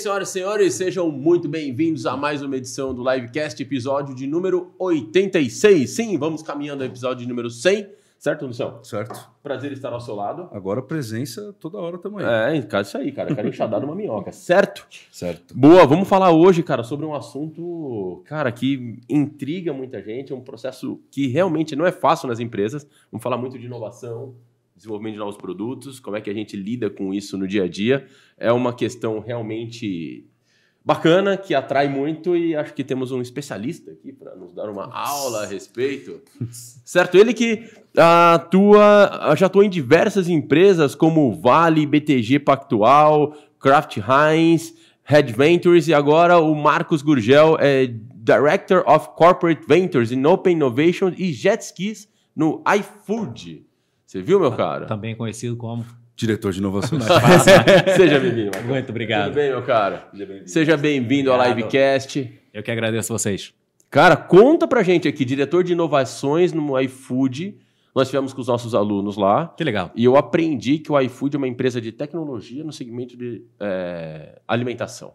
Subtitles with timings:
[0.00, 4.72] senhoras e senhores, sejam muito bem-vindos a mais uma edição do Livecast, episódio de número
[4.78, 5.90] 86.
[5.90, 7.86] Sim, vamos caminhando ao episódio de número 100,
[8.18, 8.82] certo, Lucião?
[8.82, 9.30] Certo.
[9.42, 10.48] Prazer estar ao seu lado.
[10.52, 12.24] Agora presença toda hora também.
[12.24, 14.86] É, cara, isso aí, cara, quero enxadar numa minhoca, certo?
[15.12, 15.54] Certo.
[15.54, 20.40] Boa, vamos falar hoje, cara, sobre um assunto, cara, que intriga muita gente, é um
[20.40, 22.86] processo que realmente não é fácil nas empresas.
[23.12, 24.34] Vamos falar muito de inovação,
[24.80, 27.68] desenvolvimento de novos produtos, como é que a gente lida com isso no dia a
[27.68, 28.06] dia.
[28.38, 30.26] É uma questão realmente
[30.82, 34.90] bacana, que atrai muito e acho que temos um especialista aqui para nos dar uma
[34.92, 36.22] aula a respeito.
[36.84, 37.16] certo?
[37.16, 44.74] Ele que atua, já atua em diversas empresas como Vale, BTG Pactual, Kraft Heinz,
[45.04, 51.12] Head Ventures e agora o Marcos Gurgel é Director of Corporate Ventures in Open Innovation
[51.18, 53.69] e Jet Skis no iFood.
[54.10, 54.86] Você viu, meu cara?
[54.86, 55.86] Também conhecido como.
[56.16, 57.04] Diretor de inovações.
[57.96, 58.50] Seja bem-vindo.
[58.66, 59.26] Muito obrigado.
[59.26, 60.08] Tudo bem, meu cara?
[60.46, 61.40] Seja bem-vindo ao.
[61.40, 62.28] Livecast.
[62.52, 63.54] Eu que agradeço vocês.
[63.88, 67.56] Cara, conta pra gente aqui, diretor de inovações no iFood.
[67.94, 69.92] Nós tivemos com os nossos alunos lá Que legal.
[69.94, 74.40] e eu aprendi que o iFood é uma empresa de tecnologia no segmento de é,
[74.48, 75.14] alimentação.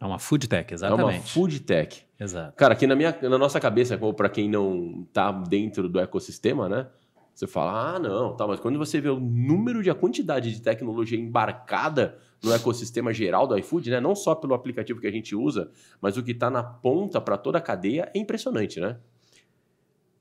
[0.00, 1.32] É uma food tech, É uma exatamente.
[1.32, 2.02] food tech.
[2.18, 2.52] Exato.
[2.56, 6.68] Cara, aqui na, minha, na nossa cabeça, como para quem não tá dentro do ecossistema,
[6.68, 6.88] né?
[7.34, 10.62] Você fala, ah, não, tá, mas quando você vê o número de a quantidade de
[10.62, 14.00] tecnologia embarcada no ecossistema geral do iFood, né?
[14.00, 17.36] Não só pelo aplicativo que a gente usa, mas o que está na ponta para
[17.36, 18.98] toda a cadeia é impressionante, né?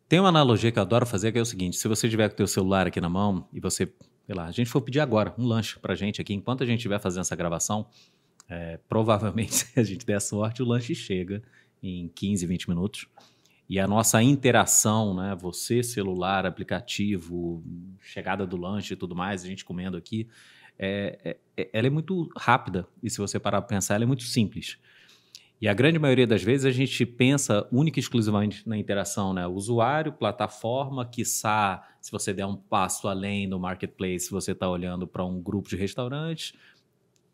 [0.09, 2.34] Tem uma analogia que eu adoro fazer, que é o seguinte: se você tiver com
[2.34, 3.91] o teu celular aqui na mão e você,
[4.25, 6.78] sei lá, a gente for pedir agora um lanche pra gente aqui, enquanto a gente
[6.78, 7.86] estiver fazendo essa gravação,
[8.50, 11.44] é, provavelmente, se a gente der sorte, o lanche chega
[11.81, 13.08] em 15, 20 minutos.
[13.69, 15.36] E a nossa interação, né?
[15.39, 17.64] Você, celular, aplicativo,
[18.02, 20.28] chegada do lanche e tudo mais, a gente comendo aqui,
[20.78, 22.88] é, é- ela é muito rápida.
[23.02, 24.78] E se você parar para pensar, ela é muito simples.
[25.62, 29.47] E a grande maioria das vezes a gente pensa única e exclusivamente na interação, né?
[29.47, 35.23] Usuário, plataforma, quiçá, se você der um passo além no marketplace, você está olhando para
[35.23, 36.53] um grupo de restaurantes,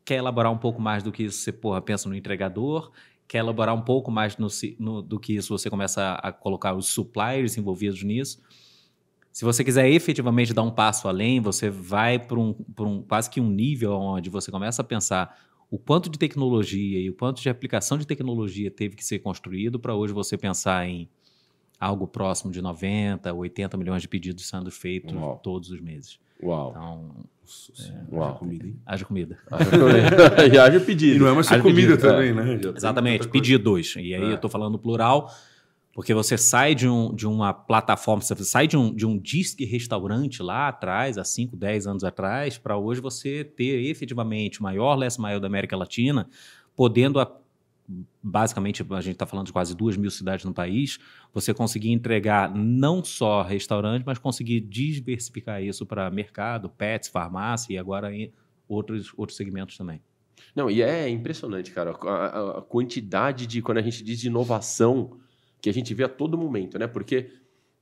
[0.05, 2.91] quer elaborar um pouco mais do que isso, você porra, pensa no entregador,
[3.29, 4.47] quer elaborar um pouco mais no
[4.79, 8.41] no- do que isso, você começa a, a colocar os suppliers envolvidos nisso.
[9.31, 13.29] Se você quiser efetivamente dar um passo além, você vai para um, pra um quase
[13.29, 15.39] que um nível onde você começa a pensar
[15.69, 19.79] o quanto de tecnologia e o quanto de aplicação de tecnologia teve que ser construído
[19.79, 21.07] para hoje você pensar em
[21.79, 25.39] algo próximo de 90, 80 milhões de pedidos sendo feitos Uau.
[25.43, 26.19] todos os meses.
[26.41, 26.69] Uau.
[26.71, 27.15] Então,
[28.11, 28.35] Uau.
[28.35, 28.79] comida, hein?
[28.85, 29.37] haja comida.
[30.53, 31.15] e haja pedido.
[31.15, 32.11] E não é mais só Haja comida pedido, é.
[32.11, 32.59] também, né?
[32.63, 33.95] Já Exatamente, pedidos.
[33.97, 34.31] E aí É.
[34.31, 35.29] eu estou falando no plural,
[35.93, 39.65] porque você sai de, um, de uma plataforma, você sai de um, de um disque
[39.65, 44.95] restaurante lá atrás, há 5, 10 anos atrás, para hoje você ter efetivamente o maior
[44.95, 46.29] last mile da América Latina,
[46.75, 47.29] podendo, a-
[48.21, 50.99] basicamente, a gente está falando de quase duas mil cidades no país,
[51.33, 57.77] você conseguir entregar não só restaurante, mas conseguir diversificar isso para mercado, pets, farmácia e
[57.77, 58.31] agora em
[58.67, 60.01] outros, outros segmentos também.
[60.55, 65.17] Não, e é impressionante, cara, a, a- quantidade de, quando a gente diz de inovação,
[65.61, 66.87] que a gente vê a todo momento, né?
[66.87, 67.29] Porque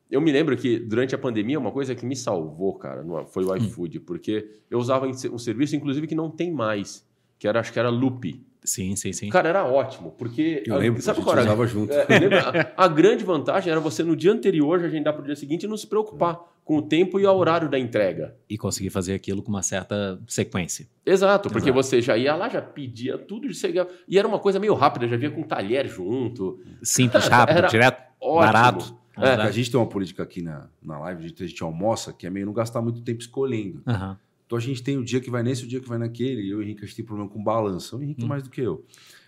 [0.10, 3.44] eu me lembro que durante a pandemia, uma coisa que me salvou, cara, não- foi
[3.46, 7.06] o iFood, porque eu usava um serviço, inclusive, que não tem mais,
[7.38, 8.44] que era, acho que era Loop.
[8.68, 9.30] Sim, sim, sim.
[9.30, 10.62] Cara, era ótimo, porque...
[10.66, 11.68] Eu lembro, sabe a gente qual era?
[11.68, 11.94] junto.
[11.94, 15.22] É, eu lembro, a, a grande vantagem era você, no dia anterior, já agendar para
[15.22, 18.36] o dia seguinte e não se preocupar com o tempo e o horário da entrega.
[18.50, 20.86] E conseguir fazer aquilo com uma certa sequência.
[21.06, 21.82] Exato, porque Exato.
[21.82, 25.16] você já ia lá, já pedia tudo, chegava, e era uma coisa meio rápida, já
[25.16, 26.60] vinha com talher junto.
[26.84, 28.46] Simples, rápido, Era direto, Ótimo.
[28.46, 28.98] barato.
[29.18, 32.12] É, A gente tem uma política aqui na, na live, a gente, a gente almoça,
[32.12, 33.82] que é meio não gastar muito tempo escolhendo.
[33.88, 34.20] Aham.
[34.48, 36.42] Então a gente tem o dia que vai nesse, o dia que vai naquele.
[36.42, 37.96] E eu e o Henrique, a gente tem problema com balança.
[37.96, 38.28] O Henrique Hum.
[38.28, 38.84] mais do que eu.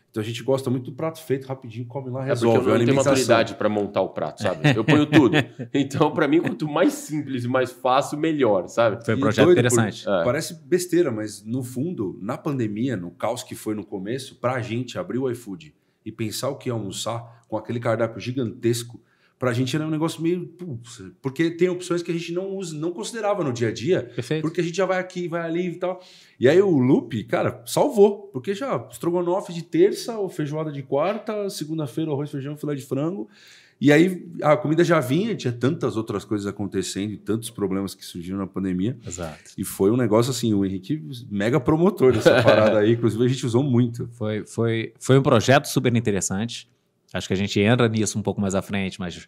[0.10, 2.58] Então a gente gosta muito do prato feito, rapidinho, come lá, É porque resolve.
[2.58, 4.76] eu não a tenho maturidade para montar o prato, sabe?
[4.76, 5.36] Eu ponho tudo.
[5.72, 9.06] Então, para mim, quanto mais simples e mais fácil, melhor, sabe?
[9.06, 10.10] Foi um projeto interessante.
[10.10, 10.24] É.
[10.24, 14.98] Parece besteira, mas no fundo, na pandemia, no caos que foi no começo, pra gente
[14.98, 19.00] abrir o iFood e pensar o que é almoçar com aquele cardápio gigantesco,
[19.40, 20.46] pra gente era um negócio meio.
[20.46, 24.04] putz, Porque tem opções que a gente não usa, não considerava no dia a dia,
[24.14, 24.42] Perfeito.
[24.42, 26.02] porque a gente já vai aqui, vai ali e tal.
[26.38, 31.50] E aí o Loop, cara, salvou, porque já estrogonofe de terça, ou feijoada de quarta,
[31.50, 33.30] segunda-feira, arroz, feijão, filé de frango.
[33.82, 38.06] E aí a comida já vinha, tinha tantas outras coisas acontecendo e tantos problemas que
[38.06, 38.98] surgiram na pandemia.
[39.08, 39.52] Exato.
[39.58, 41.02] E foi um negócio assim, o Henrique,
[41.32, 44.10] mega promotor dessa parada aí, inclusive a gente usou muito.
[44.12, 46.70] Foi, foi, foi um projeto super interessante.
[47.14, 49.28] Acho que a gente entra nisso um pouco mais à frente, mas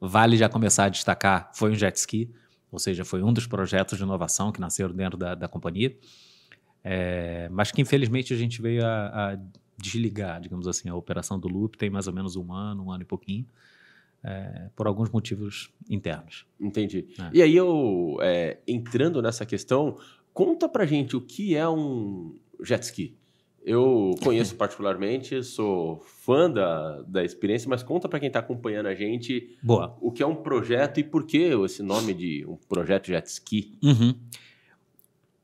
[0.00, 1.50] vale já começar a destacar.
[1.54, 2.30] Foi um jet ski,
[2.70, 5.96] ou seja, foi um dos projetos de inovação que nasceram dentro da, da companhia.
[6.82, 9.38] é, mas que infelizmente a gente veio a, a,
[9.76, 13.02] desligar, digamos assim, a operação do Loop tem mais ou menos um ano, um ano
[13.02, 13.46] e pouquinho,
[14.24, 16.46] é, por alguns motivos internos.
[16.58, 17.06] Entendi.
[17.18, 17.30] É.
[17.32, 19.96] E aí eu, é, entrando nessa questão,
[20.32, 23.17] conta pra gente o que é um jet ski.
[23.68, 28.94] Eu conheço particularmente, sou fã da, da experiência, mas conta para quem está acompanhando a
[28.94, 29.94] gente Boa.
[30.00, 31.36] o que é um projeto e por que
[31.66, 33.78] esse nome de um projeto jet ski.
[33.82, 34.14] Uhum.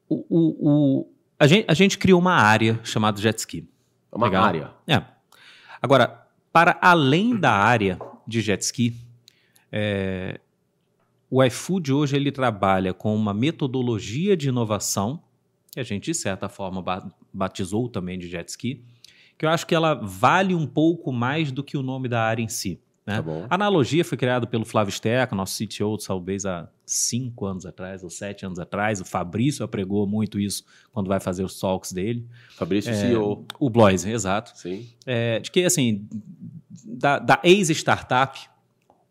[0.09, 3.69] O, o, o, a, gente, a gente criou uma área chamada jet ski.
[4.11, 4.45] Uma Legal?
[4.45, 4.71] área?
[4.87, 5.03] É.
[5.83, 8.97] Agora, para além da área de jet ski,
[9.71, 10.41] é,
[11.31, 15.23] o iFood hoje ele trabalha com uma metodologia de inovação
[15.75, 16.83] que a gente, de certa forma,
[17.33, 18.85] batizou também de jet ski,
[19.37, 22.43] que eu acho que ela vale um pouco mais do que o nome da área
[22.43, 22.81] em si.
[23.07, 23.21] Né?
[23.21, 28.03] Tá a analogia foi criada pelo Flávio Steca, nosso CTO, talvez há cinco anos atrás
[28.03, 29.01] ou sete anos atrás.
[29.01, 32.27] O Fabrício apregou muito isso quando vai fazer os talks dele.
[32.57, 33.45] Fabrício, é, CEO.
[33.59, 34.53] O Bloise, exato.
[34.55, 34.89] Sim.
[35.05, 36.09] É, de que, assim,
[36.85, 38.49] da, da ex-startup,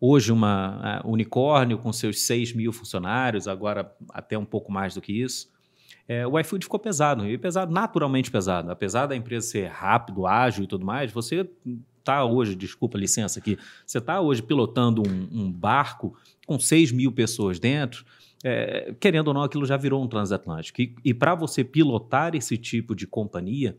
[0.00, 5.00] hoje uma uh, unicórnio com seus 6 mil funcionários, agora até um pouco mais do
[5.00, 5.53] que isso,
[6.06, 8.70] é, o iFood ficou pesado, e pesado, naturalmente pesado.
[8.70, 11.48] Apesar da empresa ser rápido, ágil e tudo mais, você
[11.98, 16.14] está hoje, desculpa, licença aqui, você está hoje pilotando um, um, barco
[16.46, 18.04] com 6 mil pessoas dentro,
[18.44, 20.82] é, querendo ou não, aquilo já virou um transatlântico.
[20.82, 23.74] E, e para você pilotar esse tipo de companhia,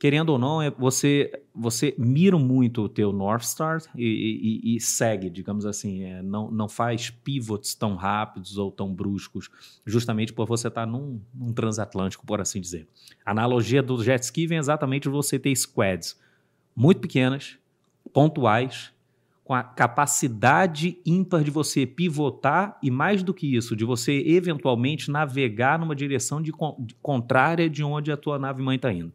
[0.00, 4.80] querendo ou não, é, você, você mira muito o teu North Star e, e, e
[4.80, 9.50] segue, digamos assim, é, não, não faz pivots tão rápidos ou tão bruscos,
[9.84, 12.88] justamente por você estar tá num, num, transatlântico, por assim dizer.
[13.26, 16.18] A analogia do jet ski vem exatamente de você ter squads
[16.74, 17.58] muito pequenas,
[18.10, 18.94] pontuais,
[19.44, 25.10] com a capacidade ímpar de você pivotar e, mais do que isso, de você eventualmente
[25.10, 29.12] navegar numa direção de, de contrária de onde a tua nave mãe está indo.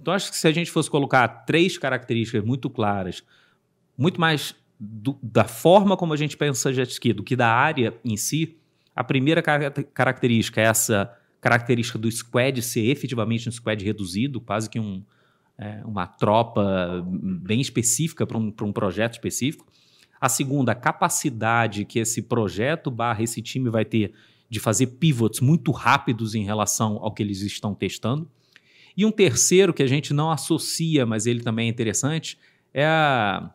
[0.00, 3.22] Então, acho que se a gente fosse colocar três características muito claras,
[3.96, 7.94] muito mais do, da forma como a gente pensa jet ski do que da área
[8.02, 8.56] em si,
[8.96, 14.68] a primeira car característica é essa característica do squad ser efetivamente um squad reduzido, quase
[14.68, 15.02] que um,
[15.58, 19.66] é, uma tropa bem específica para um, um projeto específico.
[20.20, 24.12] A segunda, a capacidade que esse projeto barra esse time vai ter
[24.50, 28.28] de fazer pivots muito rápidos em relação ao que eles estão testando.
[28.96, 32.38] E um terceiro que a gente não associa, mas ele também é interessante,
[32.72, 33.50] é a,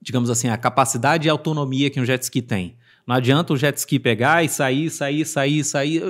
[0.00, 2.76] digamos assim, a capacidade e autonomia que um jet ski tem.
[3.06, 6.02] Não adianta o jet ski pegar e sair, sair, sair, sair.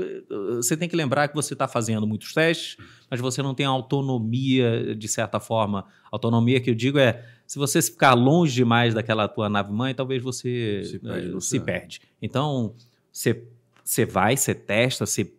[0.57, 2.79] Você tem que lembrar que você está fazendo muitos testes,
[3.11, 5.85] mas você não tem autonomia, de certa forma.
[6.11, 10.83] Autonomia que eu digo é, se você ficar longe demais daquela tua nave-mãe, talvez você
[10.85, 11.45] se perde.
[11.45, 12.01] se perde.
[12.23, 12.75] Então,
[13.13, 13.45] você,
[13.85, 15.31] você vai, você testa, você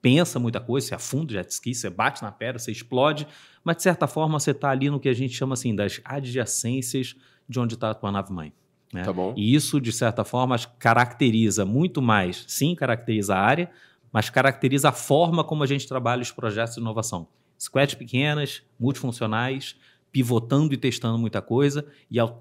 [0.00, 3.26] pensa muita coisa, você afunda o jet ski, você bate na pedra, você explode,
[3.64, 7.16] mas de certa forma você está ali no que a gente chama assim das adjacências
[7.48, 8.52] de onde está a tua nave mãe.
[8.92, 9.02] Né?
[9.02, 9.32] Tá bom.
[9.36, 13.70] E isso, de certa forma, caracteriza muito mais, sim, caracteriza a área,
[14.12, 17.26] mas caracteriza a forma como a gente trabalha os projetos de inovação.
[17.58, 19.76] Squads pequenas, multifuncionais,
[20.10, 22.38] pivotando e testando muita coisa e ao,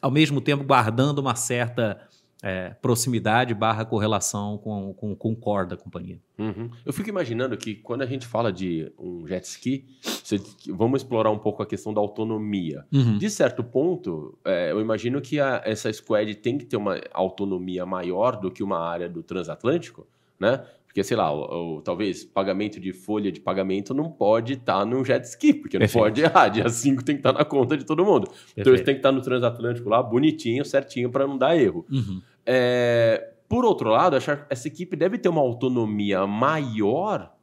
[0.00, 2.08] ao mesmo tempo guardando uma certa
[2.42, 6.18] é, proximidade barra correlação com, com, com o core da companhia.
[6.36, 6.68] Uhum.
[6.84, 11.30] Eu fico imaginando que quando a gente fala de um jet ski, você, vamos explorar
[11.30, 12.84] um pouco a questão da autonomia.
[12.92, 13.16] Uhum.
[13.16, 17.86] De certo ponto, é, eu imagino que a, essa squad tem que ter uma autonomia
[17.86, 20.06] maior do que uma área do transatlântico,
[20.40, 20.64] né?
[20.92, 24.84] Porque, sei lá, o, o, talvez pagamento de folha de pagamento não pode estar tá
[24.84, 26.04] no jet ski, porque não Perfeito.
[26.04, 26.48] pode errar.
[26.52, 28.26] Dia 5 tem que estar tá na conta de todo mundo.
[28.26, 28.52] Perfeito.
[28.58, 31.86] Então, eles têm que estar tá no transatlântico lá, bonitinho, certinho, para não dar erro.
[31.90, 32.20] Uhum.
[32.46, 37.34] É, por outro lado, essa equipe deve ter uma autonomia maior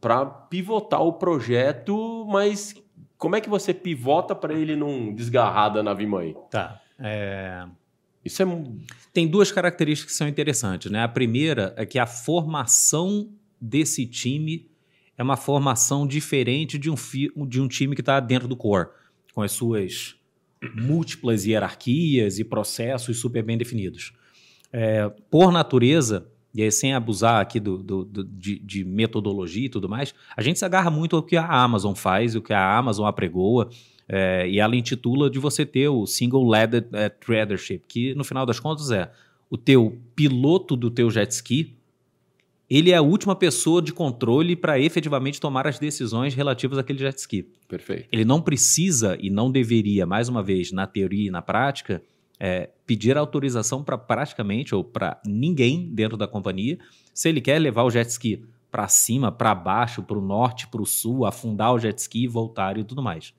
[0.00, 2.74] para pivotar o projeto, mas
[3.18, 6.34] como é que você pivota para ele não desgarrar da nave mãe?
[6.50, 6.80] Tá.
[6.98, 7.66] É...
[8.24, 8.46] Isso é.
[9.12, 11.02] Tem duas características que são interessantes, né?
[11.02, 13.30] A primeira é que a formação
[13.60, 14.70] desse time
[15.16, 17.30] é uma formação diferente de um, fi...
[17.46, 18.88] de um time que está dentro do core,
[19.34, 20.16] com as suas
[20.76, 24.12] múltiplas hierarquias e processos super bem definidos.
[24.72, 29.68] É, por natureza, e aí sem abusar aqui do, do, do de, de, metodologia e
[29.68, 32.76] tudo mais, a gente se agarra muito ao que a Amazon faz, o que a
[32.78, 33.68] Amazon apregoa,
[34.08, 38.44] é, e ela intitula de você ter o Single Leaded é, Tradership, que no final
[38.44, 39.10] das contas é
[39.48, 41.76] o teu piloto do teu jet ski,
[42.68, 47.18] ele é a última pessoa de controle para efetivamente tomar as decisões relativas àquele jet
[47.18, 47.48] ski.
[47.68, 48.08] Perfeito.
[48.12, 52.00] Ele não precisa e não deveria, mais uma vez, na teoria e na prática,
[52.40, 56.78] é, pedir autorização para praticamente ou para ninguém dentro da companhia
[57.12, 60.80] se ele quer levar o jet ski para cima, para baixo, para o norte, para
[60.80, 63.34] o sul, afundar o jet ski, voltar e tudo mais.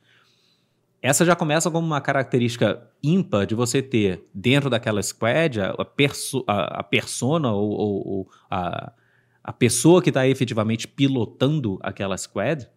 [1.02, 6.44] Essa já começa como uma característica ímpar de você ter dentro daquela squad a, perso
[6.46, 8.94] a, a persona ou, ou, ou a,
[9.44, 12.70] a pessoa que está efetivamente pilotando aquela squad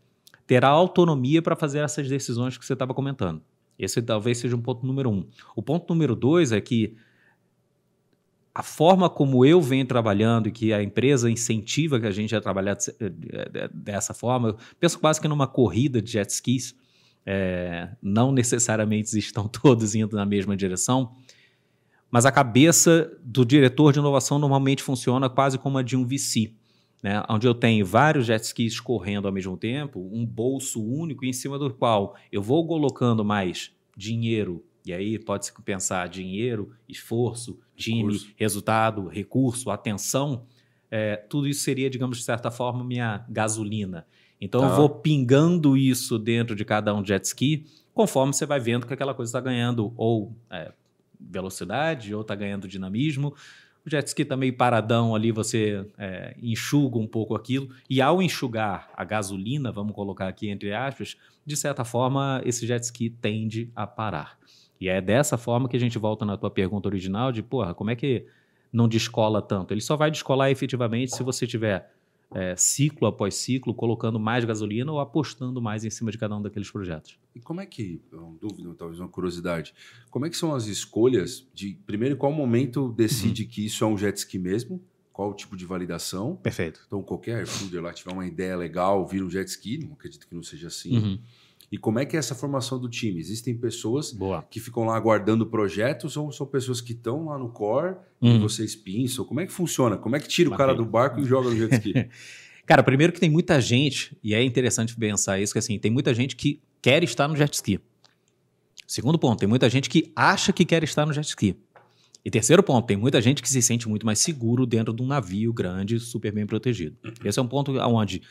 [0.47, 3.43] terá autonomia para fazer essas decisões que você estava comentando.
[3.79, 5.27] Esse talvez seja um ponto número um.
[5.57, 6.97] O ponto número dois é que
[8.55, 12.41] a forma como eu venho trabalhando e que a empresa incentiva que a gente a
[12.41, 12.77] trabalhar
[13.73, 16.75] dessa forma, eu penso quase que numa corrida de jet skis,
[17.27, 21.17] é, não necessariamente estão todos indo na mesma direção,
[22.09, 26.55] mas a cabeça do diretor de inovação normalmente funciona quase como a de um VC,
[27.05, 31.35] né, onde eu tenho vários jet skis correndo ao mesmo tempo, um bolso único em
[31.35, 38.05] cima do qual eu vou colocando mais dinheiro, e aí pode-se pensar dinheiro, esforço, time,
[38.05, 38.33] recurso.
[38.37, 40.47] resultado, recurso, atenção,
[40.91, 44.07] é, tudo isso seria, digamos, de certa forma, minha gasolina.
[44.41, 44.69] Então tá.
[44.69, 48.95] eu vou pingando isso dentro de cada um jet ski, conforme você vai vendo que
[48.95, 50.73] aquela coisa está ganhando ou é,
[51.21, 53.35] velocidade ou está ganhando dinamismo.
[53.87, 57.69] O jet ski está meio paradão ali, você é, enxuga um pouco aquilo.
[57.89, 62.83] E ao enxugar a gasolina, vamos colocar aqui entre aspas, de certa forma esse jet
[62.83, 64.39] ski tende a parar.
[64.81, 67.91] E é dessa forma que a gente volta na tua pergunta original de, porra, como
[67.91, 68.27] é que
[68.73, 69.73] não descola tanto?
[69.73, 71.94] Ele só vai descolar efetivamente se você tiver
[72.35, 76.43] é, ciclo após ciclo, colocando mais gasolina ou apostando mais em cima de cada um
[76.43, 77.19] daqueles projetos.
[77.35, 79.73] E como é que, uma dúvida, talvez uma curiosidade,
[80.11, 83.49] como é que são as escolhas de, primeiro, em qual momento decide uhum.
[83.49, 84.83] que isso é um jet ski mesmo?
[85.13, 86.35] Qual o tipo de validação?
[86.35, 86.83] Perfeito.
[86.87, 90.35] Então, qualquer funder lá tiver uma ideia legal, vira um jet ski, não acredito que
[90.35, 90.97] não seja assim.
[90.97, 91.19] Uhum.
[91.75, 93.19] E como é que é essa formação do time?
[93.19, 94.47] Existem pessoas Boa.
[94.49, 98.37] que ficam lá aguardando projetos ou são pessoas que estão lá no core uhum.
[98.37, 99.25] e vocês pinçam?
[99.25, 99.97] Como é que funciona?
[99.97, 101.93] Como é que tira o cara do barco e joga no jet ski?
[102.65, 106.15] cara, primeiro que tem muita gente, e é interessante pensar isso, que assim, tem muita
[106.15, 107.81] gente que quer estar no jet ski.
[108.87, 111.57] Segundo ponto, tem muita gente que acha que quer estar no jet ski.
[112.25, 115.07] E terceiro ponto, tem muita gente que se sente muito mais seguro dentro de um
[115.07, 116.97] navio grande, super bem protegido.
[117.05, 117.13] Uhum.
[117.25, 118.23] Esse é um ponto onde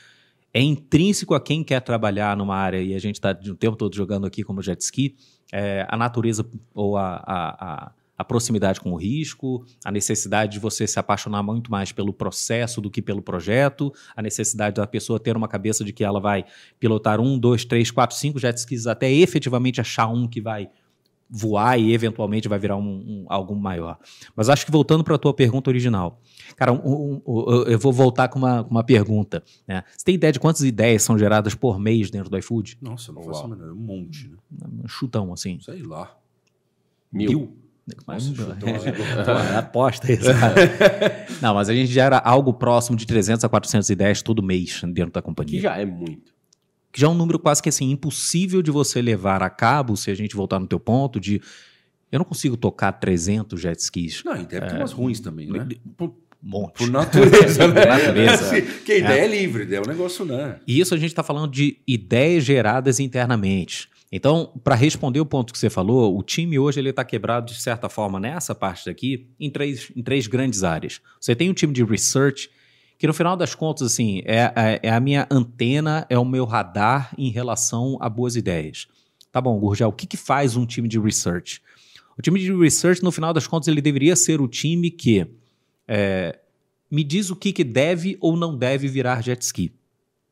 [0.53, 3.95] é intrínseco a quem quer trabalhar numa área, e a gente está o tempo todo
[3.95, 5.15] jogando aqui como jet ski,
[5.51, 10.88] é, a natureza ou a, a, a, proximidade com o risco, a necessidade de você
[10.88, 15.36] se apaixonar muito mais pelo processo do que pelo projeto, a necessidade da pessoa ter
[15.36, 16.45] uma cabeça de que ela vai
[16.79, 20.69] pilotar um, dois, três, quatro, cinco jet skis até efetivamente achar um que vai
[21.36, 23.98] voar e eventualmente vai virar um, um algo maior.
[24.36, 26.22] Mas acho que voltando para a tua pergunta original,
[26.56, 29.44] cara, um, um, eu vou voltar com uma, uma pergunta.
[29.68, 29.84] Né?
[29.98, 32.78] Você tem ideia de quantas ideias são geradas por mês dentro do iFood?
[32.80, 34.30] Nossa, não faço a um monte.
[34.30, 34.68] Né?
[34.84, 35.60] Um chutão, assim.
[35.60, 36.16] Sei lá.
[37.12, 37.30] Mil.
[37.30, 37.58] Mil?
[38.08, 38.32] Nossa,
[39.54, 40.56] é, aposta isso, cara.
[41.42, 45.12] Não, mas a gente gera algo próximo de 300 a 400 ideias todo mês dentro
[45.12, 45.58] da companhia.
[45.58, 46.33] Que já é muito
[46.94, 50.12] que já é um número quase que assim impossível de você levar a cabo, se
[50.12, 51.42] a gente voltar no teu ponto de
[52.12, 54.24] eu não consigo tocar 300 jet skis.
[54.24, 55.68] Não, e deve ter é, umas ruins também, né?
[55.98, 56.78] Por, monte.
[56.86, 57.82] Por natureza, né?
[57.82, 58.62] Por natureza.
[58.86, 59.26] que a ideia é.
[59.26, 60.60] é livre, é um negócio, né?
[60.68, 63.90] E isso a gente está falando de ideias geradas internamente.
[64.12, 67.60] Então, para responder o ponto que você falou, o time hoje ele está quebrado de
[67.60, 71.02] certa forma nessa parte daqui em três, em três grandes áreas.
[71.20, 72.48] Você tem um time de research
[73.03, 76.45] que no final das contas, assim, é, é, é, a minha antena, é o meu
[76.45, 78.88] radar em relação a boas ideias.
[79.29, 81.62] Tá bom, Gurgel, o que, que faz um time de research?
[82.17, 85.27] O time de research, no final das contas, ele deveria ser o time que
[85.86, 86.39] é,
[86.89, 89.74] me diz o que, que deve ou não deve virar jet ski.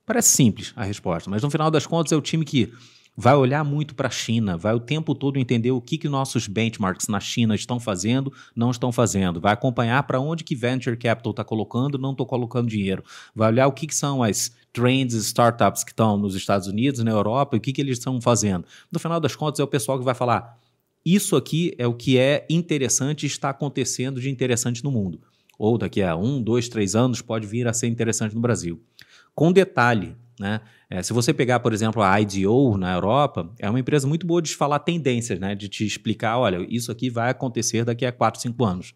[0.06, 2.72] Parece simples a resposta, mas no final das contas é o time que
[3.22, 6.48] vai olhar muito para a China, vai o tempo todo entender o que, que nossos
[6.48, 11.30] benchmarks na China estão fazendo, não estão fazendo, vai acompanhar para onde que venture capital
[11.30, 13.04] está colocando, não estou colocando dinheiro,
[13.36, 17.12] vai olhar o que, que são as trends startups que estão nos Estados Unidos, na
[17.12, 18.66] Europa, o que, que eles estão fazendo.
[18.92, 20.58] No final das contas, é o pessoal que vai falar:
[21.06, 25.22] isso aqui é o que é interessante está acontecendo de interessante no mundo.
[25.60, 28.82] Ou daqui a um, dois, três anos pode vir a ser interessante no Brasil.
[29.36, 30.60] Com detalhe, né?
[30.90, 34.42] É, se você pegar, por exemplo, a IDO na Europa, é uma empresa muito boa
[34.42, 35.54] de falar tendências, né?
[35.54, 38.94] de te explicar, olha, isso aqui vai acontecer daqui a 4, 5 anos.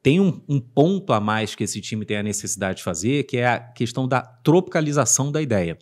[0.00, 3.36] Tem um, um, ponto a mais que esse time tem a necessidade de fazer, que
[3.36, 5.76] é a questão da tropicalização da ideia.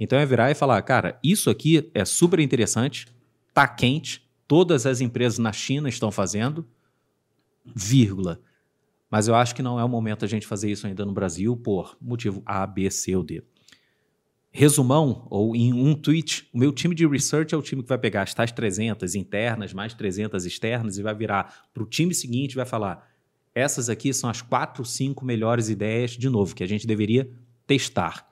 [0.00, 3.06] Então é virar e falar, cara, isso aqui é super interessante,
[3.52, 6.64] tá quente, todas as empresas na China estão fazendo,
[7.66, 8.40] vírgula.
[9.10, 11.56] Mas eu acho que não é o momento a gente fazer isso ainda no Brasil
[11.56, 13.42] por motivo A, B, C ou D
[14.58, 17.96] resumão, ou em um tweet, o meu time de research é o time que vai
[17.96, 22.52] pegar as tais 300 internas, mais 300 externas, e vai virar para o time seguinte
[22.52, 23.08] e vai falar:
[23.54, 27.30] essas aqui são as quatro, cinco melhores ideias, de novo, que a gente deveria
[27.68, 28.26] testar.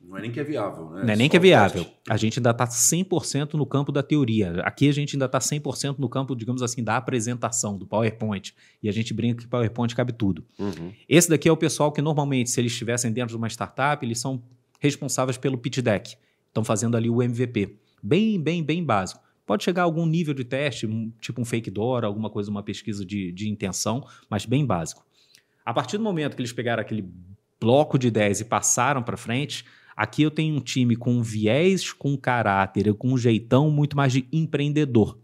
[0.00, 1.02] Não é nem que é viável, né?
[1.02, 1.82] Não é nem Só que é viável.
[1.82, 2.00] teste.
[2.08, 4.60] A gente ainda está 100% no campo da teoria.
[4.60, 8.54] Aqui a gente ainda está 100% no campo, digamos assim, da apresentação, do PowerPoint.
[8.80, 10.44] E a gente brinca que PowerPoint cabe tudo.
[10.60, 10.92] Uhum.
[11.08, 14.20] Esse daqui é o pessoal que normalmente, se eles estivessem dentro de uma startup, eles
[14.20, 14.40] são
[14.80, 16.16] responsáveis pelo pitch deck.
[16.48, 17.76] Estão fazendo ali o MVP.
[18.02, 19.20] Bem, bem, bem básico.
[19.46, 20.88] Pode chegar a algum nível de teste,
[21.20, 25.06] tipo um fake door, alguma coisa, uma pesquisa de, de intenção, mas bem básico.
[25.64, 27.08] A partir do momento que eles pegaram aquele
[27.60, 29.64] bloco de ideias e passaram para frente,
[29.96, 34.26] aqui eu tenho um time com viés, com caráter, com um jeitão muito mais de
[34.32, 35.18] empreendedor.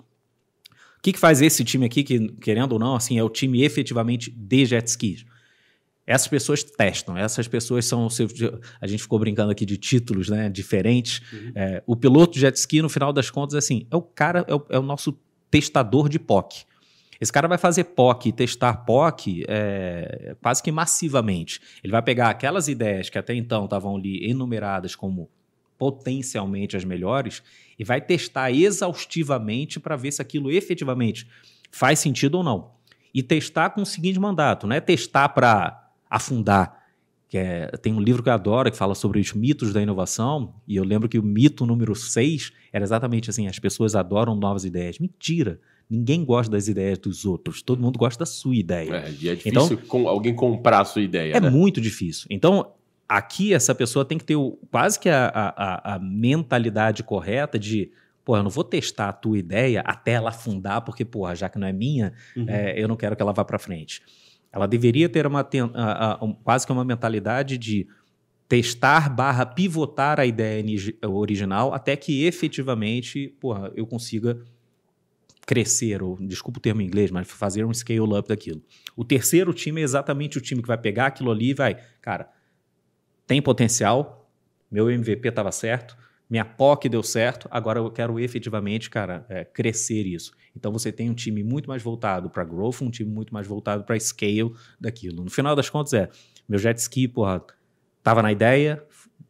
[0.99, 3.64] O que, que faz esse time aqui, que querendo ou não, assim, é o time
[3.64, 5.25] efetivamente de jet skis?
[6.06, 8.09] Essas pessoas testam, essas pessoas são.
[8.80, 11.23] A gente ficou brincando aqui de títulos né, diferentes.
[11.54, 14.66] É, o piloto jet ski, no final das contas, assim, é o cara, é o,
[14.71, 15.16] é o nosso
[15.50, 16.64] testador de POC.
[17.21, 21.61] Esse cara vai fazer POC e testar POC é, quase que massivamente.
[21.85, 25.30] Ele vai pegar aquelas ideias que até então estavam ali enumeradas como
[25.78, 27.40] potencialmente as melhores
[27.78, 31.28] e vai testar exaustivamente para ver se aquilo efetivamente
[31.71, 32.73] faz sentido ou não.
[33.14, 35.82] E testar com o seguinte mandato, não é testar para
[36.16, 36.81] afundar.
[37.28, 40.54] Que é, tem um livro que eu adoro que fala sobre os mitos da inovação,
[40.69, 44.64] e eu lembro que o mito número 6 era exatamente assim: as pessoas adoram novas
[44.66, 44.99] ideias.
[44.99, 45.59] Mentira!
[45.88, 48.97] Ninguém gosta das ideias dos outros, todo mundo gosta da sua ideia.
[48.97, 51.50] É, e é difícil com alguém comprar a sua ideia, É né?
[51.50, 52.26] muito difícil.
[52.31, 52.73] Então,
[53.09, 57.90] aqui essa pessoa tem que ter o- quase que a, a- a- mentalidade correta de,
[58.25, 61.59] pô, eu não vou testar a tua ideia até ela afundar, porque, porra, já que
[61.59, 62.47] não é minha, Uhum.
[62.49, 64.00] é, eu não quero que ela vá para frente.
[64.52, 65.49] Ela deveria ter uma,
[66.21, 67.87] um- quase que uma mentalidade de
[68.49, 70.62] testar barra pivotar a ideia
[71.09, 74.38] original até que efetivamente, porra, eu consiga
[75.47, 78.62] crescer, ou desculpa o termo em inglês, mas fazer um scale up daquilo.
[78.94, 82.28] O terceiro time é exatamente o time que vai pegar aquilo ali e vai, cara,
[83.26, 84.30] tem potencial,
[84.71, 85.97] meu MVP estava certo,
[86.32, 90.32] minha POC deu certo, agora eu quero efetivamente, cara, é, crescer isso.
[90.56, 93.84] Então você tem um time muito mais voltado para growth, um time muito mais voltado
[93.84, 95.23] para scale daquilo.
[95.23, 96.08] No final das contas é,
[96.49, 97.45] meu jet ski, porra,
[98.02, 98.82] tava na ideia,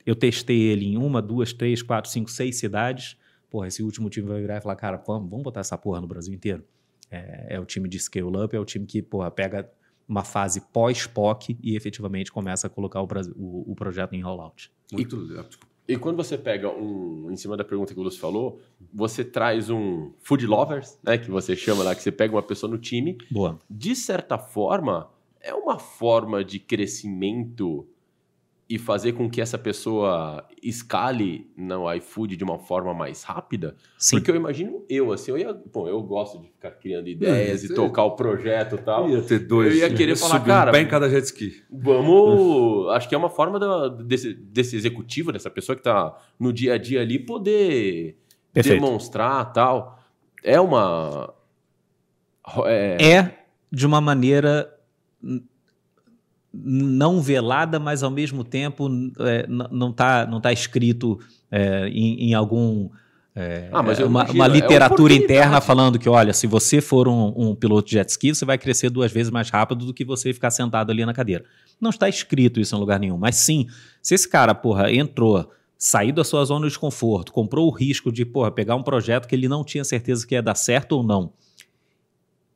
[0.07, 3.17] eu testei ele em uma, duas, três, quatro, cinco, seis cidades.
[3.51, 6.07] Porra, esse último time vai virar e falar, cara, vamos, vamos botar essa porra no
[6.07, 6.65] Brasil inteiro.
[7.11, 9.69] É, é o time de scale up, é o time que, porra, pega
[10.09, 14.71] uma fase pós-POC e efetivamente começa a colocar o, o- o projeto em rollout.
[14.93, 15.47] Muito legal.
[15.87, 18.61] E quando você pega um, em cima da pergunta que o Lúcio falou,
[18.93, 22.71] você traz um food lovers, né, que você chama lá, que você pega uma pessoa
[22.71, 23.59] no time, Boa.
[23.69, 27.87] de certa forma, é uma forma de crescimento
[28.75, 33.77] e fazer com que essa pessoa escale no iFood de uma forma mais rápida?
[33.99, 34.17] Sim.
[34.17, 37.67] Porque eu imagino eu, assim, eu ia, bom, eu gosto de ficar criando ideias É,
[37.67, 39.11] e tocar o projeto e tal.
[39.11, 39.75] Ia ter dois.
[39.75, 41.63] Eu ia querer falar, cara, Um pé em cada jet ski.
[41.71, 42.89] Vamos.
[42.93, 46.73] Acho que é uma forma da- desse, desse executivo, dessa pessoa que está no dia
[46.75, 48.17] a dia ali, poder
[48.55, 48.81] Perfeito.
[48.83, 49.99] demonstrar tal.
[50.43, 51.33] É uma.
[52.67, 53.39] É, É
[53.71, 54.73] de uma maneira
[56.53, 58.89] não velada, mas ao mesmo tempo
[59.19, 61.19] é, não está não tá escrito
[61.51, 62.91] é, em, em algum.
[63.35, 67.33] é, Ah, uma, imagino, uma é literatura interna falando que, olha, se você for um,
[67.35, 70.33] um piloto de jet ski, você vai crescer duas vezes mais rápido do que você
[70.33, 71.45] ficar sentado ali na cadeira.
[71.81, 73.17] Não está escrito isso em lugar nenhum.
[73.17, 73.67] Mas sim,
[74.03, 78.25] se esse cara, porra, entrou, saiu da sua zona de conforto, comprou o risco de,
[78.25, 81.33] porra, pegar um projeto que ele não tinha certeza que ia dar certo ou não,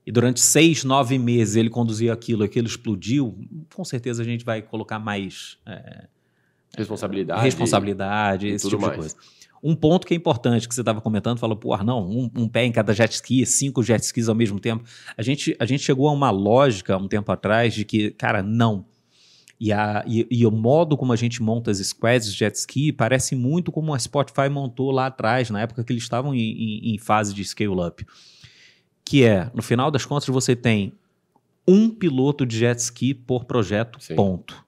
[0.07, 3.37] e durante seis, nove meses ele conduziu aquilo, aquilo explodiu,
[3.75, 6.07] com certeza a gente vai colocar mais é,
[6.77, 7.43] responsabilidade.
[7.43, 8.93] responsabilidade, esse tudo tipo mais.
[8.95, 9.17] de coisa.
[9.63, 12.65] Um ponto que é importante que você estava comentando, falou, pô, não, um, um pé
[12.67, 14.85] em cada jet ski, cinco jet skis ao mesmo tempo.
[15.17, 18.85] A gente, a gente chegou a uma lógica um tempo atrás de que, cara, não.
[19.59, 22.93] E, a, e, e o modo como a gente monta as squads de jet ski
[22.93, 26.95] parece muito como a Spotify montou lá atrás, na época que eles estavam em, em-
[26.95, 28.07] em fase de scale-up.
[29.07, 30.93] Que é, no final das contas, você tem
[31.67, 34.17] um piloto de jet ski por projeto, Sim.
[34.17, 34.63] ponto.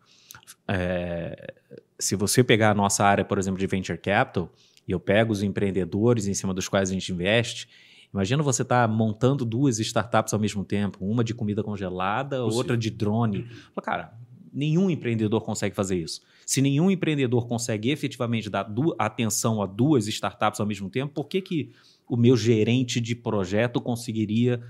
[0.67, 1.55] É,
[1.99, 4.51] se você pegar a nossa área, por exemplo, de venture capital,
[4.87, 7.69] e eu pego os empreendedores em cima dos quais a gente investe,
[8.15, 12.57] imagina você estar montando duas startups ao mesmo tempo, uma de comida congelada, Possível.
[12.57, 13.45] outra de drone.
[13.75, 14.19] Fala, Cara,
[14.53, 16.23] nenhum empreendedor consegue fazer isso.
[16.47, 18.67] Se nenhum empreendedor consegue efetivamente dar
[18.99, 21.73] atenção a duas startups ao mesmo tempo, por que, que
[22.09, 24.63] o meu gerente de projeto conseguiria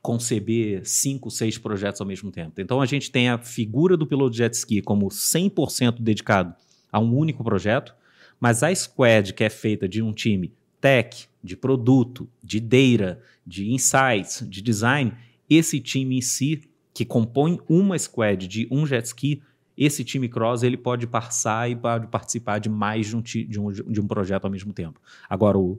[0.00, 2.60] conceber cinco, seis projetos ao mesmo tempo?
[2.60, 6.54] Então a gente tem a figura do piloto jet ski como 100% dedicado
[6.90, 7.94] a um único projeto,
[8.40, 13.70] mas a squad que é feita de um time tech, de produto, de data, de
[13.72, 15.12] insights, de design,
[15.48, 16.62] esse time em si,
[16.94, 19.42] que compõe uma squad de um jet ski,
[19.76, 23.72] esse time cross ele pode passar e pode participar de mais de um, de um,
[23.72, 25.00] de um projeto ao mesmo tempo.
[25.28, 25.78] Agora, o,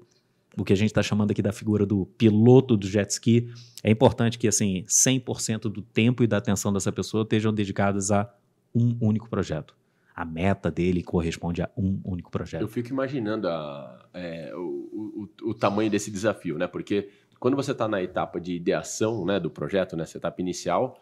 [0.61, 3.49] o que a gente está chamando aqui da figura do piloto do jet ski,
[3.83, 8.31] é importante que assim 100% do tempo e da atenção dessa pessoa estejam dedicadas a
[8.73, 9.75] um único projeto.
[10.15, 12.61] A meta dele corresponde a um único projeto.
[12.61, 16.67] Eu fico imaginando a, é, o, o, o, tamanho desse desafio, né?
[16.67, 21.01] Porque quando você está na etapa de ideação né, do projeto, nessa etapa inicial,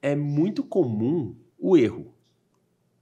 [0.00, 2.14] é muito comum o erro.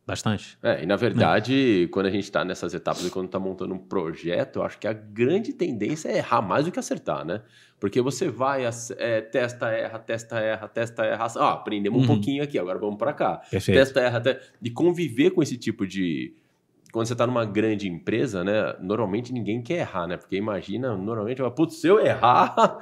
[0.04, 0.58] Bastante.
[0.62, 3.78] É, e na verdade, quando a gente está nessas etapas e quando está montando um
[3.78, 7.40] projeto, eu acho que a grande tendência é errar mais do que acertar, né?
[7.78, 11.26] Porque você vai, é, testa, erra, testa, erra, testa, erra.
[11.36, 12.04] Ah, aprendemos uhum.
[12.04, 13.42] um pouquinho aqui, agora vamos para cá.
[13.48, 13.78] Perfeito.
[13.78, 14.42] Testa, erra, testa.
[14.60, 16.34] E conviver com esse tipo de.
[16.92, 18.76] Quando você está numa grande empresa, né?
[18.80, 20.16] Normalmente ninguém quer errar, né?
[20.16, 22.78] Porque imagina, normalmente, putz, se eu errar,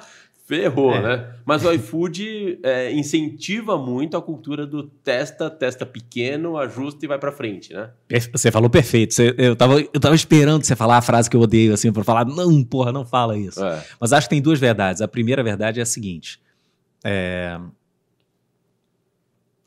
[0.50, 1.00] Ferrou, é.
[1.00, 1.28] né?
[1.46, 7.20] Mas o iFood é, incentiva muito a cultura do testa, testa pequeno, ajusta e vai
[7.20, 7.90] para frente, né?
[8.32, 9.14] Você falou perfeito.
[9.14, 12.02] Você, eu, tava, eu tava esperando você falar a frase que eu odeio, assim, para
[12.02, 13.64] falar, não, porra, não fala isso.
[13.64, 13.80] É.
[14.00, 15.00] Mas acho que tem duas verdades.
[15.00, 16.40] A primeira verdade é a seguinte:
[17.04, 17.56] é...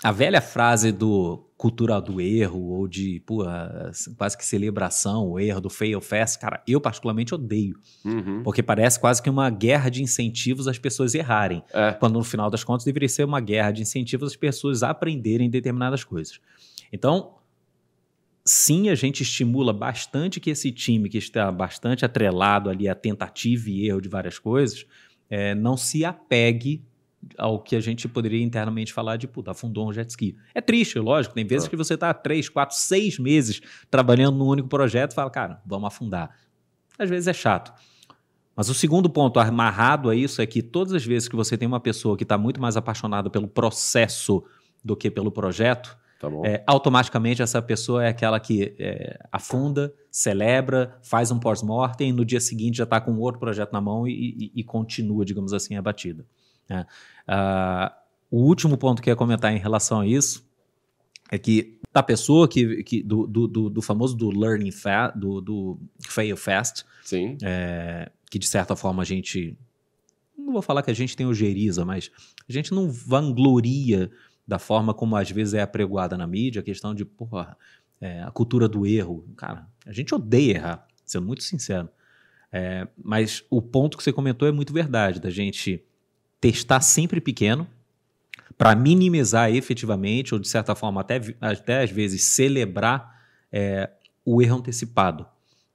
[0.03, 3.45] a velha frase do cultura do erro ou de pô,
[4.17, 7.79] quase que celebração, o erro do fail fast, cara, eu particularmente odeio.
[8.03, 8.43] Uhum.
[8.43, 11.63] Porque parece quase que uma guerra de incentivos às pessoas errarem.
[11.73, 11.93] É.
[11.93, 16.03] Quando no final das contas deveria ser uma guerra de incentivos às pessoas aprenderem determinadas
[16.03, 16.37] coisas.
[16.91, 17.35] Então,
[18.43, 23.69] sim, a gente estimula bastante que esse time que está bastante atrelado ali à tentativa
[23.69, 24.85] e erro de várias coisas,
[25.29, 26.83] é, não se apegue
[27.37, 30.35] ao que a gente poderia internamente falar de, puta, afundou um jet ski.
[30.53, 31.35] É triste, lógico.
[31.35, 31.69] Tem vezes é.
[31.69, 35.87] que você está três, quatro, seis meses trabalhando num único projeto e fala, cara, vamos
[35.87, 36.31] afundar.
[36.97, 37.73] Às vezes é chato.
[38.55, 41.67] Mas o segundo ponto amarrado a isso é que todas as vezes que você tem
[41.67, 44.43] uma pessoa que está muito mais apaixonada pelo processo
[44.83, 50.99] do que pelo projeto, tá é, automaticamente essa pessoa é aquela que é, afunda, celebra,
[51.01, 54.11] faz um pós-mortem e no dia seguinte já está com outro projeto na mão e,
[54.11, 56.25] e, e continua, digamos assim, a batida.
[56.69, 56.85] Né?
[57.27, 57.93] Uh,
[58.29, 60.45] o último ponto que eu ia comentar em relação a isso
[61.31, 65.79] é que a pessoa que, que do, do, do, famoso do learning fast, do, do
[66.01, 67.37] fail fast, Sim.
[67.43, 69.55] É, que de certa forma a gente
[70.35, 72.11] não vou falar que a gente tem ojeriza, mas
[72.49, 74.11] a gente não vangloria
[74.47, 77.55] da forma como às vezes é apregoada na mídia, a questão de, porra,
[78.01, 79.25] é, a cultura do erro.
[79.37, 81.87] Cara, a gente odeia errar, sendo muito sincero.
[82.51, 85.83] É, mas o ponto que você comentou é muito verdade, da gente
[86.43, 87.65] testar sempre pequeno,
[88.57, 93.17] para minimizar efetivamente, ou de certa forma até, até às vezes celebrar
[93.49, 93.89] é,
[94.25, 95.25] o erro antecipado.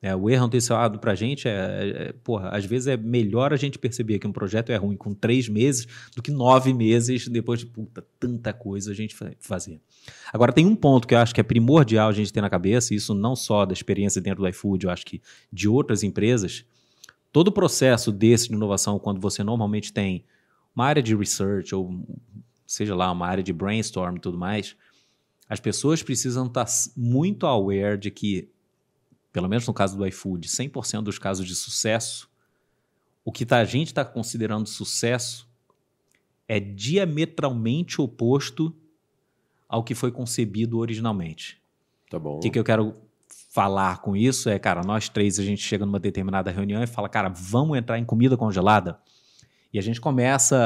[0.03, 3.57] É, o erro antecipado para a gente é, é, porra, às vezes é melhor a
[3.57, 7.61] gente perceber que um projeto é ruim com três meses do que nove meses depois
[7.61, 9.81] de puta, tanta coisa a gente fazer.
[10.31, 12.95] Agora, tem um ponto que eu acho que é primordial a gente ter na cabeça,
[12.95, 16.63] isso não só da experiência dentro do iFood, eu acho que de outras empresas.
[17.33, 20.25] Todo o processo desse de inovação, quando você normalmente tem
[20.79, 22.07] uma área de research ou
[22.65, 24.77] seja lá, uma área de brainstorm e tudo mais,
[25.49, 28.49] as pessoas precisam estar muito aware de que,
[29.33, 32.31] pelo menos no caso do iFood, 100% dos casos de sucesso,
[33.25, 35.49] o que tá, a gente está considerando sucesso
[36.47, 38.73] é diametralmente oposto
[39.69, 41.61] ao que foi concebido originalmente.
[42.09, 42.37] Tá bom.
[42.37, 42.95] O que, que eu quero
[43.51, 47.09] falar com isso é, cara, nós três a gente chega numa determinada reunião e fala,
[47.09, 49.01] cara, vamos entrar em comida congelada?
[49.73, 50.57] E a gente começa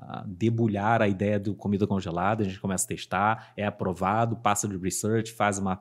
[0.00, 4.66] a debulhar a ideia do comida congelada, a gente começa a testar, é aprovado, passa
[4.66, 5.76] de research, faz uma.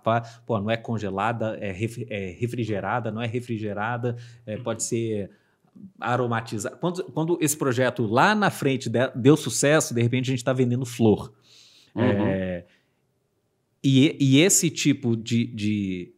[0.45, 1.69] Pô, não é congelada, é,
[2.09, 5.31] é refrigerada, não é refrigerada, é, pode ser
[5.99, 6.75] aromatizada.
[6.75, 10.85] Quando, quando esse projeto lá na frente deu sucesso, de repente a gente está vendendo
[10.85, 11.33] flor.
[11.95, 12.03] Uhum.
[12.03, 12.65] É,
[13.83, 16.13] e, e, esse tipo de, de.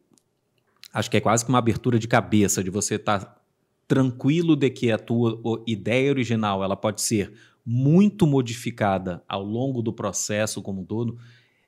[0.92, 3.24] Acho que é quase que uma abertura de cabeça, de você estar.
[3.24, 3.43] Tá
[3.86, 7.32] tranquilo de que a tua ideia original ela pode ser
[7.64, 11.18] muito modificada ao longo do processo como um todo,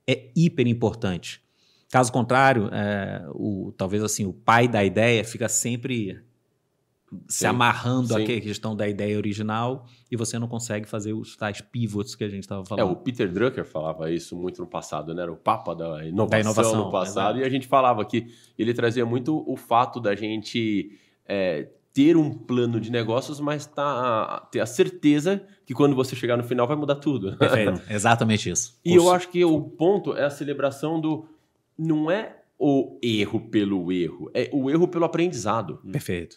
[0.06, 1.42] é hiper importante.
[1.90, 6.20] Caso contrário, é, o, talvez assim o pai da ideia fica sempre
[7.28, 8.22] se sim, amarrando sim.
[8.22, 12.28] à questão da ideia original e você não consegue fazer os tais pivots que a
[12.28, 12.88] gente estava falando.
[12.88, 15.22] É, o Peter Drucker falava isso muito no passado, né?
[15.22, 17.38] Era o papa da inovação, da inovação no passado.
[17.38, 18.26] É e a gente falava que
[18.58, 24.46] ele trazia muito o fato da gente é, ter um plano de negócios, mas tá,
[24.52, 27.34] ter a certeza que quando você chegar no final vai mudar tudo.
[27.40, 27.80] Perfeito.
[27.88, 28.78] Exatamente isso.
[28.84, 31.26] E eu acho que o ponto é a celebração do.
[31.78, 35.78] Não é o erro pelo erro, é o erro pelo aprendizado.
[35.90, 36.36] Perfeito.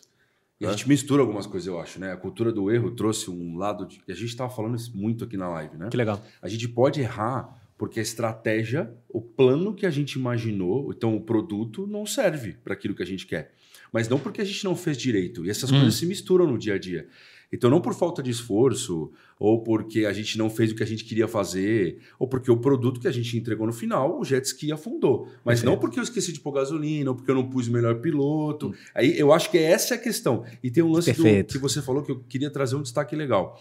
[0.61, 2.13] E a gente mistura algumas coisas, eu acho, né?
[2.13, 4.01] A cultura do erro trouxe um lado de.
[4.07, 5.89] A gente estava falando isso muito aqui na live, né?
[5.89, 6.21] Que legal.
[6.41, 11.21] A gente pode errar Porque a estratégia, o plano que a gente imaginou, então o
[11.21, 13.53] produto não serve para aquilo que a gente quer.
[13.91, 15.45] Mas não porque a gente não fez direito.
[15.45, 15.75] E essas Hum.
[15.79, 17.07] coisas se misturam no dia a dia.
[17.51, 20.85] Então, não por falta de esforço, ou porque a gente não fez o que a
[20.85, 24.45] gente queria fazer, ou porque o produto que a gente entregou no final, o jet
[24.45, 25.27] ski afundou.
[25.43, 27.95] Mas não porque eu esqueci de pôr gasolina, ou porque eu não pus o melhor
[28.01, 28.71] piloto.
[28.93, 30.45] Aí eu acho que essa é a questão.
[30.61, 33.59] E tem um lance do, que você falou que eu queria trazer um destaque legal.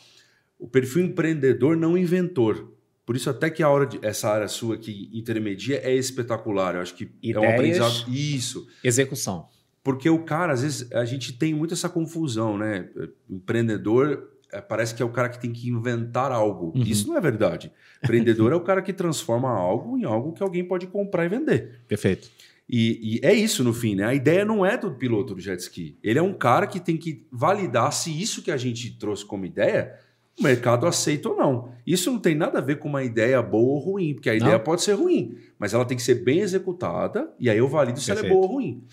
[0.58, 2.70] O perfil empreendedor, não inventor.
[3.06, 6.74] Por isso, até que a hora de, essa área sua que intermedia é espetacular.
[6.74, 7.54] Eu acho que é um Ideias.
[7.54, 8.10] aprendizado.
[8.14, 8.66] Isso.
[8.84, 9.48] Execução.
[9.88, 12.90] Porque o cara, às vezes, a gente tem muito essa confusão, né?
[13.26, 16.74] Empreendedor eh, parece que é o cara que tem que inventar algo.
[16.76, 16.82] Uhum.
[16.82, 17.72] Isso não é verdade.
[18.04, 21.80] Empreendedor é o cara que transforma algo em algo que alguém pode comprar e vender.
[21.88, 22.28] Perfeito.
[22.68, 24.04] E, e é isso no fim, né?
[24.04, 25.96] A ideia não é do piloto do jet ski.
[26.02, 29.46] Ele é um cara que tem que validar se isso que a gente trouxe como
[29.46, 29.94] ideia,
[30.38, 31.72] o mercado aceita ou não.
[31.86, 34.40] Isso não tem nada a ver com uma ideia boa ou ruim, porque a Não.
[34.40, 37.98] ideia pode ser ruim, mas ela tem que ser bem executada e aí eu valido
[37.98, 38.38] se ela é Perfeito.
[38.38, 38.84] boa ou ruim.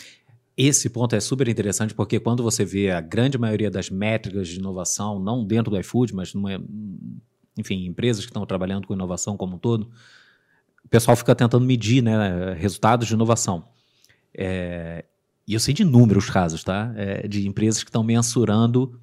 [0.58, 4.58] Esse ponto é super interessante porque quando você vê a grande maioria das métricas de
[4.58, 6.62] inovação, não dentro do iFood, mas numa,
[7.58, 9.92] enfim, empresas que estão trabalhando com inovação como um todo,
[10.84, 13.68] o pessoal fica tentando medir né, resultados de inovação.
[14.34, 15.04] É,
[15.48, 16.94] e eu sei de inúmeros casos, tá?
[16.96, 19.00] É, de empresas que estão mensurando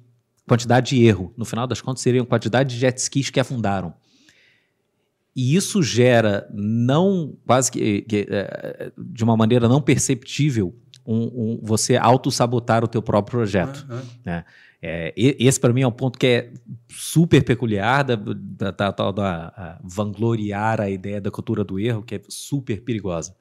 [0.47, 1.33] quantidade de erro.
[1.37, 3.93] No final das contas, seriam quantidade de jet skis que afundaram.
[5.35, 11.59] E isso gera, não quase que, que, é, de uma maneira não perceptível, um, um-
[11.61, 13.85] você autossabotar o teu próprio projeto.
[13.89, 14.43] Aham.
[14.85, 16.53] É, e- esse para mim é um ponto que é
[16.89, 22.03] super peculiar da, da, da, da- da- a vangloriar a ideia da cultura do erro,
[22.03, 23.33] que é super perigosa.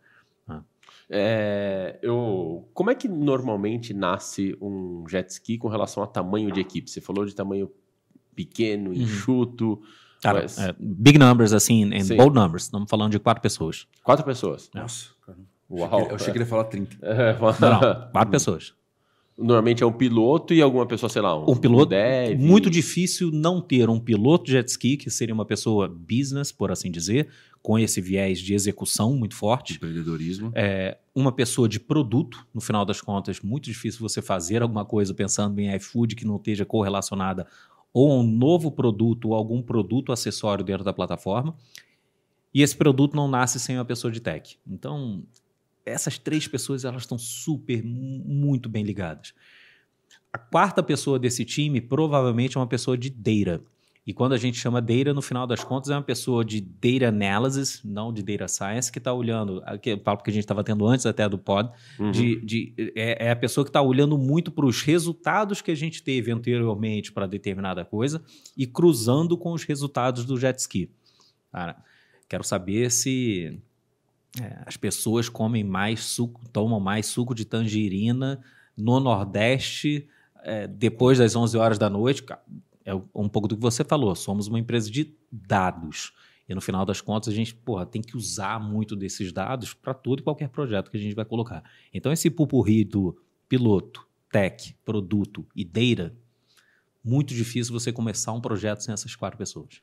[1.15, 6.61] É, eu, como é que normalmente nasce um jet ski com relação a tamanho de
[6.61, 6.89] equipe?
[6.91, 7.71] Você falou de tamanho
[8.35, 8.97] pequeno, Uhum.
[8.97, 9.83] enxuto.
[10.23, 12.17] Cara, Mas- é, big numbers, assim, em Sim.
[12.17, 12.65] bold numbers.
[12.65, 13.87] Estamos falando de quatro pessoas.
[14.03, 14.71] Quatro pessoas.
[14.75, 15.12] Nossa, cara.
[15.73, 16.09] Uau.
[16.11, 16.97] Eu achei que ele ia falar 30.
[17.03, 18.75] É, Não, não, quatro pessoas.
[19.37, 22.39] Normalmente é um piloto e alguma pessoa, sei lá, um, Um piloto, dev.
[22.39, 26.91] muito difícil não ter um piloto jet ski, que seria uma pessoa business, por assim
[26.91, 27.29] dizer,
[27.63, 29.75] com esse viés de execução muito forte.
[29.77, 30.53] Empreendedorismo.
[30.55, 35.15] É, uma pessoa de produto, no final das contas, muito difícil você fazer alguma coisa
[35.15, 37.47] pensando em iFood que não esteja correlacionada
[37.93, 41.57] ou a um novo produto ou algum produto acessório dentro da plataforma.
[42.55, 44.59] E esse produto não nasce sem uma pessoa de tech.
[44.67, 45.23] Então,
[45.85, 49.35] essas três pessoas elas estão super, mu- muito bem ligadas.
[50.33, 53.63] A quarta pessoa desse time provavelmente é uma pessoa de data.
[54.05, 57.07] E quando a gente chama data, no final das contas, é uma pessoa de data
[57.07, 60.85] analysis, não de data science, que está olhando, aquele papo que a gente estava tendo
[60.89, 62.11] antes até do pod, Uhum.
[62.11, 65.75] de, de- é, é a pessoa que está olhando muito para os resultados que a
[65.77, 68.21] gente teve anteriormente para determinada coisa
[68.57, 70.91] e cruzando com os resultados do jet ski.
[71.53, 71.77] Cara,
[72.29, 73.57] quero saber se
[74.41, 78.43] é, as pessoas comem mais suco, tomam mais suco de tangerina
[78.77, 80.09] no Nordeste
[80.43, 82.25] é, depois das 11 horas da noite.
[82.85, 84.15] É um pouco do que você falou.
[84.15, 86.13] Somos uma empresa de dados.
[86.49, 89.95] E no final das contas, a gente porra, tem que usar muito desses dados para
[89.95, 91.63] todo e qualquer projeto que a gente vai colocar.
[91.95, 93.17] Então, esse pupurri do
[93.49, 96.15] piloto, tech, produto e data,
[97.05, 99.81] muito difícil você começar um projeto sem essas quatro pessoas.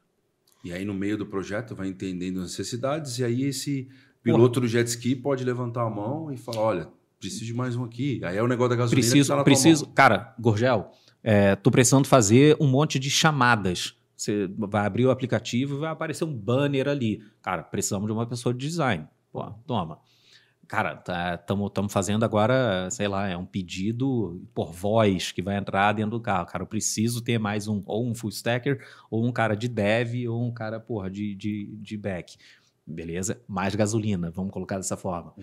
[0.64, 3.90] E aí, no meio do projeto, vai entendendo as necessidades, e aí esse
[4.24, 7.84] piloto do jet ski pode levantar a mão e falar: olha, preciso de mais um
[7.84, 8.22] aqui.
[8.24, 9.02] Aí é o negócio da gasolina.
[9.02, 9.88] Preciso, tá preciso.
[9.88, 10.92] Cara, Gorgel,
[11.24, 13.96] é, tô precisando fazer um monte de chamadas.
[14.16, 17.22] Você vai abrir o aplicativo e vai aparecer um banner ali.
[17.42, 19.08] Cara, precisamos de uma pessoa de design.
[19.32, 20.00] Pô, toma.
[20.70, 21.02] Cara,
[21.34, 26.22] estamos fazendo agora, sei lá, é um pedido por voz que vai entrar dentro do
[26.22, 26.46] carro.
[26.46, 28.80] Cara, eu preciso ter mais um, ou um full stacker,
[29.10, 32.38] ou um cara de dev, ou um cara, porra, de, de, de back.
[32.90, 33.42] Beleza?
[33.48, 35.34] Mais gasolina, vamos colocar dessa forma.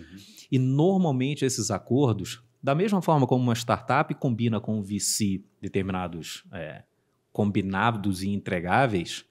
[0.51, 6.43] E normalmente esses acordos, da mesma forma como uma startup combina com um VC determinados
[6.51, 6.83] é,
[7.31, 9.25] combinados e entregáveis,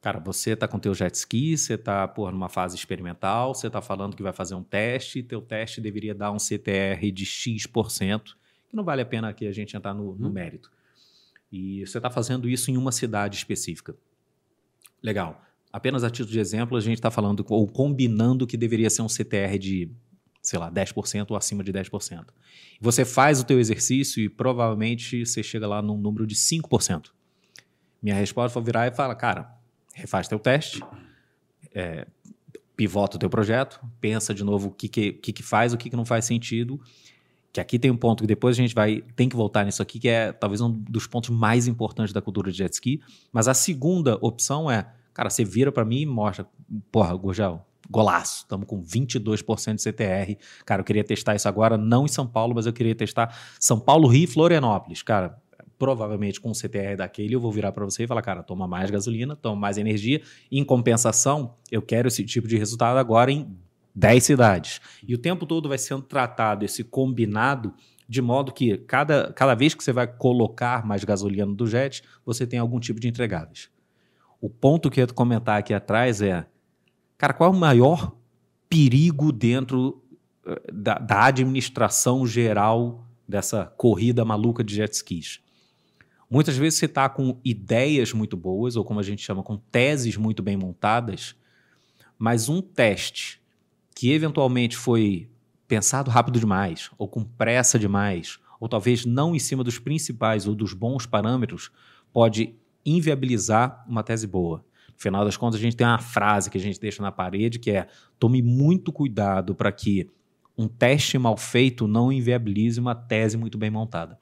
[0.00, 4.14] cara, você está com teu jet ski, você está numa fase experimental, você está falando
[4.14, 8.36] que vai fazer um teste, teu teste deveria dar um CTR de X%,
[8.68, 10.70] que não vale a pena aqui a gente entrar no, no mérito.
[11.50, 13.96] E você está fazendo isso em uma cidade específica.
[15.02, 15.42] Legal.
[15.72, 19.08] Apenas a título de exemplo, a gente está falando ou combinando que deveria ser um
[19.08, 19.90] CTR de,
[20.42, 22.26] sei lá, 10% ou acima de 10%.
[22.80, 27.10] Você faz o teu exercício e provavelmente você chega lá num número de 5%.
[28.02, 29.54] Minha resposta foi virar e falar, cara,
[29.94, 30.82] refaz teu teste,
[31.74, 32.06] é,
[32.74, 35.96] pivota o teu projeto, pensa de novo o que, que, que, faz, o que, que
[35.96, 36.80] não faz sentido,
[37.52, 39.98] que aqui tem um ponto que depois a gente vai tem que voltar nisso aqui,
[39.98, 43.00] que é talvez um dos pontos mais importantes da cultura de jet ski.
[43.32, 46.46] Mas a segunda opção é, Cara, você vira para mim e mostra,
[46.90, 50.38] porra, Gurgel, golaço, estamos com 22% de CTR.
[50.64, 53.78] Cara, eu queria testar isso agora, não em São Paulo, mas eu queria testar São
[53.78, 55.02] Paulo, Rio e Florianópolis.
[55.02, 55.36] Cara,
[55.78, 58.90] provavelmente com o CTR daquele, eu vou virar para você e falar, cara, toma mais
[58.90, 60.20] gasolina, toma mais energia.
[60.52, 63.56] Em compensação, eu quero esse tipo de resultado agora em
[63.94, 64.80] 10 cidades.
[65.06, 67.74] E o tempo todo vai sendo tratado esse combinado
[68.06, 72.46] de modo que cada, cada vez que você vai colocar mais gasolina do jet, você
[72.46, 73.70] tem algum tipo de entregáveis.
[74.40, 76.46] O ponto que eu ia comentar aqui atrás é,
[77.18, 78.16] cara, qual é o maior
[78.68, 80.02] perigo dentro
[80.46, 85.40] eh, da, da administração geral dessa corrida maluca de jet skis?
[86.30, 90.16] Muitas vezes você está com ideias muito boas, ou como a gente chama, com teses
[90.16, 91.34] muito bem montadas,
[92.16, 93.42] mas um teste
[93.94, 95.28] que eventualmente foi
[95.66, 100.54] pensado rápido demais, ou com pressa demais, ou talvez não em cima dos principais ou
[100.54, 101.70] dos bons parâmetros,
[102.12, 104.64] pode inviabilizar uma tese boa.
[104.88, 107.58] No final das contas, a gente tem uma frase que a gente deixa na parede
[107.58, 107.86] que é:
[108.18, 110.08] tome muito cuidado para que
[110.56, 114.18] um teste mal feito não inviabilize uma tese muito bem montada.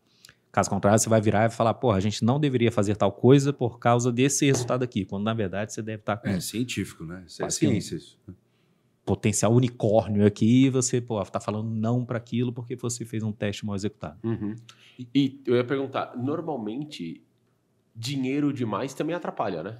[0.50, 3.12] Caso contrário, você vai virar e vai falar, porra, a gente não deveria fazer tal
[3.12, 6.28] coisa por causa desse resultado aqui, quando na verdade você deve estar com.
[6.28, 7.24] É científico, né?
[7.26, 7.96] Isso é ciência.
[7.96, 8.18] isso.
[9.04, 13.32] Potencial unicórnio aqui e você, pô, tá falando não para aquilo porque você fez um
[13.32, 14.18] teste mal executado.
[14.22, 14.54] Uhum.
[14.98, 17.22] E, e eu ia perguntar, normalmente,
[17.98, 19.78] dinheiro demais também atrapalha, né?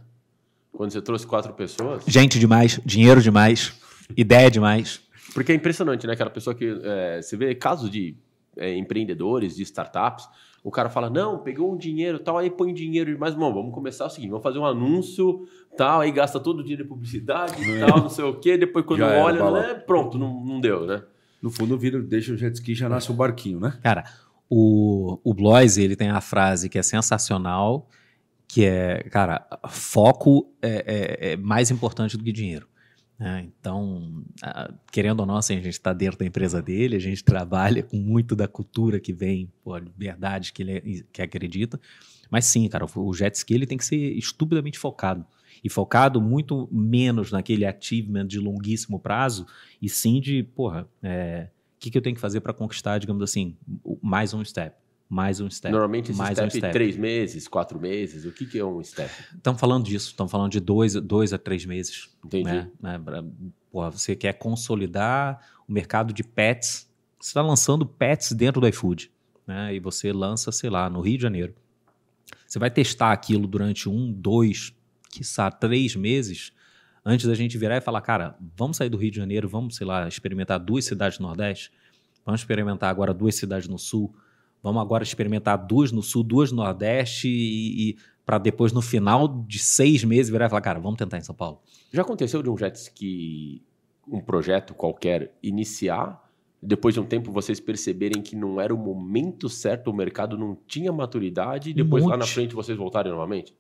[0.72, 2.04] Quando você trouxe quatro pessoas.
[2.07, 3.81] Gente demais, dinheiro demais,
[4.16, 5.00] ideia demais.
[5.33, 6.12] Porque é impressionante, né?
[6.14, 6.81] Aquela pessoa que.
[6.83, 8.16] é, você vê casos de
[8.57, 10.28] é, empreendedores, de startups,
[10.62, 13.35] o cara fala: não, pegou um dinheiro tal, aí põe dinheiro demais.
[13.35, 16.83] Bom, vamos começar o seguinte: vamos fazer um anúncio, tal, aí gasta todo o dinheiro
[16.83, 18.57] de publicidade e tal, não sei o quê.
[18.57, 19.61] Depois, quando Já era, olha, bala.
[19.61, 21.02] né, pronto, não, não deu, né?
[21.40, 23.78] No fundo, vira, deixa o jet ski e já nasce o barquinho, né?
[23.83, 24.04] Cara,
[24.50, 27.88] o, o Bloise, ele tem a frase que é sensacional,
[28.48, 32.66] que é, cara, foco é, é- é mais importante do que dinheiro.
[33.18, 33.48] né?
[33.58, 34.24] então,
[34.92, 37.96] querendo ou não, assim, a gente está dentro da empresa dele, a gente trabalha com
[37.96, 40.82] muito da cultura que vem, pô, a liberdade que ele é-
[41.12, 41.80] que acredita.
[42.30, 45.26] Mas sim, cara, o jet ski ele tem que ser estupidamente focado.
[45.64, 49.46] E focado muito menos naquele achievement de longuíssimo prazo,
[49.82, 53.22] e sim de, porra, é, o que, que eu tenho que fazer para conquistar, digamos
[53.22, 53.56] assim,
[54.00, 54.76] mais um step,
[55.09, 55.73] mais um step.
[55.73, 56.73] Normalmente esse mais step, um step.
[56.73, 58.25] três meses, quatro meses.
[58.27, 59.11] O que, que é um step?
[59.35, 62.11] Estamos falando disso, estamos falando de dois, dois a três meses.
[62.25, 62.44] Entendi.
[62.44, 62.71] Né?
[62.81, 63.25] Né,
[63.71, 69.11] porra, você quer consolidar o mercado de pets, você está lançando pets dentro do iFood,
[69.47, 69.75] né?
[69.75, 71.55] e você lança, sei lá, no Rio de Janeiro.
[72.47, 74.75] Você vai testar aquilo durante um, dois,
[75.11, 76.53] quiçá três meses,
[77.05, 79.87] antes da gente virar e falar, cara, vamos sair do Rio de Janeiro, vamos, sei
[79.87, 81.73] lá, experimentar duas cidades no Nordeste,
[82.25, 84.14] vamos experimentar agora duas cidades no Sul,
[84.62, 89.27] vamos agora experimentar duas no Sul, duas no Nordeste e, e para depois, no final
[89.47, 91.61] de seis meses, virar e falar, cara, vamos tentar em São Paulo.
[91.90, 93.62] Já aconteceu de um jet ski,
[94.07, 96.23] um projeto qualquer, iniciar,
[96.61, 100.59] depois de um tempo vocês perceberem que não era o momento certo, o mercado não
[100.66, 103.55] tinha maturidade, e depois lá na frente vocês voltarem novamente?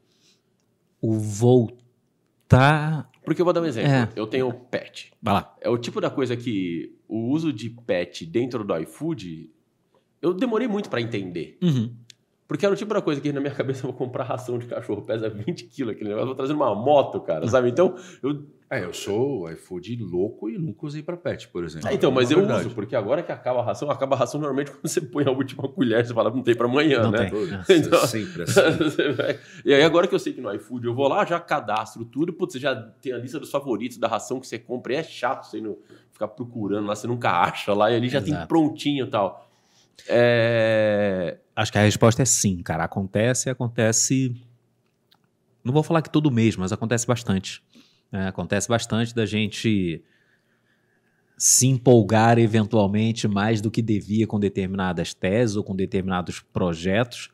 [1.00, 3.08] O voltar.
[3.24, 3.90] Porque eu vou dar um exemplo.
[3.90, 4.08] É.
[4.16, 5.12] Eu tenho pet.
[5.22, 5.56] Vai lá.
[5.60, 9.50] É o tipo da coisa que o uso de pet dentro do iFood,
[10.22, 11.56] eu demorei muito para entender.
[11.62, 11.94] Uhum.
[12.46, 14.66] Porque era o tipo da coisa que na minha cabeça eu vou comprar ração de
[14.66, 17.68] cachorro, pesa 20 quilos aquele negócio, eu vou trazer uma moto, cara, sabe?
[17.68, 21.86] Então, eu, É, eu sou iFood louco e nunca usei para pet, por exemplo.
[21.88, 22.66] Ah, então, mas É eu verdade.
[22.66, 25.30] uso, porque agora que acaba a ração, acaba a ração normalmente quando você põe a
[25.30, 27.30] última colher, você fala, não tem para amanhã, Não né?
[27.30, 27.38] tem.
[27.74, 28.60] É Então- sempre assim.
[29.64, 32.32] E aí, agora que eu sei que no iFood eu vou lá, já cadastro tudo,
[32.32, 35.02] putz, você já tem a lista dos favoritos da ração que você compra, e é
[35.02, 35.76] chato você não
[36.12, 38.48] ficar procurando lá, você nunca acha lá, e ali já tem Exato.
[38.48, 39.47] prontinho e tal.
[40.06, 41.38] É...
[41.56, 42.84] Acho que a resposta é sim, cara.
[42.84, 44.34] Acontece, acontece.
[45.64, 47.62] Não vou falar que todo mês, mas acontece bastante.
[48.12, 48.28] né?
[48.28, 50.02] acontece bastante da gente
[51.36, 57.30] se empolgar eventualmente mais do que devia com determinadas teses ou com determinados projetos,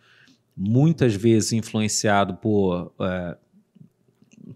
[0.54, 3.36] muitas vezes influenciado por, é,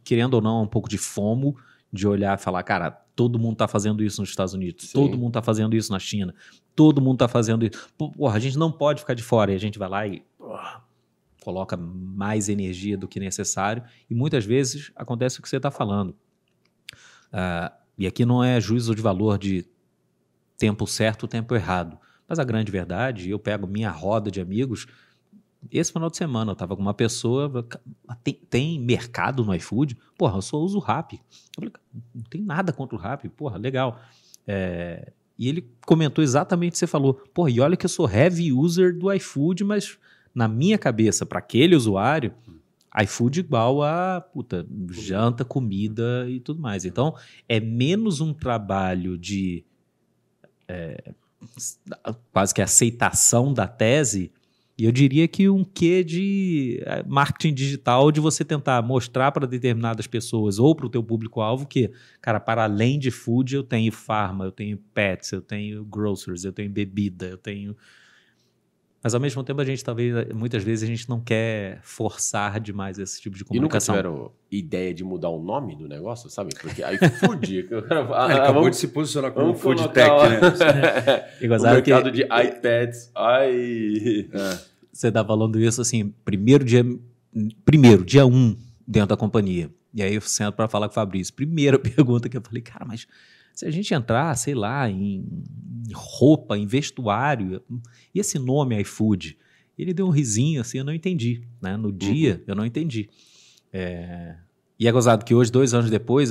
[0.05, 1.57] querendo ou não, um pouco de fomo,
[1.91, 4.93] de olhar e falar, cara, todo mundo está fazendo isso nos Estados Unidos, Sim.
[4.93, 6.33] todo mundo está fazendo isso na China,
[6.73, 7.89] todo mundo está fazendo isso.
[7.99, 9.51] Porra, a gente não pode ficar de fora.
[9.51, 10.85] E a gente vai lá e porra,
[11.43, 13.83] coloca mais energia do que necessário.
[14.09, 16.15] E muitas vezes acontece o que você está falando.
[17.33, 19.67] Ah, e aqui não é juízo de valor de
[20.57, 21.99] tempo certo, tempo errado.
[22.29, 24.87] Mas a grande verdade, eu pego minha roda de amigos.
[25.71, 27.67] Esse final de semana eu estava com uma pessoa.
[28.23, 29.97] Tem, tem mercado no iFood?
[30.17, 31.15] Porra, eu só uso o Rap.
[31.15, 31.21] Eu
[31.55, 31.73] falei,
[32.15, 33.29] não tem nada contra o Rap.
[33.31, 34.01] Porra, legal.
[34.47, 37.15] É, e ele comentou exatamente o que você falou.
[37.35, 39.99] Pô, e olha que eu sou heavy user do iFood, mas
[40.35, 42.33] na minha cabeça, para aquele usuário,
[43.03, 46.85] iFood igual a puta, janta, comida e tudo mais.
[46.85, 47.15] Então,
[47.49, 49.65] é menos um trabalho de
[50.67, 51.13] é,
[52.33, 54.33] quase que aceitação da tese,
[54.79, 59.45] e eu diria que um quê de é, marketing digital de você tentar mostrar para
[59.45, 61.91] determinadas pessoas ou para o teu público-alvo que,
[62.23, 66.53] cara, para além de food, eu tenho farma, eu tenho pets, eu tenho groceries, eu
[66.53, 67.77] tenho bebida, eu tenho
[69.03, 72.99] mas ao mesmo tempo a gente talvez muitas vezes a gente não quer forçar demais
[72.99, 73.95] esse tipo de comunicação.
[73.95, 76.51] E nunca tiveram ideia de mudar o nome do negócio, sabe?
[76.61, 77.69] Porque iFood,
[78.15, 80.39] ah, ele acabou vamos, de se posicionar como food tech, né?
[81.57, 82.17] o mercado que...
[82.17, 83.13] de iPads,
[83.51, 84.29] i...
[84.33, 84.59] É.
[84.93, 86.85] Você tá falando isso assim, primeiro dia,
[87.65, 89.71] primeiro dia um dentro da companhia.
[89.95, 91.33] E aí eu sento para falar com o Fabrício.
[91.33, 93.07] Primeira pergunta que eu falei, cara, mas
[93.59, 95.27] se a gente entrar, sei lá, em
[95.93, 97.61] roupa, em vestuário,
[98.15, 99.37] e esse nome iFood,
[99.77, 101.43] ele deu um risinho assim, eu não entendi.
[101.61, 101.77] Né?
[101.77, 102.45] No dia, uhum.
[102.47, 103.11] eu não entendi.
[103.73, 104.37] É...
[104.79, 106.31] E é gozado que hoje, dois anos depois,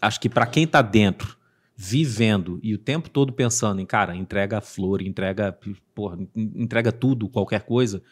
[0.00, 1.36] acho que para quem está dentro,
[1.76, 5.54] vivendo e o tempo todo pensando em, cara, entrega flor, entrega,
[5.94, 8.02] porra, entrega tudo, qualquer coisa,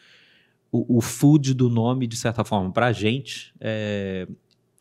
[0.71, 4.27] o, o food do nome, de certa forma, para a gente, é,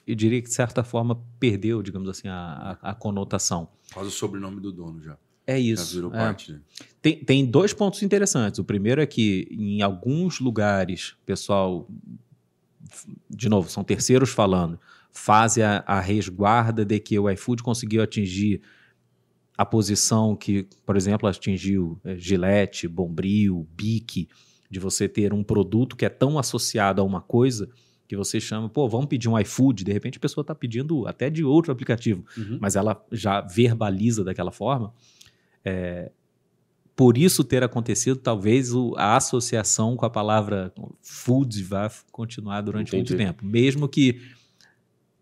[0.06, 3.68] eu diria que de certa forma perdeu, digamos assim, a, a, a conotação.
[3.88, 5.18] Faz o sobrenome do dono já.
[5.46, 5.86] É isso.
[5.86, 6.18] Já virou é.
[6.18, 6.60] parte, né?
[7.02, 8.58] tem, tem dois pontos interessantes.
[8.58, 11.88] O primeiro é que em alguns lugares, pessoal,
[13.28, 14.78] de novo, são terceiros falando,
[15.10, 18.60] fazem a, a resguarda de que o iFood conseguiu atingir
[19.56, 24.28] a posição que, por exemplo, atingiu é, Gillette, Bombril, Bic,
[24.70, 27.68] de você ter um produto que é tão associado a uma coisa
[28.06, 31.28] que você chama, pô, vamos pedir um iFood, de repente a pessoa está pedindo até
[31.28, 32.58] de outro aplicativo, uhum.
[32.60, 34.92] mas ela já verbaliza daquela forma.
[35.64, 36.10] É,
[36.96, 42.88] por isso ter acontecido, talvez o, a associação com a palavra food vá continuar durante
[42.88, 43.12] Entendi.
[43.12, 43.44] muito tempo.
[43.44, 44.22] Mesmo que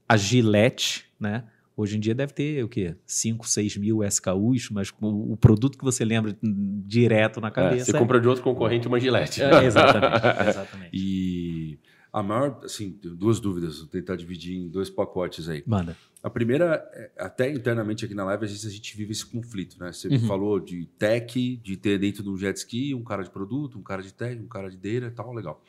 [0.08, 1.44] a Gillette, né?
[1.76, 2.94] Hoje em dia deve ter o quê?
[3.04, 7.82] 5, 6 mil SKUs, mas o, o, produto que você lembra direto na cabeça.
[7.82, 7.98] É, você é...
[7.98, 9.42] compra de outro concorrente uma Gillette.
[9.42, 10.26] É, exatamente.
[10.48, 10.90] exatamente.
[10.92, 11.76] e
[12.14, 15.64] a maior, assim, duas dúvidas, vou tentar dividir em dois pacotes aí.
[15.66, 15.96] Manda.
[16.22, 19.76] A primeira, é, até internamente aqui na live, às vezes a gente vive esse conflito,
[19.80, 19.92] né?
[19.92, 20.20] Você uhum.
[20.20, 24.00] falou de tech, de ter dentro do jet ski um cara de produto, um cara
[24.00, 25.60] de tech, um cara de data e tal, legal.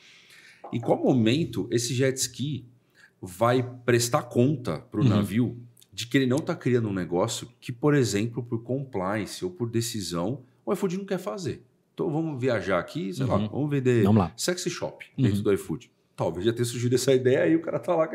[0.71, 2.63] Em qual momento esse jet ski
[3.19, 5.09] vai prestar conta para o uhum.
[5.09, 5.57] navio
[5.91, 9.67] de que ele não está criando um negócio que, por exemplo, por compliance ou por
[9.67, 11.65] decisão, o iFood não quer fazer?
[11.95, 13.31] Então vamos viajar aqui, sei uhum.
[13.31, 15.43] lá, vamos vender vamos sexy shop dentro uhum.
[15.43, 15.94] do iFood.
[16.15, 18.07] Talvez já tenha surgido essa ideia aí, o cara tá lá.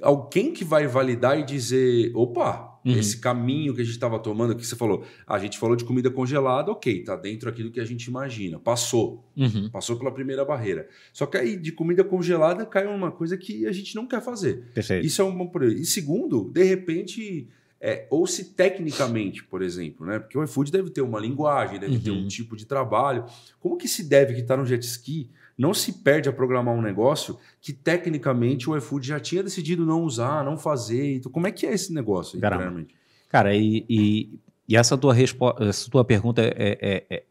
[0.00, 2.92] Alguém que vai validar e dizer: opa, uhum.
[2.92, 6.10] esse caminho que a gente estava tomando, que você falou, a gente falou de comida
[6.10, 8.58] congelada, ok, tá dentro aqui do que a gente imagina.
[8.58, 9.24] Passou.
[9.36, 9.68] Uhum.
[9.70, 10.88] Passou pela primeira barreira.
[11.12, 14.64] Só que aí de comida congelada cai uma coisa que a gente não quer fazer.
[14.74, 15.06] Perfeito.
[15.06, 15.78] Isso é um bom problema.
[15.78, 17.48] E segundo, de repente.
[17.84, 20.20] É, ou se tecnicamente, por exemplo, né?
[20.20, 22.00] Porque o iFood deve ter uma linguagem, deve uhum.
[22.00, 22.28] ter um uhum.
[22.28, 23.24] tipo de trabalho.
[23.58, 26.82] Como que se deve que está no jet ski não se perde a programar um
[26.82, 31.16] negócio que tecnicamente o iFood já tinha decidido não usar, não fazer.
[31.16, 32.40] Então, como é que é esse negócio?
[32.40, 32.86] Caramba.
[33.28, 34.38] Cara, e, e,
[34.68, 37.24] e, essa, tua essa tua pergunta é, é, é,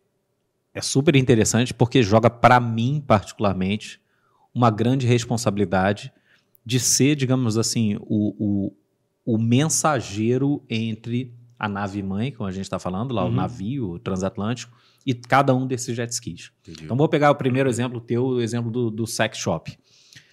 [0.74, 4.02] é super interessante porque joga para mim, particularmente,
[4.54, 6.12] uma grande responsabilidade
[6.66, 8.76] de ser, digamos assim, o, o,
[9.26, 13.30] o mensageiro entre a nave mãe, como a gente está falando, lá uhum.
[13.30, 16.52] o navio transatlântico, e cada um desses jet skis.
[16.62, 16.86] Entendi.
[16.86, 19.78] Então, vou pegar o primeiro exemplo teu, o exemplo do, do sex shop.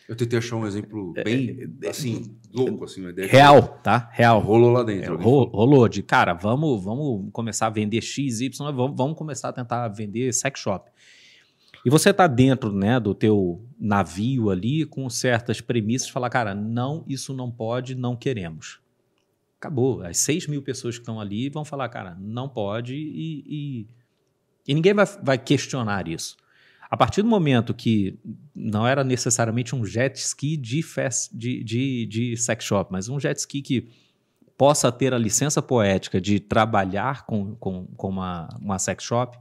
[0.09, 3.29] Eu tentei achar um exemplo é, bem, é, assim, louco, assim, uma ideia.
[3.29, 4.09] Real, tá?
[4.13, 4.41] Real.
[4.41, 5.15] Rolou lá dentro.
[5.15, 9.53] É, rolou de, cara, vamos, vamos começar a vender X, Y, vamos, vamos começar a
[9.53, 10.91] tentar vender sex shop.
[11.85, 17.05] E você tá dentro, né, do teu navio ali com certas premissas, falar, cara, não,
[17.07, 18.81] isso não pode, não queremos.
[19.59, 20.03] Acabou.
[20.03, 23.87] As 6 mil pessoas que estão ali vão falar, cara, não pode e, e
[24.69, 26.37] e ninguém vai, vai questionar isso.
[26.91, 28.19] A partir do momento que
[28.55, 33.19] não era necessariamente um jet ski de, fest, de, de, de sex shop, mas um
[33.19, 33.89] jet ski que
[34.57, 39.39] possa ter a licença poética de trabalhar com, com, com uma, uma sex shop,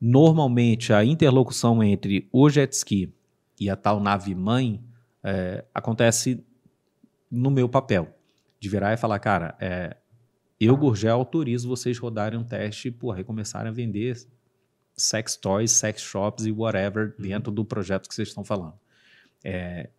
[0.00, 3.12] normalmente a interlocução entre o jet ski
[3.60, 4.82] e a tal nave mãe
[5.22, 6.44] é, acontece
[7.30, 8.08] no meu papel,
[8.58, 9.96] de virar e falar, cara, é,
[10.66, 14.16] eu, Gurgel, autorizo vocês rodarem um teste porra, e começarem a vender
[14.96, 17.26] sex toys, sex shops e whatever uhum.
[17.26, 18.74] dentro do projeto que vocês estão falando.
[19.42, 19.90] É,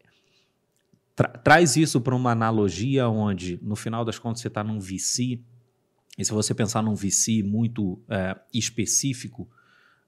[1.15, 5.39] tra traz isso para uma analogia onde, no final das contas, você está num VC,
[6.17, 9.49] e se você pensar num VC muito é, específico,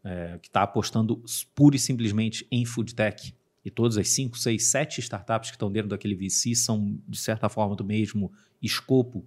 [0.03, 1.23] é, que está apostando
[1.55, 3.33] pura e simplesmente em food tech,
[3.63, 7.49] e todas as 5, 6, 7 startups que estão dentro daquele VC são, de certa
[7.49, 8.31] forma, do mesmo
[8.61, 9.25] escopo,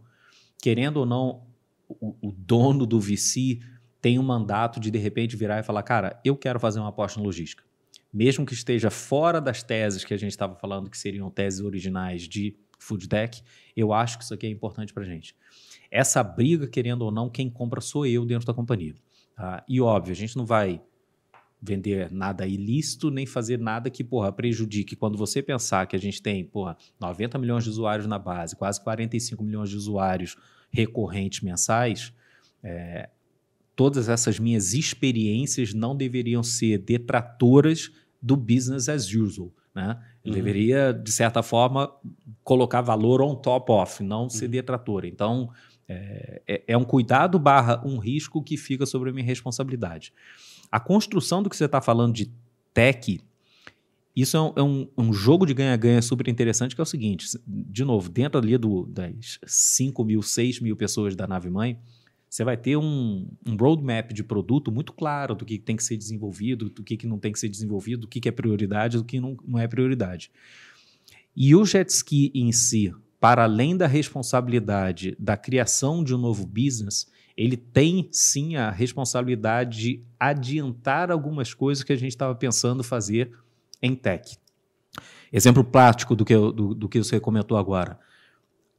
[0.61, 1.46] querendo ou não,
[1.88, 3.61] o, o dono do VC
[4.00, 7.18] tem um mandato de, de repente, virar e falar: cara, eu quero fazer uma aposta
[7.20, 7.64] em logística.
[8.12, 12.22] Mesmo que esteja fora das teses que a gente estava falando, que seriam teses originais
[12.22, 13.42] de food tech,
[13.76, 15.34] eu acho que isso aqui é importante para gente.
[15.90, 18.94] Essa briga, querendo ou não, quem compra sou eu dentro da companhia.
[19.34, 19.64] Tá?
[19.68, 20.80] E óbvio, a gente não vai
[21.61, 24.94] vender nada ilícito, nem fazer nada que, porra, prejudique.
[24.94, 28.82] Quando você pensar que a gente tem, porra, 90 milhões de usuários na base, quase
[28.82, 30.36] 45 milhões de usuários
[30.70, 32.12] recorrentes mensais,
[32.62, 33.09] é,
[33.74, 37.90] todas essas minhas experiências não deveriam ser detratoras
[38.20, 39.52] do business as usual.
[39.74, 39.96] Né?
[40.24, 40.32] Uhum.
[40.32, 41.90] deveria, de certa forma,
[42.42, 44.30] colocar valor on top of, não uhum.
[44.30, 45.06] ser detratora.
[45.06, 45.50] Então,
[45.88, 50.12] é, é, é, um cuidado barra um risco que fica sobre a minha responsabilidade.
[50.70, 52.30] A construção do que você está falando de
[52.74, 53.20] tech,
[54.14, 57.26] isso é um, é um, um jogo de ganha-ganha super interessante, que é o seguinte,
[57.46, 61.78] de novo, dentro ali do, das 5 mil, 6 mil pessoas da nave-mãe,
[62.28, 65.96] você vai ter um, um, roadmap de produto muito claro do que tem que ser
[65.96, 69.04] desenvolvido, do que, que não tem que ser desenvolvido, do que, que é prioridade, do
[69.04, 70.30] que não, não é prioridade.
[71.34, 76.46] E o jet ski em si, para além da responsabilidade da criação de um novo
[76.46, 77.06] business,
[77.39, 83.32] ele tem sim a responsabilidade de adiantar algumas coisas que a gente estava pensando fazer
[83.80, 84.36] em tech.
[85.32, 87.97] Exemplo prático do que, do, do que você comentou agora.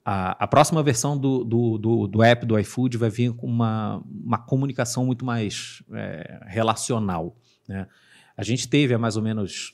[0.04, 4.38] A, a próxima versão do, do, do, app do iFood vai vir com uma, uma
[4.38, 7.38] comunicação muito mais é, relacional.
[7.66, 7.88] Né?
[8.36, 9.74] A gente teve há mais ou menos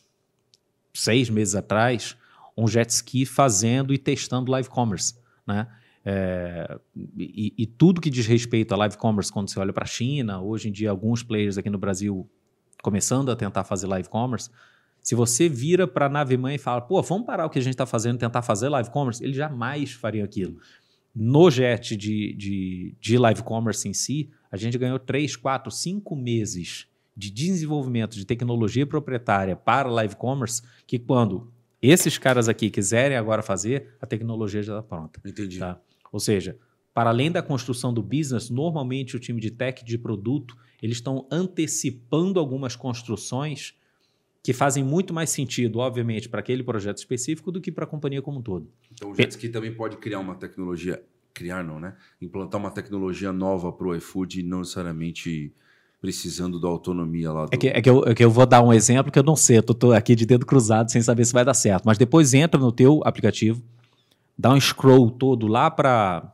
[0.93, 2.15] seis meses atrás
[2.55, 5.15] um jet ski fazendo e testando live commerce.
[5.47, 5.65] Né?
[6.07, 6.79] É,
[7.17, 10.39] e, e, tudo que diz respeito a live commerce, quando você olha para a China,
[10.39, 12.29] hoje em dia, alguns players aqui no Brasil
[12.83, 14.51] começando a tentar fazer live commerce.
[15.01, 17.61] Se você vira para a nave mãe e fala, pô, vamos parar o que a
[17.61, 20.57] gente está fazendo e tentar fazer live commerce, eles jamais fariam aquilo.
[21.15, 26.15] No jet de, de, de live commerce em si, a gente ganhou 3, 4, 5
[26.15, 26.87] meses
[27.17, 31.51] de desenvolvimento de tecnologia proprietária para live commerce, que quando
[31.81, 35.21] esses caras aqui quiserem agora fazer, a tecnologia já está pronta.
[35.25, 35.59] Entendi.
[35.59, 35.79] Tá?
[36.15, 36.57] Ou seja,
[36.93, 41.27] para além da construção do business, normalmente o time de tech de produto, eles estão
[41.29, 43.75] antecipando algumas construções
[44.41, 48.21] que fazem muito mais sentido, obviamente, para aquele projeto específico do que para a companhia
[48.21, 48.71] como um todo.
[48.93, 51.03] Então o Jetski também pode criar uma tecnologia,
[51.33, 51.97] criar não, né?
[52.21, 55.51] Implantar uma tecnologia nova para o iFood e não necessariamente
[55.99, 57.45] precisando da autonomia lá.
[57.45, 57.53] Do...
[57.53, 59.35] É, que, é, que eu, é que eu vou dar um exemplo que eu não
[59.35, 62.33] sei, eu tô, aqui de dedo cruzado sem saber se vai dar certo, mas depois
[62.33, 63.61] entra no teu aplicativo,
[64.37, 66.31] dá um scroll todo lá para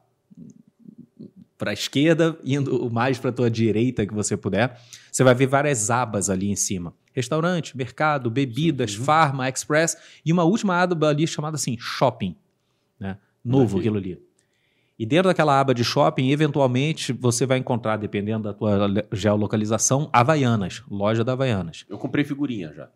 [1.57, 4.81] para a esquerda, indo o mais para a tua direita que você puder,
[5.11, 6.91] você vai ver várias abas ali em cima.
[7.13, 9.03] Restaurante, mercado, bebidas, uhum.
[9.03, 9.95] farma, express
[10.25, 12.35] e uma última aba ali chamada assim, shopping.
[12.99, 13.15] Né?
[13.45, 14.19] Novo aquilo ali.
[14.97, 20.81] E dentro daquela aba de shopping, eventualmente, você vai encontrar, dependendo da tua geolocalização, Havaianas,
[20.89, 21.85] loja da Havaianas.
[21.87, 22.89] Eu comprei figurinha já.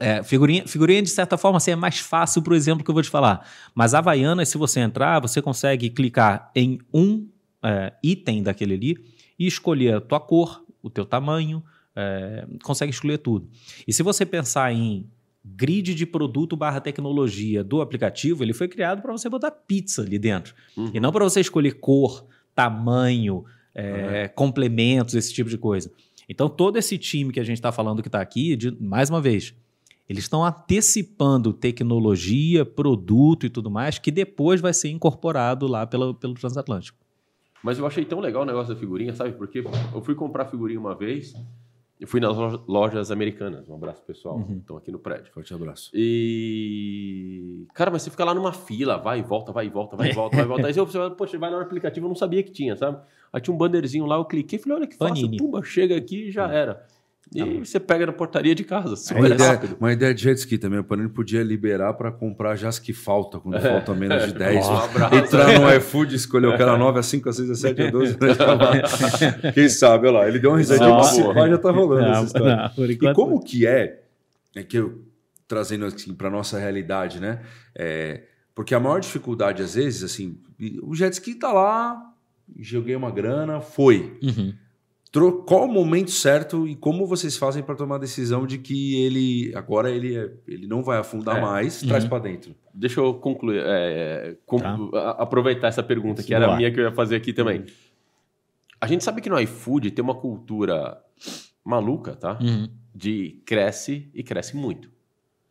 [0.00, 2.94] É, figurinha, figurinha, de certa forma, assim, é mais fácil para o exemplo que eu
[2.94, 3.46] vou te falar.
[3.74, 7.28] Mas Havaianas, se você entrar, você consegue clicar em um
[7.62, 8.96] é, item daquele ali
[9.38, 11.62] e escolher a tua cor, o teu tamanho,
[11.94, 13.48] é, consegue escolher tudo.
[13.86, 15.08] E se você pensar em
[15.44, 20.18] grid de produto barra tecnologia do aplicativo, ele foi criado para você botar pizza ali
[20.18, 20.54] dentro.
[20.76, 20.90] Uhum.
[20.92, 24.34] E não para você escolher cor, tamanho, é, uhum.
[24.34, 25.90] complementos, esse tipo de coisa.
[26.28, 29.20] Então, todo esse time que a gente está falando que está aqui, de, mais uma
[29.20, 29.54] vez,
[30.08, 36.14] eles estão antecipando tecnologia, produto e tudo mais, que depois vai ser incorporado lá pelo,
[36.14, 36.98] pelo Transatlântico.
[37.62, 39.32] Mas eu achei tão legal o negócio da figurinha, sabe?
[39.32, 41.34] Porque eu fui comprar figurinha uma vez
[41.98, 42.36] eu fui nas
[42.66, 43.68] lojas americanas.
[43.68, 44.36] Um abraço, pessoal.
[44.36, 44.58] Uhum.
[44.58, 45.32] Estão aqui no prédio.
[45.32, 45.90] Forte abraço.
[45.94, 47.66] E.
[47.72, 50.12] Cara, mas você fica lá numa fila, vai e volta, vai e volta, vai e
[50.12, 50.66] volta, vai e volta.
[50.68, 52.98] Aí você, poxa, vai lá no aplicativo, eu não sabia que tinha, sabe?
[53.32, 55.38] Aí tinha um bannerzinho lá, eu cliquei, falei, olha que fácil, Panini.
[55.38, 56.86] pumba, chega aqui e já era.
[57.34, 58.94] E ah, você pega na portaria de casa.
[59.14, 60.78] Uma ideia, uma ideia de jet ski também.
[60.78, 63.60] O Panini podia liberar para comprar já as que faltam, quando é.
[63.60, 64.66] faltam menos de 10.
[64.66, 65.14] Um abraço.
[65.16, 68.16] Entrar no iFood, escolher o cara 9, a 5, a 6, a 7, a 12.
[69.52, 70.28] Quem sabe, olha lá.
[70.28, 72.72] Ele deu uma risadinha, se pá, já tá rolando não, essa história.
[72.76, 74.02] Não, e como que é,
[74.54, 75.02] é que eu,
[75.48, 77.40] trazendo assim para nossa realidade, né?
[77.74, 78.22] É,
[78.54, 80.38] porque a maior dificuldade, às vezes, assim,
[80.80, 82.00] o jet ski tá lá,
[82.56, 84.16] joguei uma grana, foi.
[84.22, 84.54] Uhum
[85.46, 89.52] qual o momento certo e como vocês fazem para tomar a decisão de que ele
[89.54, 91.40] agora ele, é, ele não vai afundar é.
[91.40, 91.88] mais, uhum.
[91.88, 92.54] traz para dentro?
[92.74, 94.76] Deixa eu concluir, é, com, tá.
[95.18, 97.60] aproveitar essa pergunta que era a minha que eu ia fazer aqui também.
[97.60, 97.66] Uhum.
[98.80, 101.00] A gente sabe que no iFood tem uma cultura
[101.64, 102.38] maluca, tá?
[102.40, 102.68] Uhum.
[102.94, 104.90] De cresce e cresce muito.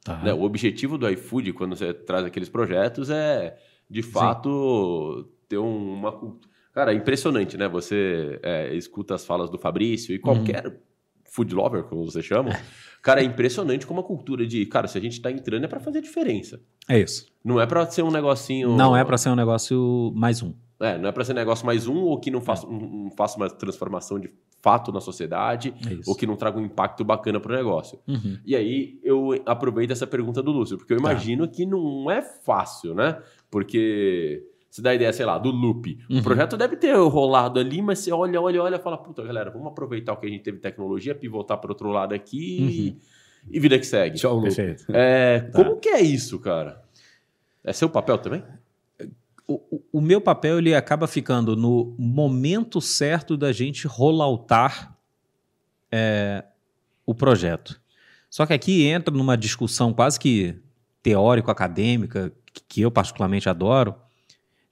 [0.03, 0.21] Tá.
[0.21, 0.33] Né?
[0.33, 3.57] O objetivo do iFood, quando você traz aqueles projetos, é
[3.89, 6.54] de fato ter um- uma cultura.
[6.75, 7.67] Cara, é impressionante, né?
[7.69, 10.77] Você é, escuta as falas do Fabrício e qualquer
[11.23, 12.51] food lover, como você chama.
[13.01, 15.79] Cara, é impressionante como a cultura de, cara, se a gente tá entrando é para
[15.79, 16.59] fazer diferença.
[16.87, 17.25] É isso.
[17.43, 18.75] Não é para ser um negocinho.
[18.75, 20.53] Não é para ser um negócio mais um.
[20.79, 23.37] É, não é para ser negócio mais um ou que não faça, não- não faça
[23.37, 24.29] uma transformação de
[24.61, 27.99] fato na sociedade É ou que não traga um impacto bacana pro negócio.
[28.07, 28.37] Uhum.
[28.45, 31.11] E aí eu aproveito essa pergunta do Lúcio, porque eu Tá.
[31.11, 33.21] imagino que não é fácil, né?
[33.49, 34.43] Porque
[34.75, 35.97] se dá a ideia, sei lá, do loop.
[36.09, 36.19] Uhum.
[36.19, 39.49] O projeto deve ter rolado ali, mas você olha, olha, olha e fala, puta, galera,
[39.49, 42.97] vamos aproveitar o que a gente teve tecnologia, pivotar para outro lado aqui
[43.49, 44.17] e, e vida que segue.
[44.17, 44.41] Tchau.
[44.41, 44.83] Perfeito.
[44.89, 45.63] É, Tá.
[45.63, 46.83] Como que é isso, cara?
[47.63, 48.43] É seu papel também?
[49.47, 54.97] O, o- o meu papel ele acaba ficando no momento certo da gente rolloutar
[55.89, 56.43] é,
[57.05, 57.79] o projeto.
[58.29, 60.55] Só que aqui entra numa discussão quase que
[61.01, 63.95] teórico-acadêmica, que- que eu particularmente adoro,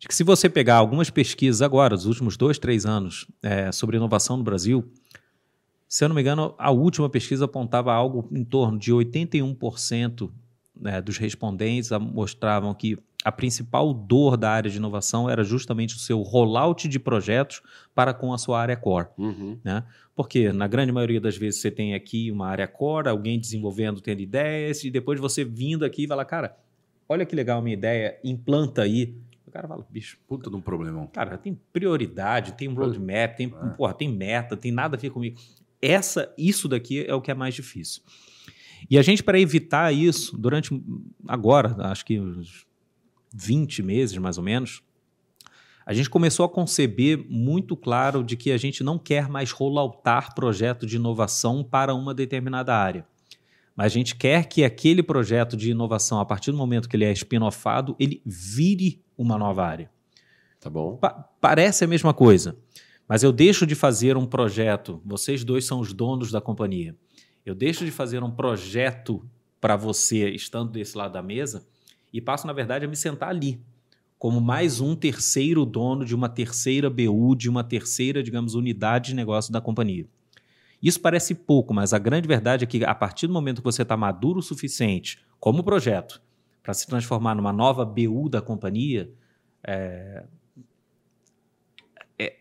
[0.03, 3.95] de que se você pegar algumas pesquisas agora, dos últimos dois, três anos, é, sobre
[3.95, 4.83] inovação no Brasil,
[5.87, 10.29] se eu não me engano, a última pesquisa apontava algo em torno de 81%
[10.75, 15.99] né, dos respondentes mostravam que a principal dor da área de inovação era justamente o
[15.99, 17.61] seu rollout de projetos
[17.95, 19.07] para com a sua área core.
[19.17, 19.57] Uhum.
[20.13, 24.19] Porque na grande maioria das vezes você tem aqui uma área core, alguém desenvolvendo, tendo
[24.19, 26.57] ideias, e depois você vindo aqui e fala, cara,
[27.07, 29.15] olha que legal a minha ideia, implanta aí.
[29.53, 31.05] O cara fala, bicho, Puta de um problemão.
[31.05, 35.39] cara, tem prioridade, tem roadmap, tem, porra, tem meta, tem nada a ver comigo.
[35.79, 38.01] Essa, isso daqui é o que é mais difícil.
[38.89, 40.71] E a gente, para evitar isso, durante
[41.27, 42.65] agora, acho que uns
[43.31, 44.81] 20 meses mais ou menos,
[45.85, 50.33] a gente começou a conceber muito claro de que a gente não quer mais rolloutar
[50.33, 53.05] projeto de inovação para uma determinada área.
[53.75, 57.05] Mas a gente quer que aquele projeto de inovação, a partir do momento que ele
[57.05, 59.89] é spin-offado, ele vire uma nova área.
[60.59, 60.95] Tá bom.
[60.97, 62.55] Pa- parece a mesma coisa,
[63.07, 65.01] mas eu deixo de fazer um projeto.
[65.03, 66.95] Vocês dois são os donos da companhia.
[67.45, 69.25] Eu deixo de fazer um projeto
[69.59, 71.65] para você estando desse lado da mesa
[72.13, 73.59] e passo, na verdade, a me sentar ali,
[74.19, 79.15] como mais um terceiro dono de uma terceira BU, de uma terceira, digamos, unidade de
[79.15, 80.05] negócio da companhia.
[80.83, 83.83] Isso parece pouco, mas a grande verdade é que a partir do momento que você
[83.83, 86.21] está maduro o suficiente como projeto
[86.61, 89.09] para se transformar numa nova BU da companhia,
[89.65, 90.25] é,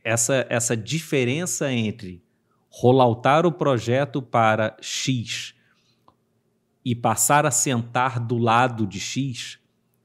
[0.05, 2.23] essa, essa diferença entre
[2.69, 5.55] rolloutar o projeto para X
[6.85, 9.59] e passar a sentar do lado de X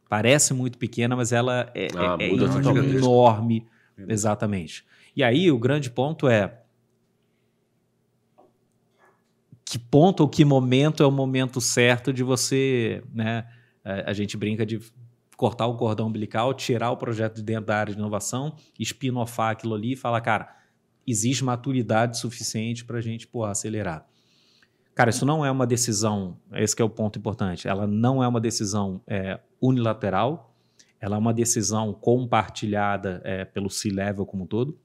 [0.08, 2.30] parece muito pequena, mas ela é, Ah, é- é
[2.98, 3.68] enorme.
[3.98, 4.86] Exatamente.
[5.16, 6.62] E aí o grande ponto é
[9.70, 13.45] que ponto ou que momento é o momento certo de você, né?
[13.84, 14.80] A, gente brinca de
[15.36, 19.76] cortar o cordão umbilical, tirar o projeto de dentro da área de inovação, espinofar aquilo
[19.76, 20.55] ali e falar, cara,
[21.05, 24.05] existe maturidade suficiente para a gente porra, acelerar.
[24.95, 28.39] Cara, isso não é uma decisão, esse é o ponto importante, ela não é uma
[28.39, 30.55] decisão é, unilateral,
[30.99, 34.78] ela é uma decisão compartilhada é, pelo C-Level como um todo.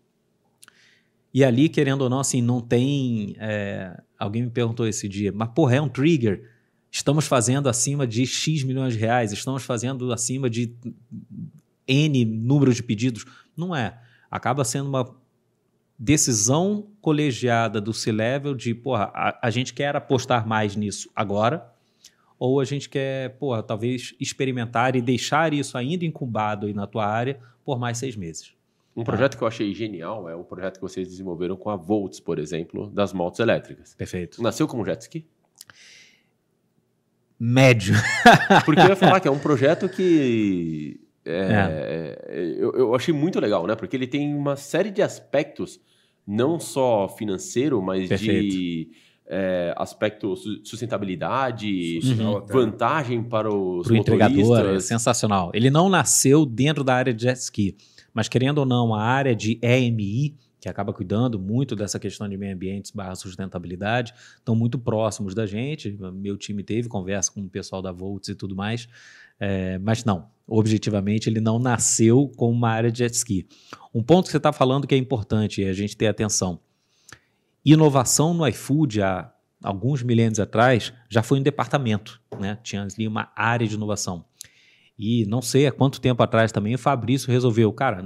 [1.34, 3.34] E ali, querendo ou não, assim, não tem.
[3.38, 6.48] é, alguém me perguntou esse dia, mas porra, é um trigger.
[6.90, 10.74] Estamos fazendo acima de X milhões de reais, estamos fazendo acima de
[11.88, 13.24] N número de pedidos.
[13.56, 13.98] Não é.
[14.30, 15.14] Acaba sendo uma
[15.98, 21.70] decisão colegiada do C-Level de, porra, a, a gente quer apostar mais nisso agora,
[22.38, 27.06] ou a gente quer, porra, talvez experimentar e deixar isso ainda incubado aí na tua
[27.06, 28.52] área por mais seis meses.
[28.94, 32.20] Um projeto que eu achei genial é o projeto que vocês desenvolveram com a Volts,
[32.20, 33.94] por exemplo, das motos elétricas.
[33.94, 34.42] Perfeito.
[34.42, 35.26] Nasceu como jet ski?
[37.38, 37.94] Médio.
[38.64, 42.18] Porque eu ia falar que é um projeto que é,
[42.58, 43.74] eu, eu achei muito legal, né?
[43.74, 45.80] Porque ele tem uma série de aspectos,
[46.26, 48.90] não só financeiro, mas de Perfeito.
[49.26, 51.98] é, aspecto su- sustentabilidade,
[52.36, 52.52] até.
[52.52, 54.84] vantagem para os Para o entregador, é motoristas.
[54.84, 55.50] sensacional.
[55.54, 57.76] Ele não nasceu dentro da área de jet ski,
[58.12, 62.36] mas querendo ou não, a área de EMI, que acaba cuidando muito dessa questão de
[62.36, 65.90] meio ambiente barra sustentabilidade, estão muito próximos da gente.
[66.12, 68.88] Meu time teve conversa com o pessoal da Volts e tudo mais,
[69.40, 73.48] é, mas não, objetivamente ele não nasceu com uma área de jet ski.
[73.92, 76.60] Um ponto que você está falando que é importante é a gente ter atenção.
[77.64, 79.32] Inovação no iFood há
[79.62, 82.58] alguns milênios atrás já foi um departamento, né?
[82.62, 84.24] Tinha ali uma área de inovação.
[84.98, 88.04] E não sei há quanto tempo atrás também o Fabrício resolveu, cara,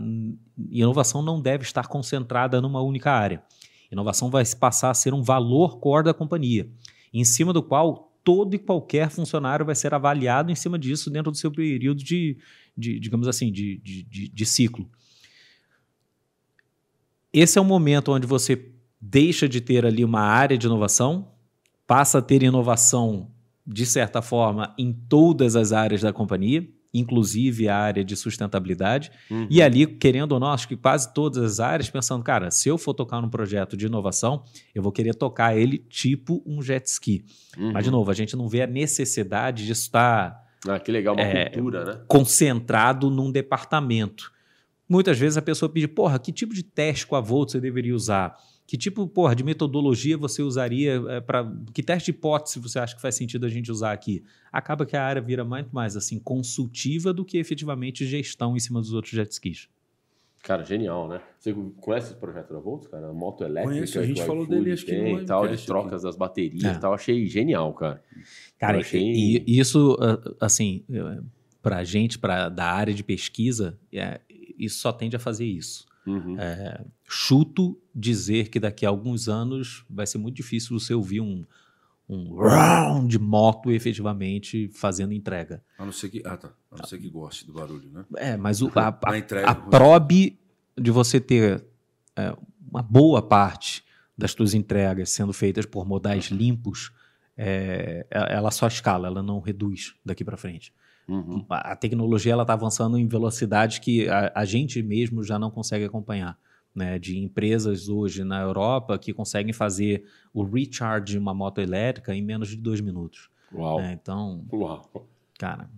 [0.71, 3.43] inovação não deve estar concentrada numa única área.
[3.91, 6.69] Inovação vai passar a ser um valor core da companhia,
[7.13, 11.31] em cima do qual todo e qualquer funcionário vai ser avaliado em cima disso dentro
[11.31, 12.37] do seu período de,
[12.77, 14.89] de digamos assim, de, de, de ciclo.
[17.33, 21.33] Esse é o momento onde você deixa de ter ali uma área de inovação,
[21.87, 23.31] passa a ter inovação,
[23.65, 26.69] de certa forma, em todas as áreas da companhia,
[26.99, 29.11] inclusive a área de sustentabilidade.
[29.31, 29.47] Uhum.
[29.51, 32.77] E ali, querendo ou não, acho que quase todas as áreas, pensando, cara, se eu
[32.79, 34.43] for tocar num projeto de inovação,
[34.75, 37.25] eu vou querer tocar ele tipo um jet ski.
[37.59, 37.73] Uhum.
[37.73, 41.23] Mas, de novo, a gente não vê a necessidade de estar Ah, que legal, uma
[41.23, 42.01] É, cultura, né?
[42.09, 44.33] concentrado num departamento.
[44.89, 47.95] Muitas vezes a pessoa pede, porra, que tipo de teste com a Volt você deveria
[47.95, 48.37] usar?
[48.67, 53.01] Que tipo, porra, de metodologia você usaria para que teste de hipótese você acha que
[53.01, 54.25] faz sentido a gente usar aqui?
[54.53, 58.81] Acaba que a área vira muito mais assim consultiva do que efetivamente gestão em cima
[58.81, 59.69] dos outros jet skis.
[60.43, 61.21] Cara, genial, né?
[61.39, 63.09] Você conhece esse projeto da Volts, cara?
[63.09, 63.75] A moto elétrica.
[63.75, 66.17] Conheço, a gente falou iFood dele, acho que no tem e tal, de trocas das
[66.17, 66.73] baterias É.
[66.77, 66.95] e tal.
[66.95, 68.01] Achei genial, cara.
[68.59, 70.85] Cara, Eu achei- e, e isso, ah, assim,
[71.63, 74.21] para gente, para da área de pesquisa, é,
[74.59, 75.85] isso só tende a fazer isso.
[76.07, 76.39] Uhum.
[76.39, 81.45] É, chuto dizer que daqui a alguns anos vai ser muito difícil você ouvir um,
[82.09, 85.63] um round de moto efetivamente fazendo entrega.
[85.79, 86.53] A não ser que, ah, tá.
[86.71, 88.05] A não ser que goste do barulho, né?
[88.17, 89.49] É, mas o, a, a, entrega.
[89.49, 90.39] a probe
[90.77, 91.65] de você ter
[92.17, 92.37] é,
[92.71, 93.85] uma boa parte
[94.17, 96.93] das suas entregas sendo feitas por modais limpos,
[97.37, 100.73] é, ela só escala, ela não reduz daqui para frente.
[101.07, 101.45] Uhum.
[101.49, 105.51] A a tecnologia ela está avançando em velocidades que a, a gente mesmo já não
[105.51, 106.39] consegue acompanhar.
[106.77, 112.15] Né, de empresas hoje na Europa que conseguem fazer o recharge de uma moto elétrica
[112.15, 113.31] em menos de dois minutos.
[113.51, 113.81] Uau.
[113.81, 113.99] né?
[113.99, 115.09] Então, Uau.
[115.39, 115.71] cara,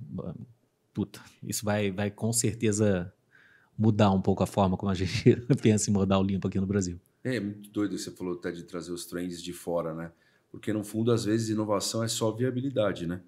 [0.93, 3.15] puta, isso vai, vai com certeza
[3.79, 6.99] mudar um pouco a forma como a gente pensa em modal limpo aqui no Brasil.
[7.23, 10.11] É, é muito doido que você falou até de trazer os trends de fora, né?
[10.51, 13.21] Porque no fundo, às vezes, inovação é só viabilidade, né?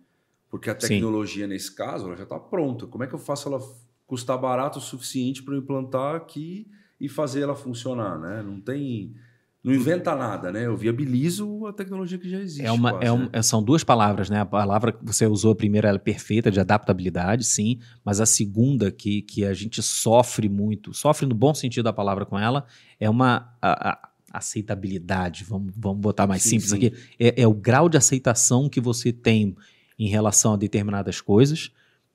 [0.48, 0.88] Porque a Sim.
[0.88, 2.86] tecnologia, nesse caso, ela já está pronta.
[2.86, 3.60] Como é que eu faço ela
[4.06, 6.68] custar barato o suficiente para eu implantar aqui
[7.00, 8.42] e fazer ela funcionar, né?
[8.42, 9.14] Não tem.
[9.62, 10.64] Não inventa nada, né?
[10.66, 12.64] Eu viabilizo a tecnologia que já existe.
[12.64, 13.42] É uma, quase, é um- né?
[13.42, 14.40] são duas palavras, né?
[14.40, 18.26] A palavra que você usou a primeira ela é perfeita, de adaptabilidade, sim, mas a
[18.26, 22.64] segunda que, que a gente sofre muito, sofre no bom sentido da palavra com ela,
[22.98, 26.76] é uma a- a- aceitabilidade, vamos, vamos botar mais Sim, simples sim.
[26.76, 29.54] aqui, é, é o grau de aceitação que você tem
[29.98, 31.70] em relação a determinadas coisas,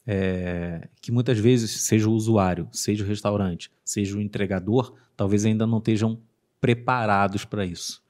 [0.08, 5.66] é, que muitas vezes, seja o usuário, seja o restaurante, seja o entregador, talvez ainda
[5.66, 6.20] não estejam
[6.62, 8.04] preparados para isso.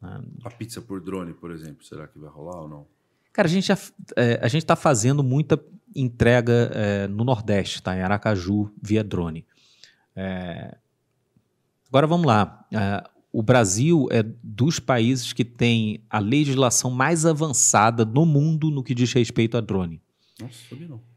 [0.00, 0.22] né?
[0.44, 2.86] A pizza por drone, por exemplo, será que vai rolar ou não?
[3.32, 3.78] Cara, a gente já,
[4.16, 5.62] é, a gente está fazendo muita
[5.94, 7.96] entrega é, no Nordeste, tá?
[7.96, 9.46] Em Aracaju, via drone.
[10.16, 10.76] É,
[11.88, 12.66] agora vamos lá.
[12.72, 18.82] É, o Brasil é dos países que tem a legislação mais avançada no mundo no
[18.82, 20.00] que diz respeito a drone.
[20.40, 21.07] Nossa, sabia não.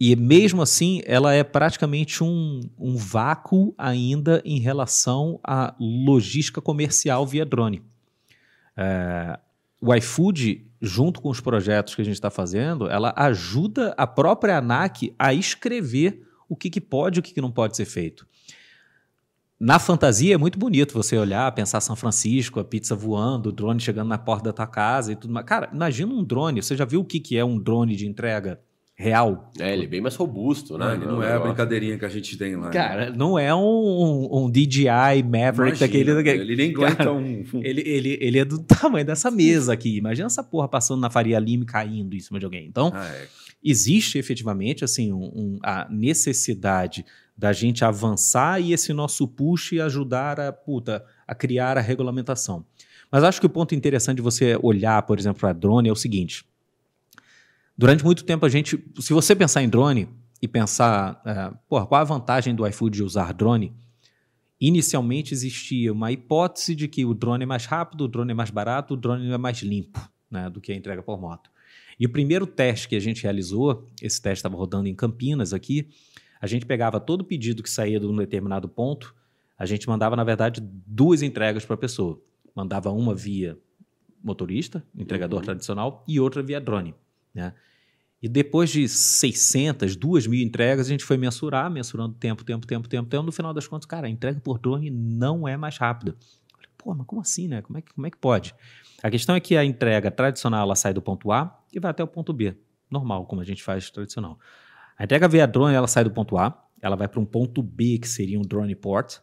[0.00, 7.26] E mesmo assim, ela é praticamente um, um vácuo ainda em relação à logística comercial
[7.26, 7.82] via drone.
[8.74, 9.38] É,
[9.78, 14.56] o iFood, junto com os projetos que a gente está fazendo, ela ajuda a própria
[14.56, 18.26] ANAC a escrever o que, que pode e o que, que não pode ser feito.
[19.58, 23.78] Na fantasia é muito bonito você olhar, pensar São Francisco, a pizza voando, o drone
[23.78, 25.44] chegando na porta da tua casa e tudo mais.
[25.44, 26.62] Cara, imagina um drone.
[26.62, 28.58] Você já viu o que, que é um drone de entrega
[29.00, 29.50] real?
[29.58, 30.84] É, ele é bem mais robusto, né?
[30.86, 31.44] Não, ele não é a negócio.
[31.48, 32.66] brincadeirinha que a gente tem lá.
[32.66, 32.70] né?
[32.72, 36.14] Cara, não é um, um DJI Maverick Imagina, daquele.
[36.14, 37.44] daquele Ele nem aguenta Cara, um.
[37.62, 39.96] Ele, ele, ele é do tamanho dessa mesa aqui.
[39.96, 42.66] Imagina essa porra passando na Faria Lima e caindo em cima de alguém.
[42.66, 43.26] Então, Ah, é.
[43.64, 47.04] existe efetivamente assim um- um- a necessidade
[47.36, 52.64] da gente avançar e esse nosso push ajudar a, puta, a criar a regulamentação.
[53.10, 55.96] Mas acho que o ponto interessante de você olhar, por exemplo, para drone é o
[55.96, 56.44] seguinte.
[57.80, 60.06] Durante muito tempo a gente, se você pensar em drone
[60.42, 63.72] e pensar, é, porra, qual a vantagem do iFood de usar drone?
[64.60, 68.50] Inicialmente existia uma hipótese de que o drone é mais rápido, o drone é mais
[68.50, 69.98] barato, o drone é mais limpo
[70.30, 71.50] né, do que a entrega por moto.
[71.98, 75.88] E o primeiro teste que a gente realizou, esse teste estava rodando em Campinas aqui,
[76.38, 79.14] a gente pegava todo pedido que saía de um determinado ponto,
[79.58, 82.20] a gente mandava, na verdade, duas entregas para a pessoa.
[82.54, 83.56] Mandava uma via
[84.22, 85.44] motorista, entregador Uhum.
[85.46, 86.94] tradicional, e outra via drone.
[87.34, 87.54] Né?
[88.22, 92.88] E depois de 600, 2 mil entregas, a gente foi mensurar, mensurando tempo, tempo, tempo,
[92.88, 93.24] tempo, tempo.
[93.24, 96.14] No final das contas, cara, a entrega por drone não é mais rápida.
[96.76, 97.62] Pô, mas como assim, né?
[97.62, 98.54] Como é, que, como é que pode?
[99.02, 102.02] A questão é que a entrega tradicional ela sai do ponto A e vai até
[102.02, 102.54] o ponto B,
[102.90, 104.38] normal, como a gente faz tradicional.
[104.98, 107.98] A entrega via drone ela sai do ponto A, ela vai para um ponto B,
[107.98, 109.18] que seria um drone port.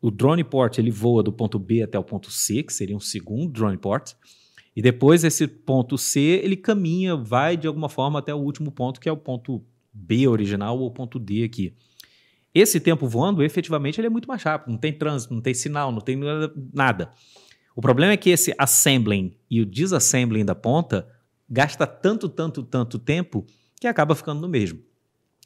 [0.00, 3.00] O drone port ele voa do ponto B até o ponto C, que seria um
[3.00, 4.14] segundo drone port.
[4.78, 9.00] E depois esse ponto C, ele caminha, vai de alguma forma até o último ponto,
[9.00, 9.60] que é o ponto
[9.92, 11.74] B original ou ponto D aqui.
[12.54, 14.70] Esse tempo voando, efetivamente, ele é muito mais rápido.
[14.70, 16.16] Não tem trânsito, não tem sinal, não tem
[16.72, 17.10] nada.
[17.74, 21.08] O problema é que esse assembling e o disassembling da ponta
[21.50, 23.44] gasta tanto, tanto, tanto tempo
[23.80, 24.78] que acaba ficando no mesmo.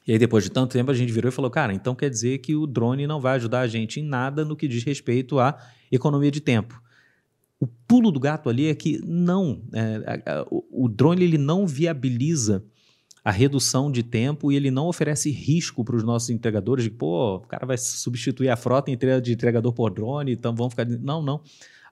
[0.07, 2.37] E aí, depois de tanto tempo, a gente virou e falou: cara, então quer dizer
[2.41, 5.57] que o drone não vai ajudar a gente em nada no que diz respeito à
[5.91, 6.83] economia de tempo.
[7.62, 11.64] O pulo do gato ali é que não, é, a, a, o drone ele não
[11.64, 12.64] viabiliza
[13.24, 17.36] a redução de tempo e ele não oferece risco para os nossos entregadores de, pô,
[17.36, 18.90] o cara vai substituir a frota
[19.20, 20.84] de entregador por drone, então vamos ficar.
[20.86, 21.40] Não, não.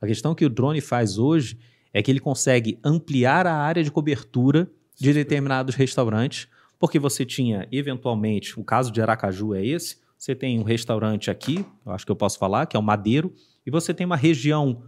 [0.00, 1.56] A questão que o drone faz hoje
[1.94, 4.68] é que ele consegue ampliar a área de cobertura
[4.98, 6.48] de determinados restaurantes,
[6.80, 11.64] porque você tinha, eventualmente, o caso de Aracaju é esse, você tem um restaurante aqui,
[11.86, 13.32] eu acho que eu posso falar, que é o Madeiro,
[13.64, 14.82] e você tem uma região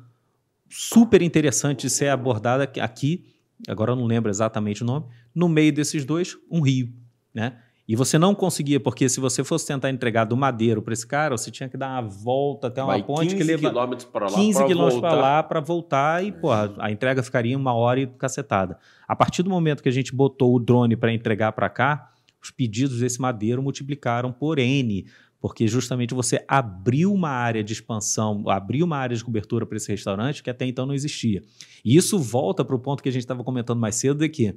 [0.73, 3.27] super interessante de ser abordada aqui,
[3.69, 6.91] agora eu não lembro exatamente o nome, no meio desses dois, um rio,
[7.35, 7.59] né?
[7.87, 11.37] E você não conseguia, porque se você fosse tentar entregar do Madeiro para esse cara,
[11.37, 14.35] você tinha que dar uma volta até uma Vai ponte que leva quilômetros para lá
[14.35, 18.07] 15 pra quilômetros para lá para voltar e, porra, a entrega ficaria uma hora e
[18.07, 18.79] cacetada.
[19.07, 22.51] A partir do momento que a gente botou o drone para entregar para cá, os
[22.51, 25.05] pedidos desse Madeiro multiplicaram por N,
[25.43, 29.91] porque justamente você abriu uma área de expansão, abriu uma área de cobertura para esse
[29.91, 31.43] restaurante que até então não existia.
[31.85, 34.55] E isso volta para o ponto que a gente estava comentando mais cedo, de que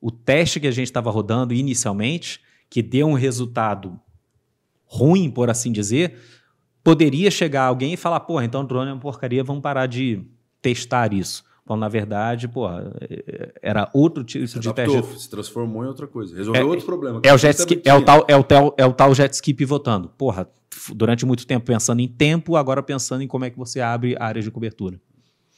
[0.00, 4.00] o teste que a gente estava rodando inicialmente, que deu um resultado
[4.84, 6.18] ruim, por assim dizer,
[6.82, 10.26] poderia chegar alguém e falar, porra, então o drone é uma porcaria, vamos parar de
[10.60, 11.44] testar isso.
[11.66, 12.92] Quando, na verdade, porra,
[13.60, 15.22] era outro tipo Se de adaptou, teste.
[15.22, 16.36] se transformou em outra coisa.
[16.36, 17.20] Resolveu É- outro problema.
[17.24, 19.52] É o, jet ski, é, o tal, é, o tal, é o tal jet ski
[19.52, 20.08] pivotando.
[20.16, 20.48] Porra,
[20.94, 24.44] durante muito tempo pensando em tempo, agora pensando em como é que você abre áreas
[24.44, 25.00] de cobertura.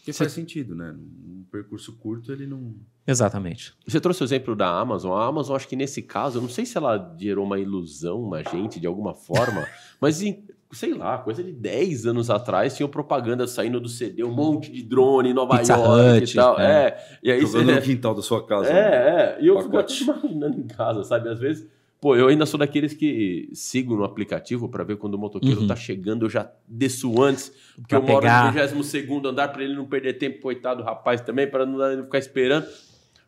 [0.02, 0.94] Que faz sentido, né?
[0.98, 2.74] Um percurso curto, ele não...
[3.06, 3.74] Exatamente.
[3.86, 5.12] Você trouxe o exemplo da Amazon.
[5.12, 8.42] A Amazon, acho que nesse caso, eu não sei se ela gerou uma ilusão na
[8.42, 9.66] gente de alguma forma,
[10.00, 10.42] mas em,
[10.72, 14.82] sei lá, coisa de 10 anos atrás, tinha propaganda saindo do CD, um monte de
[14.82, 16.60] drone em Nova Pizza York Hut, e tal.
[16.60, 16.64] é.
[16.88, 17.04] É.
[17.22, 17.74] E aí Jogando você.
[17.74, 18.72] no quintal da sua casa.
[18.72, 18.78] né?
[18.78, 19.38] É, é.
[19.40, 21.28] E eu fico até imaginando em casa, sabe?
[21.30, 21.66] Às vezes,
[22.00, 25.66] pô, eu ainda sou daqueles que sigo no aplicativo para ver quando o motoqueiro Uhum.
[25.66, 28.52] tá chegando, eu já desço antes, porque Pra eu moro pegar.
[28.52, 32.18] no 22 andar para ele não perder tempo, coitado do rapaz também, para não ficar
[32.18, 32.66] esperando.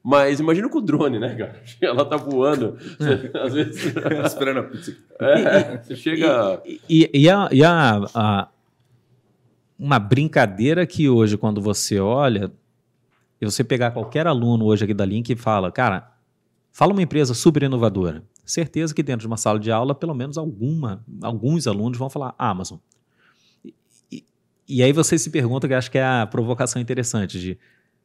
[0.03, 1.63] Mas imagina com o drone, né, cara?
[1.81, 2.77] Ela tá voando.
[2.99, 3.85] Você- às vezes.
[4.25, 4.97] Esperando a pizza.
[5.19, 6.63] É, você chega.
[6.89, 8.49] E, e a, e a- a-
[9.79, 12.51] uma brincadeira que hoje, quando você olha,
[13.41, 16.11] e você pegar qualquer aluno hoje aqui da Link e fala, cara,
[16.73, 18.23] fala uma empresa super inovadora.
[18.45, 22.35] Certeza que dentro de uma sala de aula, pelo menos alguma, alguns alunos vão falar
[22.39, 22.79] Amazon.
[23.65, 23.75] E,
[24.13, 24.25] e-
[24.69, 27.59] e aí você se pergunta, que eu acho que é a provocação interessante de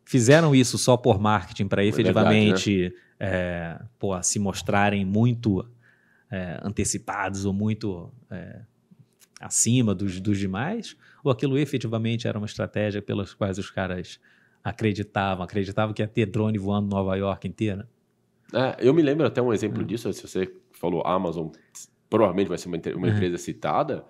[0.05, 5.67] fizeram isso só por marketing para É efetivamente é, pô, se mostrarem muito
[6.31, 8.61] é, antecipados ou muito é,
[9.41, 10.95] acima dos, dos demais?
[11.23, 14.19] Ou aquilo efetivamente era uma estratégia pelas quais os caras
[14.63, 15.43] acreditavam?
[15.43, 17.87] Acreditavam que ia ter drone voando Nova York inteira?
[18.53, 19.85] É, eu me lembro até um exemplo Hum.
[19.85, 21.47] disso, se você falou Amazon,
[22.09, 23.11] provavelmente vai ser uma, uma É.
[23.11, 24.05] empresa citada.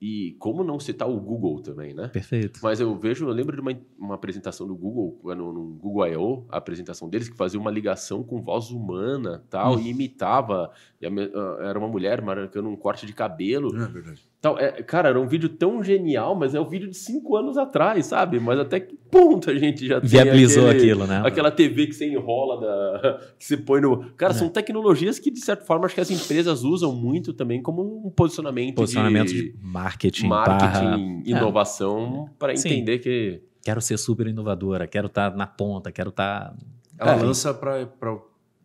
[0.00, 2.08] E como não citar o Google também, né?
[2.08, 2.60] Perfeito.
[2.62, 6.46] Mas eu vejo, eu lembro de uma, uma apresentação do Google, no, no Google I.O.,
[6.50, 9.80] a apresentação deles, que fazia uma ligação com voz humana tal, Hum.
[9.80, 10.70] e imitava.
[11.00, 13.72] E a ah, era uma mulher marcando um corte de cabelo.
[13.72, 14.22] Não é verdade.
[14.40, 14.58] Tal.
[14.58, 18.06] É, cara, era um vídeo tão genial, mas é um vídeo de cinco anos atrás,
[18.06, 18.38] sabe?
[18.38, 21.22] Mas até que ponto a gente já tem Viabilizou aquele- aquilo, né?
[21.24, 24.10] Aquela TV que você enrola, da, que você põe no.
[24.12, 24.36] Cara, É.
[24.36, 28.10] são tecnologias que, de certa forma, acho que as empresas usam muito também como um
[28.10, 32.68] posicionamento, Posicionamento de, de marketing, marketing, barra, inovação, para Sim.
[32.68, 33.40] entender que.
[33.64, 36.54] quero ser super inovadora, quero estar na ponta, quero tá
[36.92, 37.04] estar...
[37.12, 37.24] Ela É.
[37.24, 37.86] lança, pra-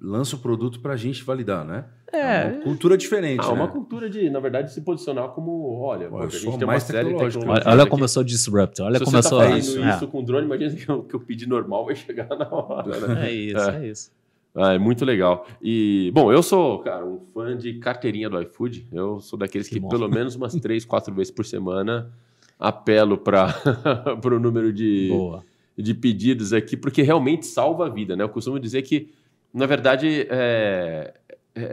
[0.01, 1.85] lança o produto pra gente validar, né?
[2.11, 2.47] É.
[2.47, 3.71] uma cultura diferente, Ah, uma né?
[3.71, 7.13] cultura de, na verdade, se posicionar como: olha, a gente tem uma série.
[7.13, 9.39] Olha, olha como eu sou disruptor, olha Se como eu você sou...
[9.39, 12.27] tá fazendo isso, isso com drone, imagina que o que eu pedi normal vai chegar
[12.27, 13.27] na hora, né?
[13.27, 13.29] é.
[13.29, 14.11] é isso, é, isso.
[14.53, 15.47] Ah, é muito legal.
[15.61, 18.85] E, bom, eu sou, cara, um fã de carteirinha do iFood.
[18.91, 22.11] Eu sou daqueles Que que, pelo menos umas três, quatro vezes por semana
[22.59, 23.55] apelo para
[24.23, 25.43] o número de, Boa.
[25.77, 28.23] de pedidos aqui, porque realmente salva a vida, né?
[28.25, 29.09] Eu costumo dizer que,
[29.53, 31.13] na verdade, é,
[31.55, 31.63] é,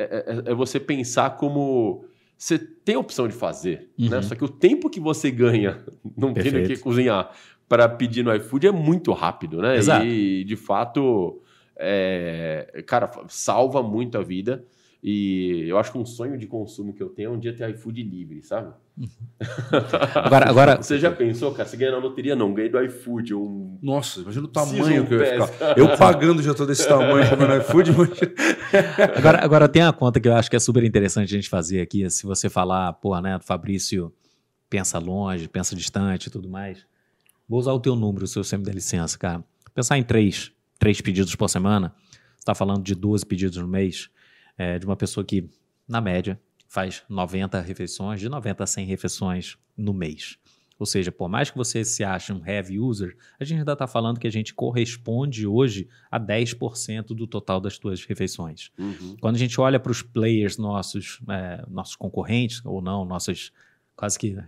[0.46, 2.04] é- é você pensar como
[2.36, 4.16] você tem a opção de fazer, né?
[4.16, 4.22] Uhum.
[4.22, 5.84] Só que o tempo que você ganha
[6.16, 7.30] não tendo que cozinhar
[7.68, 9.76] para pedir no iFood é muito rápido, né?
[9.76, 10.06] Exato.
[10.06, 11.42] E, de fato,
[11.76, 14.64] é, cara, salva muito a vida.
[15.02, 17.70] E eu acho que um sonho de consumo que eu tenho é um dia ter
[17.70, 18.72] iFood livre, sabe?
[20.14, 21.68] Agora, agora Você já pensou, cara?
[21.68, 22.34] Você ganha na loteria?
[22.34, 23.32] Não, ganhei do iFood.
[23.32, 23.78] Um...
[23.80, 25.78] Nossa, imagina o tamanho que eu ia ficar.
[25.78, 27.92] Eu pagando já tô desse tamanho comendo iFood.
[29.16, 31.80] Agora, agora tem uma conta que eu acho que é super interessante a gente fazer
[31.80, 32.10] aqui.
[32.10, 34.12] Se você falar, pô, né, Fabrício
[34.68, 36.84] pensa longe, pensa distante e tudo mais.
[37.48, 39.44] Vou usar o teu número, se você me der licença, cara.
[39.74, 41.94] Pensar em três, três pedidos por semana.
[42.10, 44.10] Você está falando de 12 pedidos no mês,
[44.58, 45.48] é, de uma pessoa que,
[45.88, 46.38] na média,
[46.68, 50.36] faz 90 refeições, de 90 a 100 refeições no mês.
[50.78, 53.86] Ou seja, por mais que você se ache um heavy user, a gente ainda está
[53.86, 58.70] falando que a gente corresponde hoje a 10% do total das tuas refeições.
[58.78, 59.16] Uhum.
[59.20, 63.52] Quando a gente olha para os players nossos, é, nossos concorrentes, ou não, nossos
[63.96, 64.38] quase que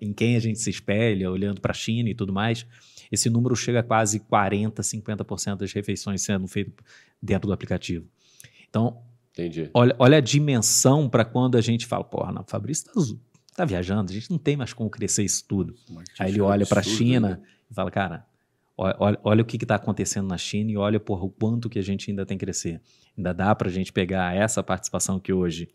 [0.00, 2.64] em quem a gente se espelha, olhando para a China e tudo mais,
[3.10, 6.74] esse número chega a quase 40, 50% das refeições sendo feitas
[7.20, 8.06] dentro do aplicativo.
[8.68, 9.02] Então,
[9.32, 9.70] Entendi.
[9.72, 13.16] olha, olha a dimensão para quando a gente fala, porra, não, o Fabrício está
[13.56, 15.74] tá viajando, a gente não tem mais como crescer isso tudo.
[16.18, 17.42] Aí ele olha para a China né?
[17.70, 18.26] e fala, cara,
[18.76, 21.82] olha, olha, o que está acontecendo na China e olha porra, o quanto que a
[21.82, 22.80] gente ainda tem que crescer.
[23.16, 25.68] Ainda dá para a gente pegar essa participação que hoje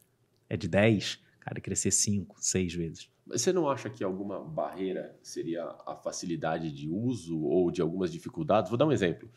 [0.50, 3.10] é de 10, cara, e crescer 5, 6 vezes.
[3.26, 8.12] Mas você não acha que alguma barreira seria a facilidade de uso ou de algumas
[8.12, 8.70] dificuldades?
[8.70, 9.30] Vou dar um exemplo.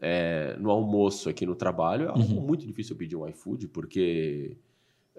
[0.00, 2.40] É, no almoço aqui no trabalho, é algo Uhum.
[2.46, 4.56] muito difícil eu pedir um iFood, porque.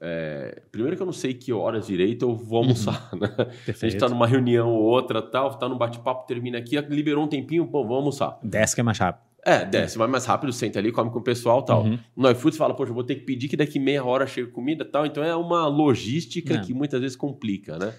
[0.02, 3.28] é, primeiro que eu não sei que horas direito eu vou almoçar, né?
[3.38, 3.98] A gente Perfeito.
[3.98, 7.82] tá numa reunião ou outra, tal, tá num bate-papo, termina aqui, liberou um tempinho, pô,
[7.82, 8.40] vamos almoçar.
[8.42, 9.28] Desce que é mais rápido.
[9.46, 11.84] É, desce, vai mais rápido, senta ali, come com o pessoal tal.
[11.84, 12.00] Uhum.
[12.16, 14.50] No iFood você fala, poxa, eu vou ter que pedir que daqui meia hora chega
[14.52, 15.06] comida tal.
[15.06, 16.60] Então é uma logística É.
[16.62, 17.94] que muitas vezes complica, né?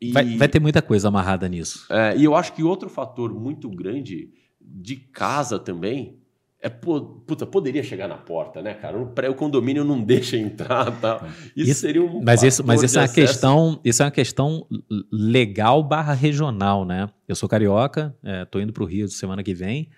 [0.00, 1.86] E, Vai, vai ter muita coisa amarrada nisso.
[1.90, 4.30] é, e eu acho que outro fator muito grande
[4.74, 6.16] de casa também
[6.64, 8.96] é, puta, poderia chegar na porta, né, cara?
[8.96, 11.20] O pré o condomínio não deixa entrar tal.
[11.56, 12.22] Isso, Isso- seria um.
[12.22, 13.32] Mas isso, mas isso é uma acesso.
[13.32, 14.64] questão, isso é uma questão
[15.10, 17.08] legal barra regional, né?
[17.26, 19.88] Eu sou carioca, é, tô indo pro Rio semana que vem.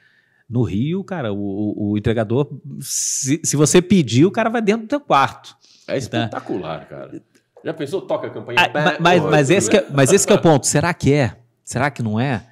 [0.48, 2.48] No Rio, cara, o, o- o entregador,
[2.80, 5.54] se, se você pedir, o cara vai dentro do teu quarto.
[5.86, 7.22] É espetacular, cara.
[7.62, 8.00] Já pensou?
[8.02, 8.58] Toca a campanha.
[8.60, 10.66] Ah, ma- mas, mas, esse que é, mas esse que é o ponto.
[10.66, 11.36] Será que é?
[11.62, 12.46] Será que não é?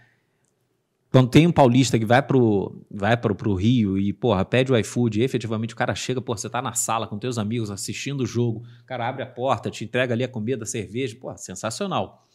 [1.12, 4.78] Quando tem um paulista que vai pro, vai pro, pro Rio e, porra, pede o
[4.78, 8.22] iFood e efetivamente o cara chega, porra, você tá na sala com teus amigos assistindo
[8.22, 11.36] o jogo, o cara abre a porta, te entrega ali a comida, a cerveja, porra,
[11.36, 12.26] sensacional.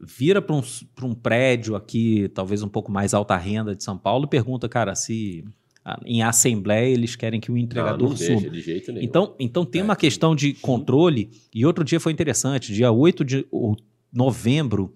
[0.00, 0.62] Vira para um,
[0.94, 4.66] pra um prédio aqui, talvez um pouco mais alta renda de São Paulo, e pergunta,
[4.70, 5.44] cara, se
[6.04, 9.04] em assembleia eles querem que o não, entregador não deixa de jeito nenhum.
[9.04, 11.30] Então, então tem É, uma questão de controle.
[11.54, 13.46] E outro dia foi interessante, dia 8 de
[14.12, 14.94] novembro,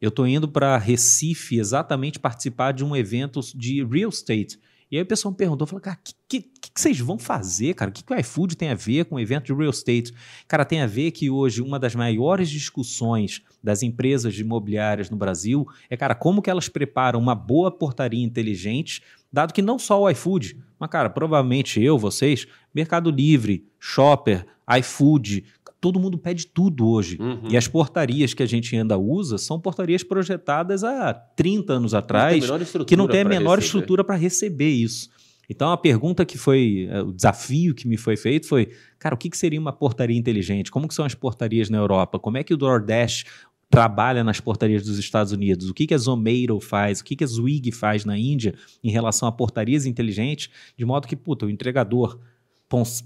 [0.00, 4.58] eu estou indo para Recife exatamente participar de um evento de real estate.
[4.90, 7.74] E aí o pessoal me perguntou, falou, cara, o que, que, que vocês vão fazer,
[7.74, 7.90] cara?
[7.90, 10.14] O que, que o iFood tem a ver com o evento de real estate?
[10.46, 15.16] Cara, tem a ver que hoje uma das maiores discussões das empresas de imobiliárias no
[15.16, 20.00] Brasil é, cara, como que elas preparam uma boa portaria inteligente, dado que não só
[20.00, 24.46] o iFood, mas, cara, provavelmente eu, vocês, Mercado Livre, Shopper,
[24.78, 25.44] iFood,
[25.80, 27.18] todo mundo pede tudo hoje.
[27.20, 27.48] Uhum.
[27.50, 32.44] E as portarias que a gente ainda usa são portarias projetadas há 30 anos atrás,
[32.86, 33.64] que não tem a menor receber.
[33.64, 35.10] estrutura para receber isso.
[35.48, 39.18] Então a pergunta que foi, eh, o desafio que me foi feito foi, cara, o
[39.18, 40.70] que, que seria uma portaria inteligente?
[40.70, 42.18] Como que são as portarias na Europa?
[42.18, 43.24] Como é que o DoorDash
[43.70, 45.70] trabalha nas portarias dos Estados Unidos?
[45.70, 47.00] O que, que a Zomato faz?
[47.00, 50.50] O que, que a Zwig faz na Índia em relação a portarias inteligentes?
[50.76, 52.18] De modo que, puta, o entregador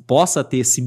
[0.07, 0.83] possa ter esse,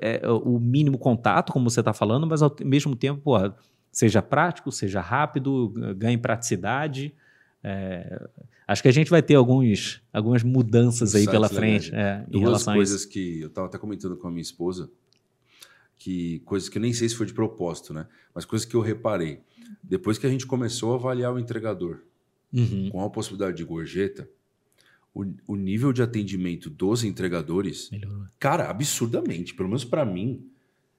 [0.00, 3.54] eh, o mínimo contato, como você está falando, mas ao mesmo tempo, porra,
[3.90, 7.14] seja prático, seja rápido, ganhe praticidade.
[7.62, 8.28] É,
[8.66, 12.42] acho que a gente vai ter alguns, algumas mudanças aí pela frente é, em Duas
[12.44, 12.92] relação a isso.
[12.92, 14.90] coisas que eu estava até comentando com a minha esposa,
[15.98, 18.06] que coisas que eu nem sei se foi de propósito, né?
[18.34, 19.40] Mas coisas que eu reparei.
[19.82, 22.00] Depois que a gente começou a avaliar o entregador
[22.52, 22.88] Uhum.
[22.90, 24.28] com a possibilidade de gorjeta,
[25.14, 28.26] o, o nível de atendimento dos entregadores, Melhorou.
[28.38, 30.49] cara, absurdamente, pelo menos para mim,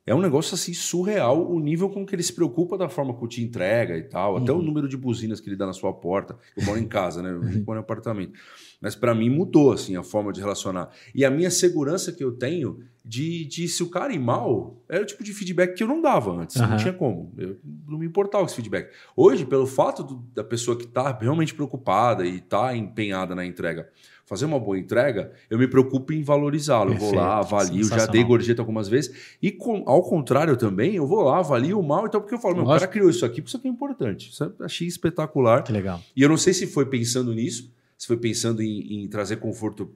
[0.06, 3.28] é um negócio assim surreal o nível com que ele se preocupa da forma que
[3.28, 4.62] te entrega e tal, até o Uhum.
[4.64, 6.36] número de buzinas que ele dá na sua porta.
[6.58, 7.30] Eu moro em casa, né?
[7.32, 8.34] Eu moro em apartamento.
[8.82, 10.89] Mas para mim mudou assim a forma de relacionar.
[11.14, 15.04] E a minha segurança que eu tenho de, de se o cara ir mal, era
[15.04, 16.56] o tipo de feedback que eu não dava antes.
[16.56, 16.78] Não Aham.
[16.78, 17.32] tinha como.
[17.38, 18.91] Eu não me importava esse feedback.
[19.16, 23.88] Hoje, pelo fato do- da pessoa que está realmente preocupada e está empenhada na entrega
[24.32, 26.93] fazer uma boa entrega, eu me preocupo em valorizá-lo.
[26.93, 29.36] Eu vou lá, avalio, já dei gorjeta algumas vezes.
[29.41, 32.55] E com- ao contrário também, eu vou lá, avalio o mal, então porque eu falo,
[32.55, 34.29] meu, o cara criou isso aqui, porque isso aqui é importante.
[34.29, 35.63] Isso eu achei espetacular.
[35.63, 36.01] Que legal.
[36.15, 39.91] E eu não sei se foi pensando nisso, se foi pensando em, em trazer conforto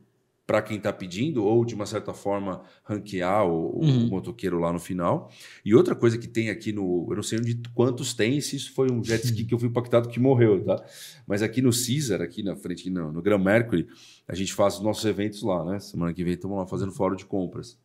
[0.45, 4.05] para quem está pedindo, ou de uma certa forma ranquear o, uhum.
[4.05, 5.31] o, motoqueiro lá no final.
[5.63, 7.07] E outra coisa que tem aqui no.
[7.09, 9.67] Eu não sei onde quantos tem, se isso foi um jet ski que eu fui
[9.67, 10.83] impactado que morreu, tá?
[11.25, 13.87] Mas aqui no Caesar, aqui na frente, aqui no, no Grand Mercury,
[14.27, 15.79] a gente faz os nossos eventos lá, né?
[15.79, 17.77] Semana que vem estamos lá fazendo fórum de compras.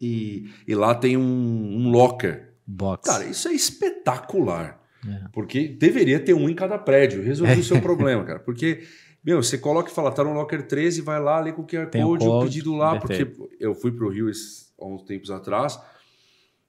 [0.00, 2.52] E, e lá tem um, um locker.
[2.64, 3.08] Box.
[3.08, 4.80] Cara, isso é espetacular.
[5.06, 5.28] É.
[5.32, 7.22] Porque deveria ter um em cada prédio.
[7.22, 8.38] Resolver o seu problema, cara.
[8.38, 8.82] Porque
[9.24, 11.86] meu, você coloca e fala, tá no Locker 13, vai lá, lê com o QR
[11.86, 13.36] Tem Code, o, code, pedido lá, perfeito.
[13.36, 15.78] porque eu fui pro Rio há uns tempos atrás.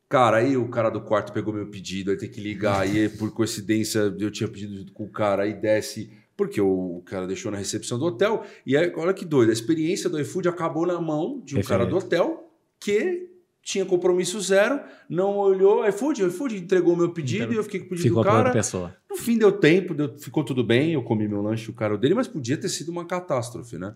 [0.08, 3.32] Cara, aí o cara do quarto pegou meu pedido, aí tem que ligar, aí por
[3.32, 7.58] coincidência eu tinha pedido junto com o cara, aí desce, porque o, cara deixou na
[7.58, 8.46] recepção do hotel.
[8.66, 11.68] E aí, olha que doido, a experiência do iFood acabou na mão de um perfeito.
[11.68, 13.33] cara do hotel que
[13.64, 17.86] tinha compromisso zero, não olhou, iFood, iFood entregou meu pedido então, e eu fiquei com
[17.86, 18.52] o pedido ficou do cara.
[18.52, 18.94] Pessoa.
[19.10, 22.14] No fim deu tempo, deu, ficou tudo bem, eu comi meu lanche, o cara dele,
[22.14, 23.96] mas podia ter sido uma catástrofe, né?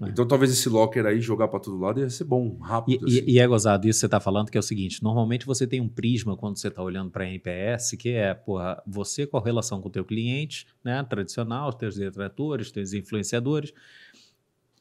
[0.00, 0.08] É.
[0.10, 3.08] Então talvez esse locker aí jogar para todo lado ia ser bom, rápido.
[3.08, 3.30] E, assim.
[3.30, 5.80] e, é gozado isso que você está falando, que é o seguinte: normalmente você tem
[5.80, 9.80] um prisma quando você está olhando para NPS, que é, porra, você com a relação
[9.80, 11.02] com o teu cliente, né?
[11.02, 13.72] Tradicional, os teus detratores, teus influenciadores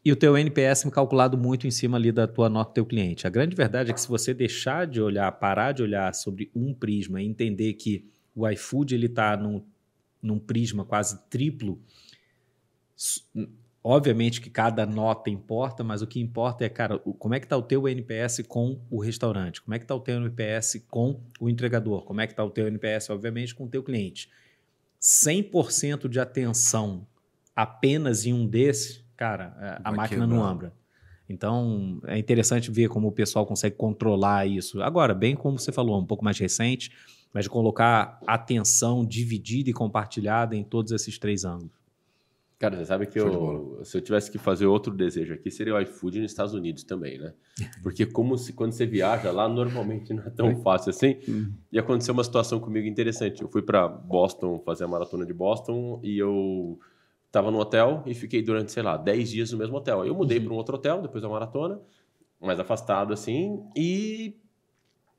[0.04, 3.28] e o teu NPS calculado muito em cima ali da tua nota do teu cliente.
[3.28, 6.74] A grande verdade é que se você deixar de olhar, parar de olhar sobre um
[6.74, 9.64] prisma e entender que o iFood ele está num,
[10.22, 11.82] num prisma quase triplo,
[13.84, 17.58] obviamente que cada nota importa, mas o que importa é, cara, como é que está
[17.58, 19.62] o teu NPS com o restaurante?
[19.62, 22.04] Como é que está o teu NPS com o entregador?
[22.04, 24.30] Como é que está o teu NPS, obviamente, com o teu cliente?
[25.02, 27.08] 100% de atenção
[27.56, 30.38] apenas em um desses cara, é, a Vai máquina quebrar.
[30.38, 30.74] não anda.
[31.30, 34.82] Então, é interessante ver como o pessoal consegue controlar isso.
[34.82, 36.92] Agora, bem como você falou, um pouco mais recente,
[37.34, 41.76] mas de colocar atenção dividida e compartilhada em todos esses três ângulos.
[42.58, 45.80] Cara, você sabe que eu, se eu tivesse que fazer outro desejo aqui, seria o
[45.82, 47.34] iFood nos Estados Unidos também, né?
[47.84, 51.20] Porque como se, quando você viaja lá, normalmente não é tão fácil assim.
[51.30, 51.54] Hum.
[51.72, 53.44] E aconteceu uma situação comigo interessante.
[53.44, 56.80] Eu fui para Boston fazer a maratona de Boston e eu
[57.38, 60.02] Tava no hotel e fiquei durante, sei lá, 10 dias no mesmo hotel.
[60.02, 60.46] Aí eu mudei uhum.
[60.46, 61.80] para um outro hotel depois da maratona,
[62.42, 64.36] mais afastado assim, e.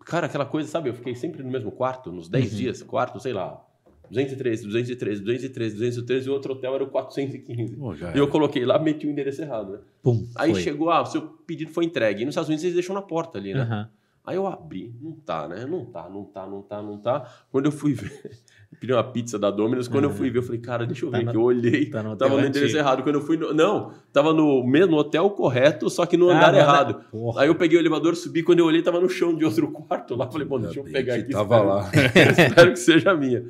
[0.05, 0.89] Cara, aquela coisa, sabe?
[0.89, 2.59] Eu fiquei sempre no mesmo quarto, nos 10 uhum.
[2.59, 3.65] dias, quarto, sei lá,
[4.11, 7.77] 213, 213, 213, 213, e o outro hotel era o 415.
[7.79, 9.79] Oh, e eu coloquei lá, meti o endereço errado, né?
[10.03, 10.61] Pum, Aí foi.
[10.61, 12.23] chegou, ah, o seu pedido foi entregue.
[12.23, 13.63] E nos Estados Unidos eles deixam na porta ali, né?
[13.63, 13.98] Uhum.
[14.29, 15.65] Aí eu abri, não tá, né?
[15.65, 17.27] Não tá, não tá, não tá, não tá.
[17.51, 18.31] Quando eu fui ver,
[18.79, 19.89] pedi uma pizza da Domino's.
[19.89, 21.39] Quando eu fui ver, eu falei, cara, deixa eu ver tá aqui.
[21.39, 23.03] Eu olhei, tá no tava no endereço errado.
[23.03, 26.55] Quando eu fui, no, não, tava no mesmo hotel correto, só que no ah, andar
[26.55, 27.07] errado.
[27.11, 27.41] Porra.
[27.41, 28.43] Aí eu peguei o elevador, subi.
[28.43, 30.31] Quando eu olhei, tava no chão de outro quarto lá.
[30.31, 31.31] Falei, bom, deixa eu pegar aqui.
[31.31, 31.91] Tava espero, lá.
[32.49, 33.47] espero que seja minha.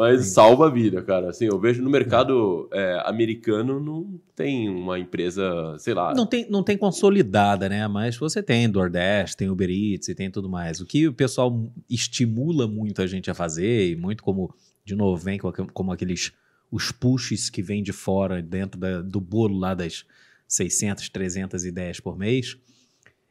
[0.00, 1.28] Mas salva a vida, cara.
[1.28, 6.14] Assim, eu vejo no mercado é, americano não tem uma empresa, sei lá.
[6.14, 7.86] Não tem, não tem consolidada, né?
[7.86, 10.80] Mas você tem DoorDash, tem Uber Eats e tem tudo mais.
[10.80, 14.54] O que o pessoal estimula muito a gente a fazer, e muito como,
[14.86, 16.32] de novo, vem como aqueles
[16.72, 20.06] os pushes que vêm de fora, dentro da, do bolo lá das
[20.48, 22.56] 600, 300 ideias por mês,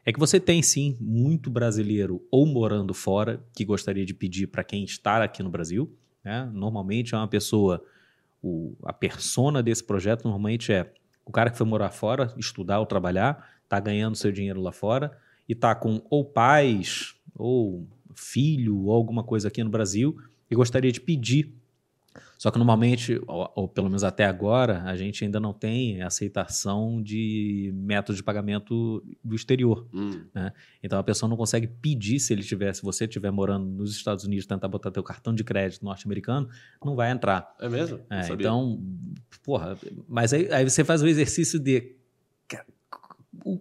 [0.06, 4.62] é que você tem sim muito brasileiro ou morando fora que gostaria de pedir para
[4.62, 5.92] quem está aqui no Brasil
[6.24, 6.48] né?
[6.52, 7.84] Normalmente é uma pessoa,
[8.42, 10.92] o, a persona desse projeto normalmente é
[11.24, 15.16] o cara que foi morar fora, estudar ou trabalhar, está ganhando seu dinheiro lá fora
[15.48, 20.16] e está com ou pais ou filho ou alguma coisa aqui no Brasil
[20.50, 21.54] e gostaria de pedir
[22.38, 27.02] só que normalmente, ou, ou, pelo menos até agora, a gente ainda não tem aceitação
[27.02, 29.86] de método de pagamento do exterior.
[29.92, 30.24] Hum.
[30.34, 30.52] Né?
[30.82, 34.24] Então a pessoa não consegue pedir se ele tiver, se você estiver morando nos Estados
[34.24, 36.48] Unidos, tentar botar teu cartão de crédito norte-americano,
[36.84, 37.54] não vai entrar.
[37.60, 38.00] É mesmo?
[38.08, 38.82] É, então,
[39.42, 39.76] porra,
[40.08, 41.94] mas aí, aí você faz o exercício de.
[43.44, 43.60] O,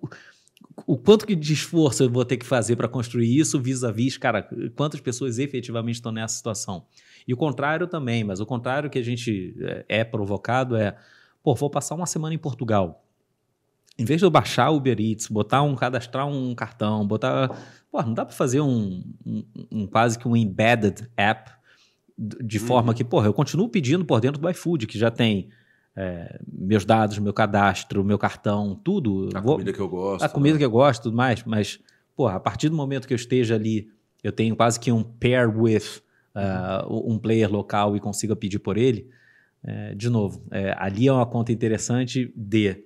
[0.85, 4.99] o quanto de esforço eu vou ter que fazer para construir isso vis-a-vis, cara, quantas
[4.99, 6.85] pessoas efetivamente estão nessa situação?
[7.29, 10.95] E o contrário também, mas o contrário que a gente é, é provocado é,
[11.43, 13.05] pô, vou passar uma semana em Portugal.
[13.99, 17.55] Em vez de eu baixar o Uber Eats, botar um, cadastrar um cartão, botar.
[17.91, 21.51] Pô, não dá para fazer um, um, um, quase que um embedded app
[22.17, 22.65] de uhum.
[22.65, 25.49] forma que, porra, eu continuo pedindo por dentro do iFood, que já tem
[25.95, 29.29] é, meus dados, meu cadastro, meu cartão, tudo.
[29.35, 30.25] A vou, comida que eu gosto.
[30.25, 30.57] A comida né?
[30.57, 31.43] que eu gosto, tudo mais.
[31.43, 31.79] Mas,
[32.15, 33.87] porra, a partir do momento que eu esteja ali,
[34.23, 36.01] eu tenho quase que um pair with
[36.35, 39.09] uh, um player local e consiga pedir por ele,
[39.63, 42.83] é, de novo, é, ali é uma conta interessante de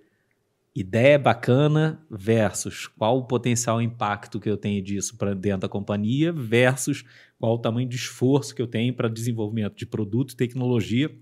[0.76, 6.32] ideia bacana versus qual o potencial impacto que eu tenho disso para dentro da companhia
[6.32, 7.04] versus
[7.40, 11.16] qual o tamanho de esforço que eu tenho para desenvolvimento de produto e tecnologia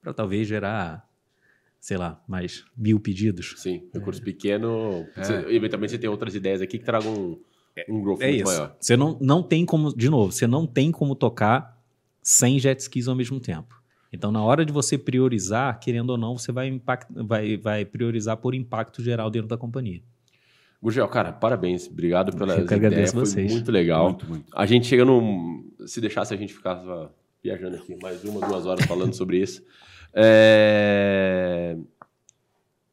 [0.00, 1.06] para talvez gerar
[1.78, 3.54] sei lá, mais mil pedidos.
[3.58, 5.06] Sim, recurso pequeno.
[5.14, 7.38] Você, eventualmente você tem outras ideias aqui que tragam
[7.88, 8.52] um, um growth É muito isso.
[8.52, 8.76] maior.
[8.80, 11.76] Você não, não tem como, de novo, você não tem como tocar
[12.22, 13.74] 100 jet skis ao mesmo tempo.
[14.12, 18.36] Então, na hora de você priorizar, querendo ou não, você vai, impact, vai, vai priorizar
[18.36, 20.00] por impacto geral dentro da companhia.
[20.80, 21.88] Gurgel, cara, parabéns.
[21.88, 23.06] Obrigado pela Eu ideia.
[23.08, 23.52] Foi vocês.
[23.52, 24.04] muito legal.
[24.04, 24.44] Muito, muito.
[24.54, 25.70] A gente chega num.
[25.86, 27.12] Se deixasse, a gente ficava
[27.42, 29.62] viajando aqui mais uma, duas horas falando sobre isso.
[30.14, 31.76] É,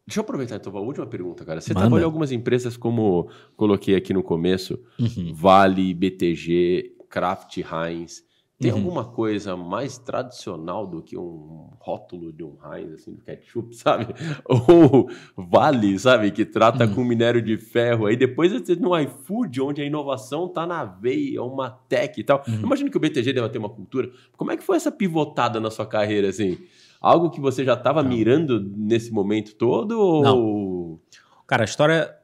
[0.06, 1.62] Deixa eu aproveitar então a última pergunta, cara.
[1.62, 1.82] Você Manda.
[1.86, 5.34] trabalhou em algumas empresas como coloquei aqui no começo, Uhum.
[5.34, 8.22] Vale, BTG, Kraft Heinz.
[8.60, 8.78] Tem Uhum.
[8.78, 14.14] alguma coisa mais tradicional do que um rótulo de um Heinz, assim, do ketchup, sabe?
[14.46, 16.32] Ou Vale, sabe?
[16.32, 16.96] Que trata Uhum.
[16.96, 18.06] com minério de ferro.
[18.06, 22.44] Aí depois você no iFood, onde a inovação tá na veia, uma tech e tal.
[22.48, 22.60] Uhum.
[22.62, 24.10] Imagino que o BTG deva ter uma cultura.
[24.38, 26.58] Como é que foi essa pivotada na sua carreira, assim?
[27.04, 30.00] Algo que você já estava mirando nesse momento todo?
[30.00, 31.02] Ou...
[31.46, 32.16] Cara, a história,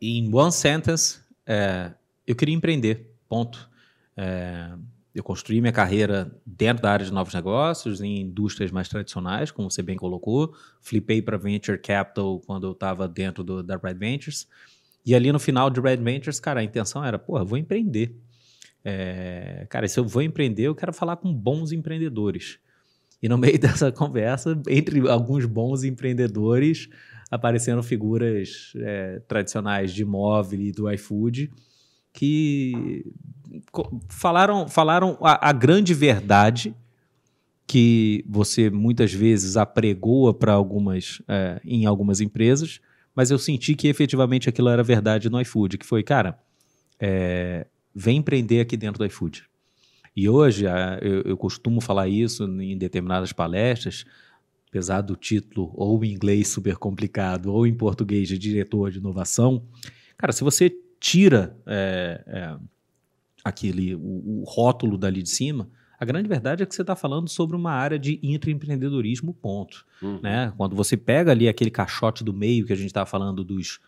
[0.00, 1.92] em one sentence, é,
[2.26, 3.68] eu queria empreender, ponto.
[4.16, 4.72] É,
[5.14, 9.70] eu construí minha carreira dentro da área de novos negócios, em indústrias mais tradicionais, como
[9.70, 10.54] você bem colocou.
[10.80, 14.48] Flipei para Venture Capital quando eu estava dentro do, da Red Ventures.
[15.04, 18.16] E ali no final de Red Ventures, cara, a intenção era, pô, eu vou empreender.
[18.82, 22.58] É, cara, se eu vou empreender, eu quero falar com bons empreendedores.
[23.22, 26.88] E no meio dessa conversa, entre alguns bons empreendedores,
[27.30, 31.50] apareceram figuras é, tradicionais de móvel e do iFood
[32.12, 33.04] que
[34.08, 36.74] falaram, falaram a, a grande verdade
[37.66, 42.80] que você muitas vezes apregoa para algumas é, em algumas empresas,
[43.14, 46.38] mas eu senti que efetivamente aquilo era verdade no iFood, que foi, cara,
[47.00, 49.44] é, vem empreender aqui dentro do iFood.
[50.16, 50.64] E hoje
[51.02, 54.04] eu, eu costumo falar isso em determinadas palestras,
[54.68, 59.64] apesar do título ou em inglês super complicado ou em português de diretor de inovação.
[60.16, 62.56] Cara, se você tira é, é,
[63.44, 65.68] aquele o, o rótulo dali de cima,
[65.98, 70.20] a grande verdade é que você está falando sobre uma área de intraempreendedorismo, ponto Uhum.
[70.22, 70.52] né?
[70.56, 73.80] Quando você pega ali aquele caixote do meio que a gente estava falando dos,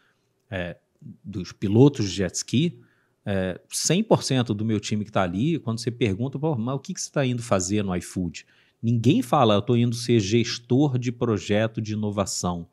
[0.50, 0.76] é,
[1.22, 2.80] dos pilotos de jet ski,
[3.26, 7.00] é, 100% do meu time que está ali, quando você pergunta, mas o que, que
[7.00, 8.46] você está indo fazer no iFood?
[8.80, 12.68] Ninguém fala, eu estou indo ser gestor de projeto de inovação.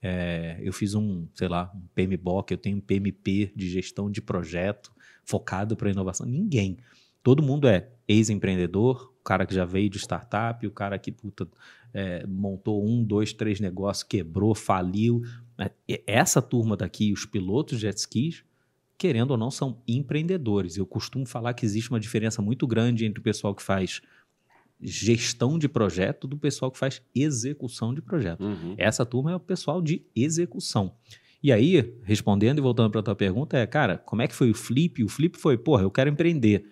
[0.00, 4.22] É, eu fiz um, sei lá, um PMBOK, eu tenho um PMP de gestão de
[4.22, 4.92] projeto
[5.24, 6.24] focado para inovação.
[6.24, 6.76] Ninguém.
[7.20, 11.48] Todo mundo é ex-empreendedor, o cara que já veio de startup, o cara que puta,
[11.92, 15.22] é, montou um, dois, três negócios, quebrou, faliu.
[15.88, 18.44] E Essa turma daqui, os pilotos jet skis,
[18.98, 20.76] querendo ou não, são empreendedores.
[20.76, 24.02] Eu costumo falar que existe uma diferença muito grande entre o pessoal que faz
[24.80, 28.42] gestão de projeto do pessoal que faz execução de projeto.
[28.42, 28.74] Uhum.
[28.76, 30.94] Essa turma é o pessoal de execução.
[31.42, 34.50] E aí, respondendo e voltando para a tua pergunta, é, cara, como é que foi
[34.50, 35.02] o flip?
[35.04, 36.64] O flip foi, porra, eu quero empreender.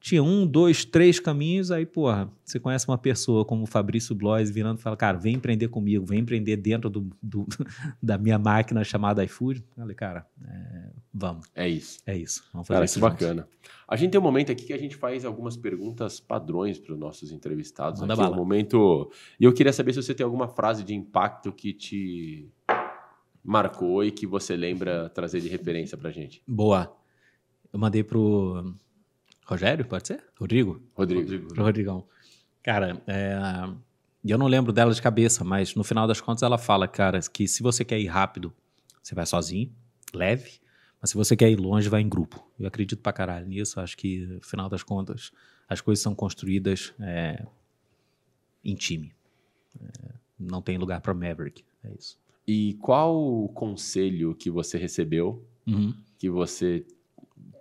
[0.00, 4.48] Tinha um, dois, três caminhos, aí, porra, você conhece uma pessoa como o Fabrício Blois
[4.48, 7.46] virando e fala, cara, vem empreender comigo, vem empreender dentro do, do-
[8.00, 9.58] da minha máquina chamada iFood.
[9.76, 11.98] Eu Falei, cara, é, vamos, É isso.
[12.06, 12.44] é isso.
[12.52, 13.18] Vamos fazer Cara, isso que juntos.
[13.26, 13.48] bacana.
[13.88, 16.98] A gente tem um momento aqui que a gente faz algumas perguntas padrões para os
[16.98, 18.00] nossos entrevistados.
[18.00, 18.36] Manda aqui, é um bala.
[18.40, 19.10] momento.
[19.40, 22.48] E eu queria saber se você tem alguma frase de impacto que te
[23.44, 26.42] marcou e que você lembra trazer de referência pra gente.
[26.46, 26.94] Boa.
[27.72, 28.74] Eu mandei pro
[29.48, 30.22] Rogério, pode ser?
[30.38, 30.82] Rodrigo?
[30.94, 31.48] Rodrigo.
[31.54, 32.06] Pro Rodrigão.
[32.62, 33.34] Cara, é,
[34.24, 37.48] eu não lembro dela de cabeça, mas no final das contas ela fala, cara, que
[37.48, 38.52] se você quer ir rápido,
[39.02, 39.72] você vai sozinho,
[40.12, 40.60] leve,
[41.00, 42.46] mas se você quer ir longe, vai em grupo.
[42.58, 45.30] Eu acredito pra caralho nisso, acho que no final das contas
[45.68, 47.46] as coisas são construídas é,
[48.62, 49.12] em time.
[49.80, 52.18] É, não tem lugar pra Maverick, é isso.
[52.46, 55.94] E qual o conselho que você recebeu Uhum.
[56.18, 56.86] que você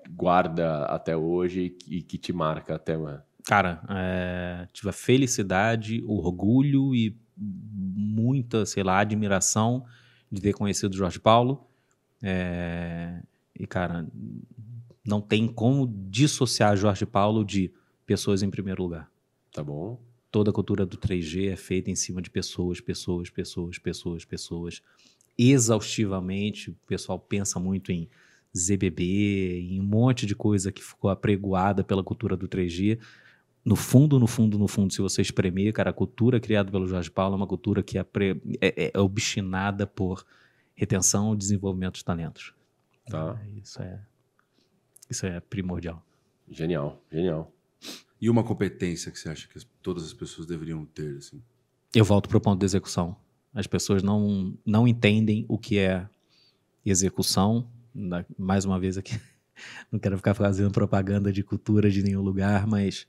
[0.10, 3.26] guarda até hoje e que te marca até uma.
[3.46, 9.86] Cara, é, tive a felicidade, o orgulho e muita, sei lá, admiração
[10.32, 11.66] de ter conhecido o Jorge Paulo.
[12.22, 13.22] É,
[13.58, 14.08] e, cara,
[15.06, 17.72] não tem como dissociar Jorge Paulo de
[18.06, 19.10] pessoas em primeiro lugar.
[19.54, 20.00] Tá bom?
[20.30, 24.82] Toda a cultura do 3G é feita em cima de pessoas, pessoas, pessoas, pessoas, pessoas.
[25.38, 28.10] Exaustivamente, o pessoal pensa muito em
[28.58, 33.00] ZBB, em um monte de coisa que ficou apregoada pela cultura do 3G.
[33.64, 37.12] No fundo, no fundo, no fundo, se você espremer, cara, a cultura criada pelo Jorge
[37.12, 40.26] Paulo é uma cultura que é, pre- é- é obstinada por
[40.74, 42.54] retenção e desenvolvimento de talentos.
[43.10, 43.40] Tá.
[43.44, 44.00] É, Isso é,
[45.10, 46.06] isso é primordial.
[46.50, 47.52] Genial, genial.
[48.22, 51.42] E uma competência que você acha que as- todas as pessoas deveriam ter, assim?
[51.96, 53.16] eu volto para o ponto da execução.
[53.54, 56.08] As pessoas não, não entendem o que é
[56.86, 57.68] execução.
[58.38, 59.20] Mais uma vez aqui,
[59.92, 63.08] não quero ficar fazendo propaganda de cultura de nenhum lugar, mas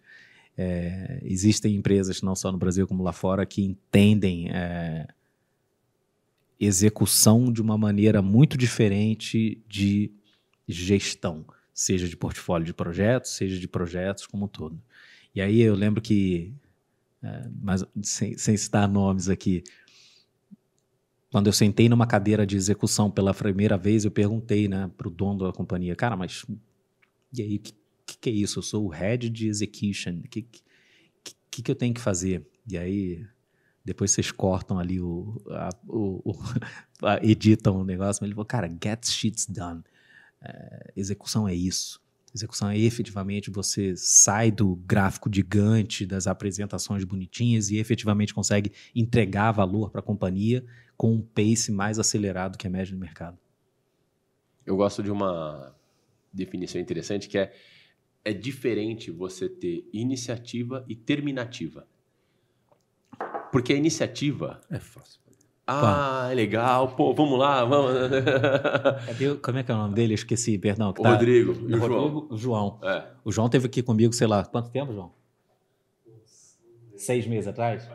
[0.56, 5.06] é, existem empresas, não só no Brasil como lá fora, que entendem é,
[6.58, 10.10] execução de uma maneira muito diferente de
[10.66, 14.80] gestão, seja de portfólio de projetos, seja de projetos como um todo.
[15.34, 16.52] E aí eu lembro que,
[17.22, 19.62] é, mas sem, sem citar nomes aqui,
[21.30, 25.10] quando eu sentei numa cadeira de execução pela primeira vez, eu perguntei né, para o
[25.10, 26.44] dono da companhia, cara, mas
[27.32, 27.74] e aí, o que,
[28.20, 28.58] que, é isso?
[28.58, 30.46] Eu sou o head de execution, o que,
[31.50, 32.46] que, que eu tenho que fazer?
[32.66, 33.26] E aí,
[33.84, 36.34] depois vocês cortam ali o, a, o, o
[37.06, 39.82] a, editam o negócio, mas ele falou, cara, get shit done.
[40.40, 42.00] É, execução é isso.
[42.34, 49.52] Execução é efetivamente você sai do gráfico gigante das apresentações bonitinhas e efetivamente consegue entregar
[49.52, 50.64] valor para a companhia
[50.98, 53.38] com um pace mais acelerado que a média do mercado.
[54.66, 55.74] Eu gosto de uma
[56.30, 57.54] definição interessante que é
[58.24, 61.86] é diferente você ter iniciativa e terminativa.
[63.50, 65.18] Porque a iniciativa é fácil.
[65.70, 67.92] Ah, é legal, pô, vamos lá, vamos.
[69.42, 70.12] Como é que é o nome dele?
[70.12, 70.94] Eu esqueci, perdão.
[70.94, 71.10] Tá...
[71.10, 72.26] Rodrigo e o Rodrigo, João.
[72.30, 72.80] O João.
[72.82, 73.06] É.
[73.22, 75.12] O João teve aqui comigo, sei lá, quanto tempo, João?
[76.96, 77.86] Seis meses atrás?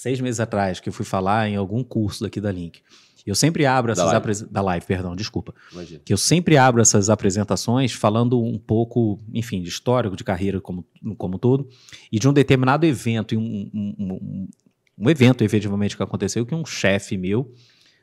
[0.00, 2.80] Seis meses atrás, que eu fui falar em algum curso daqui da Link.
[3.26, 4.50] Eu sempre abro essas apresentações.
[4.50, 5.54] Da live, perdão, desculpa.
[5.70, 6.00] Imagina.
[6.02, 10.86] Que eu sempre abro essas apresentações falando um pouco, enfim, de histórico, de carreira como,
[11.18, 11.68] como todo,
[12.10, 14.48] e de um determinado evento, um, um, um,
[14.96, 17.52] um evento efetivamente que aconteceu, que um chefe meu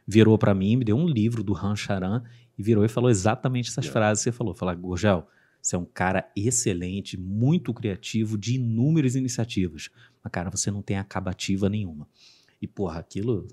[0.07, 2.21] virou para mim, me deu um livro do Han Charan
[2.57, 3.99] e virou e falou exatamente essas yeah.
[3.99, 4.53] frases que você falou.
[4.53, 5.27] Falar, Gurgel,
[5.59, 9.89] você é um cara excelente, muito criativo, de inúmeras iniciativas.
[10.23, 12.07] Mas, cara, você não tem acabativa nenhuma.
[12.61, 13.47] E, porra, aquilo,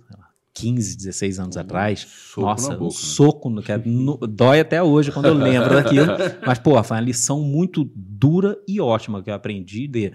[0.54, 2.92] 15, 16 anos um atrás, soco nossa, boca, um né?
[2.92, 6.06] soco, no, que é, no, dói até hoje quando eu lembro daquilo.
[6.46, 10.12] Mas, porra, foi uma lição muito dura e ótima que eu aprendi de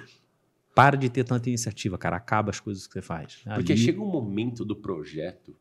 [0.73, 3.41] para de ter tanta iniciativa, cara, acaba as coisas que você faz.
[3.55, 3.81] Porque Ali...
[3.81, 5.53] chega um momento do projeto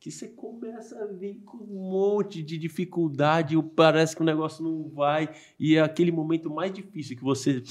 [0.00, 4.88] que você começa a vir com um monte de dificuldade, parece que o negócio não
[4.88, 7.62] vai, e é aquele momento mais difícil que você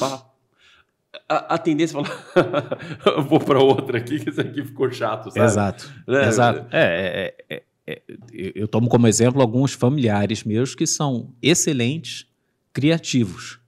[1.28, 5.46] a, a tendência é falar, vou para outra aqui, que isso aqui ficou chato, sabe?
[5.46, 5.92] Exato.
[6.08, 6.68] É, Exato.
[6.72, 8.02] É, é, é, é
[8.34, 12.28] eu tomo como exemplo alguns familiares meus que são excelentes,
[12.72, 13.60] criativos,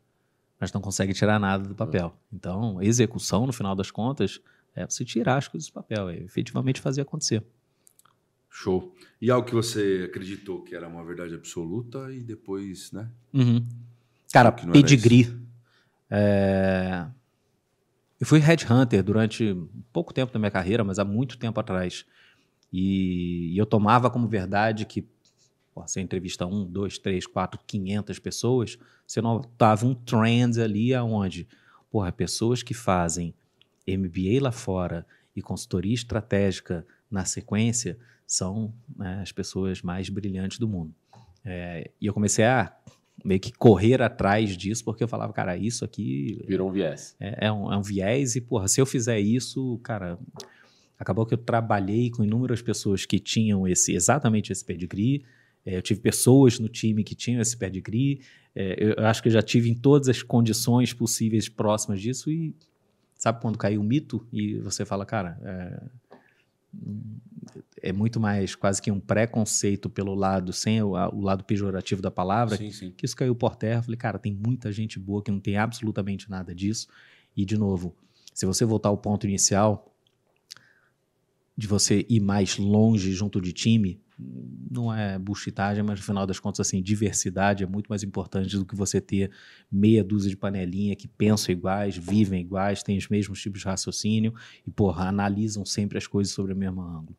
[0.60, 2.15] mas não conseguem tirar nada do papel.
[2.32, 4.40] Então, execução, no final das contas,
[4.76, 7.44] é você tirar as coisas do papel, é efetivamente fazer acontecer.
[8.49, 8.94] Show.
[9.20, 13.10] E algo que você acreditou que era uma verdade absoluta e depois, né?
[13.34, 13.65] Uhum.
[14.32, 15.36] Cara, pedigree.
[16.10, 17.07] É...
[18.24, 19.54] Eu fui headhunter durante
[19.91, 22.06] pouco tempo da minha carreira, mas há muito tempo atrás.
[22.72, 25.06] E, e eu tomava como verdade que
[25.76, 31.50] você entrevista um, dois, três, quatro, quinhentas pessoas, você notava um trend ali aonde,
[31.91, 33.34] porra, pessoas que fazem
[33.86, 35.06] MBA lá fora
[35.36, 40.95] e consultoria estratégica na sequência são né, as pessoas mais brilhantes do mundo.
[41.44, 42.74] É, e eu comecei a
[43.24, 46.44] meio que correr atrás disso, porque eu falava, cara, isso aqui.
[46.48, 47.16] Virou um viés.
[47.20, 50.18] É, é, um, é um viés, e, porra, se eu fizer isso, cara.
[51.00, 55.26] Acabou que eu trabalhei com inúmeras pessoas que tinham esse exatamente esse pedigree.
[55.66, 58.22] É, eu tive pessoas no time que tinham esse pedigree.
[58.56, 62.32] É, eu acho que eu já tive em todas as condições possíveis próximas disso.
[62.32, 62.56] E
[63.16, 65.84] sabe quando caiu o mito e você fala, cara, é,
[67.82, 72.11] é muito mais quase que um preconceito pelo lado, sem o, o lado pejorativo da
[72.11, 72.94] palavra, sim, sim.
[72.95, 73.82] que isso caiu por terra.
[73.82, 76.88] Falei, cara, tem muita gente boa que não tem absolutamente nada disso.
[77.36, 77.95] E, de novo,
[78.34, 79.94] se você voltar ao ponto inicial
[81.56, 84.02] de você ir mais longe junto de time,
[84.70, 88.65] não é buchitagem, mas no final das contas, assim, diversidade é muito mais importante do
[88.65, 89.32] que você ter
[89.72, 94.34] meia dúzia de panelinha que pensam iguais, vivem iguais, têm os mesmos tipos de raciocínio
[94.65, 97.15] e, porra, analisam sempre as coisas sobre o mesmo ângulo.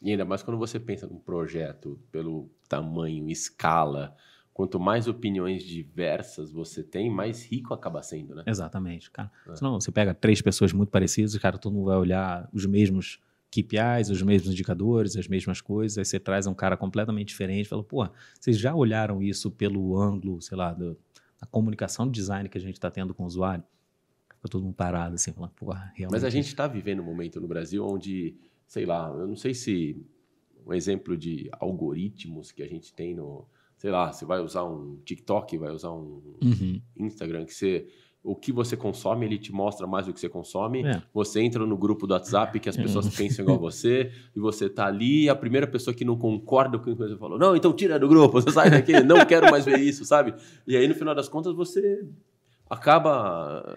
[0.00, 4.16] E ainda mais quando você pensa num projeto pelo tamanho, escala,
[4.52, 8.42] quanto mais opiniões diversas você tem, mais rico acaba sendo, né?
[8.46, 9.30] Exatamente, cara.
[9.48, 9.56] É.
[9.56, 13.20] Senão você pega três pessoas muito parecidas, cara, todo mundo vai olhar os mesmos
[13.50, 17.68] KPIs, os mesmos indicadores, as mesmas coisas, aí você traz um cara completamente diferente e
[17.68, 18.06] fala, pô,
[18.38, 20.98] vocês já olharam isso pelo ângulo, sei lá, do,
[21.40, 23.64] da comunicação de design que a gente está tendo com o usuário?
[24.34, 26.10] Fica todo mundo parado assim, falando, pô, realmente...
[26.10, 28.36] Mas a gente está vivendo um momento no Brasil onde,
[28.68, 30.00] sei lá, eu não sei se
[30.64, 33.48] um exemplo de algoritmos que a gente tem no...
[33.76, 36.80] Sei lá, você vai usar um TikTok, vai usar um uhum.
[36.98, 37.86] Instagram, que você
[38.22, 40.84] o que você consome, ele te mostra mais do que você consome.
[40.84, 41.02] É.
[41.14, 44.86] Você entra no grupo do WhatsApp que as pessoas pensam igual você, e você tá
[44.86, 47.72] ali, e a primeira pessoa que não concorda com o que você falou, não, então
[47.72, 50.34] tira do grupo, você sai daqui, não quero mais ver isso, sabe?
[50.66, 52.04] E aí, no final das contas, você
[52.68, 53.76] acaba.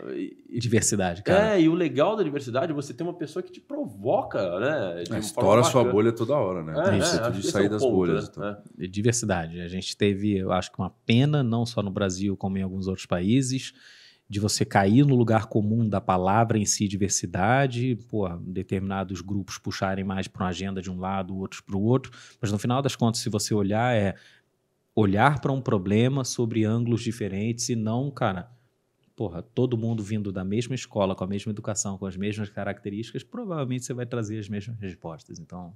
[0.50, 1.56] Diversidade, cara.
[1.56, 5.04] É, e o legal da diversidade é você ter uma pessoa que te provoca, né?
[5.04, 6.74] de É, estoura sua bolha toda hora, né?
[6.80, 8.24] É, Tem é, jeito que de sair é das ponto, bolhas.
[8.26, 8.30] né?
[8.32, 8.44] então.
[8.44, 8.82] É.
[8.82, 9.62] de diversidade.
[9.62, 12.88] A gente teve, eu acho que uma pena, não só no Brasil, como em alguns
[12.88, 13.74] outros países,
[14.32, 20.06] de você cair no lugar comum da palavra em si, diversidade, pô, determinados grupos puxarem
[20.06, 22.96] mais para uma agenda de um lado, outros para o outro, mas no final das
[22.96, 24.16] contas, se você olhar, é
[24.96, 28.50] olhar para um problema sobre ângulos diferentes e não, cara,
[29.16, 33.24] porra, todo mundo vindo da mesma escola, com a mesma educação, com as mesmas características,
[33.24, 35.40] provavelmente você vai trazer as mesmas respostas.
[35.40, 35.74] Então,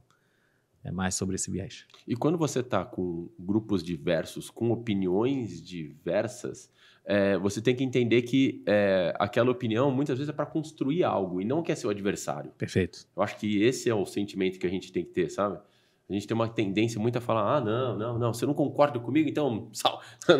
[0.83, 1.85] é mais sobre esse viés.
[2.07, 6.71] E quando você está com grupos diversos, com opiniões diversas,
[7.03, 11.41] é, você tem que entender que é, aquela opinião muitas vezes é para construir algo
[11.41, 12.51] e não quer ser o adversário.
[12.57, 13.07] Perfeito.
[13.15, 15.59] Eu acho que esse é o sentimento que a gente tem que ter, sabe?
[16.07, 18.99] A gente tem uma tendência muito a falar: ah, não, não, não, você não concorda
[18.99, 20.01] comigo, então sal.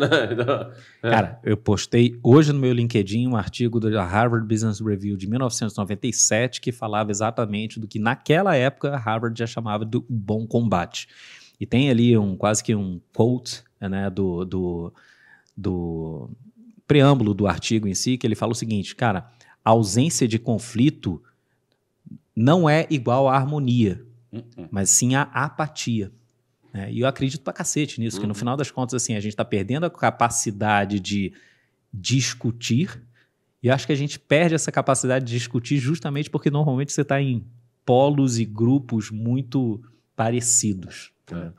[1.02, 1.10] É.
[1.10, 6.60] Cara, eu postei hoje no meu LinkedIn um artigo da Harvard Business Review de 1997
[6.60, 11.08] que falava exatamente do que naquela época a Harvard já chamava do bom combate.
[11.60, 14.92] E tem ali um quase que um quote né, do, do,
[15.56, 16.30] do
[16.86, 19.30] preâmbulo do artigo em si, que ele fala o seguinte, cara,
[19.64, 21.22] ausência de conflito
[22.34, 24.05] não é igual à harmonia,
[24.56, 26.10] Hum, mas sim à apatia.
[26.72, 26.92] né?
[26.92, 28.38] E eu acredito pra cacete nisso, que no Uhum.
[28.38, 31.32] final das contas, assim, a gente está perdendo a capacidade de
[31.92, 33.02] discutir,
[33.62, 37.00] e eu acho que a gente perde essa capacidade de discutir justamente porque normalmente você
[37.02, 37.44] está em
[37.84, 39.82] polos e grupos muito
[40.14, 41.12] parecidos.
[41.22, 41.52] entendeu?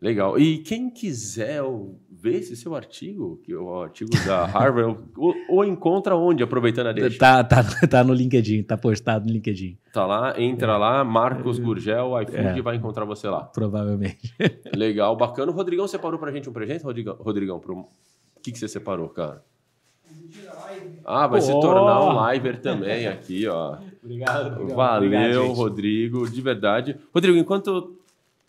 [0.00, 0.38] Legal.
[0.38, 1.62] E quem quiser
[2.10, 6.88] ver esse seu artigo, que é o artigo da Harvard, ou, ou encontra onde, aproveitando
[6.88, 7.18] a deixa?
[7.18, 12.20] Tá, tá, tá no LinkedIn, tá postado no LinkedIn, Tá lá, entra lá, Marcos Gurgel,
[12.22, 12.60] iFood, É.
[12.62, 13.44] vai encontrar você lá.
[13.44, 14.34] provavelmente.
[14.76, 15.50] Legal, bacana.
[15.50, 17.16] O Rodrigão separou pra gente um presente, Rodrigão?
[17.18, 17.78] Rodrigão, pro...
[17.78, 17.88] o
[18.42, 19.42] que, que você separou, cara?
[21.04, 21.60] Ah, vai se Pô!
[21.60, 23.78] tornar um liver também aqui, ó.
[24.02, 24.66] Obrigado.
[24.74, 26.96] Valeu, Rodrigo, de verdade.
[27.14, 27.96] Rodrigo, enquanto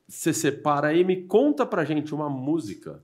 [0.08, 3.02] você separa aí, me conta pra gente uma música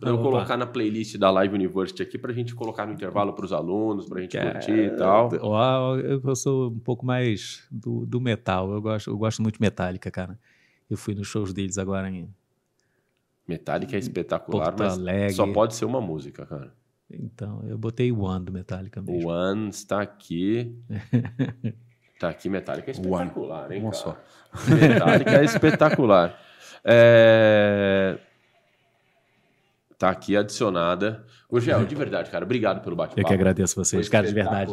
[0.00, 3.52] pra eu colocar na playlist da Live University aqui, pra gente colocar no intervalo pros
[3.52, 5.30] alunos, pra gente curtir e tal.
[5.34, 8.72] Eu sou um pouco mais do, do metal.
[8.72, 10.38] Eu gosto, eu gosto muito de Metallica, cara.
[10.90, 12.28] Eu fui nos shows deles agora em
[13.46, 15.32] Metallica é espetacular, Porto mas Alegre.
[15.32, 16.72] só pode ser uma música, cara.
[17.10, 19.28] Então, eu botei One do Metallica mesmo.
[19.28, 20.74] One está aqui.
[22.22, 24.16] Tá aqui, Metallica é espetacular, hein, Uma só.
[24.68, 26.38] Metallica é espetacular.
[26.84, 28.16] É...
[29.98, 31.24] Tá aqui adicionada.
[31.50, 33.20] Ô, Gel, de verdade, cara, obrigado pelo bate-papo.
[33.20, 34.72] Eu que agradeço vocês, cara, de verdade.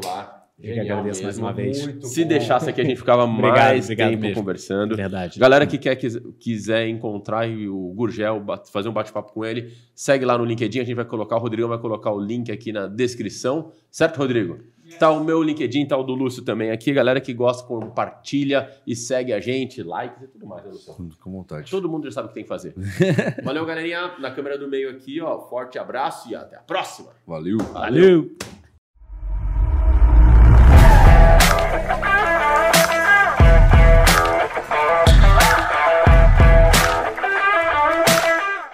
[0.62, 1.46] Eu que agradeço mais mesmo.
[1.48, 1.78] uma vez.
[2.04, 2.28] Se bom.
[2.28, 4.36] deixasse aqui, a gente ficava Obrigado, mais obrigado tempo mesmo.
[4.36, 4.96] conversando.
[4.96, 5.40] Verdade.
[5.40, 10.38] Galera que quer, quis- quiser encontrar o Gurgel, fazer um bate-papo com ele, segue lá
[10.38, 13.72] no LinkedIn, a gente vai colocar, o Rodrigão vai colocar o link aqui na descrição.
[13.90, 14.60] Certo, Rodrigo?
[14.98, 16.92] Tá o meu LinkedIn, tá o do Lúcio também aqui.
[16.94, 20.94] Galera que gosta, compartilha e segue a gente, likes e tudo mais, né, Lúcio?
[20.96, 21.70] Com- vontade.
[21.70, 22.74] Todo mundo já sabe o que tem que fazer.
[23.44, 24.14] Valeu, galerinha.
[24.20, 25.40] Na câmera do meio aqui, ó.
[25.42, 27.10] Forte abraço e até a próxima.
[27.26, 27.58] Valeu.
[27.60, 28.32] Valeu!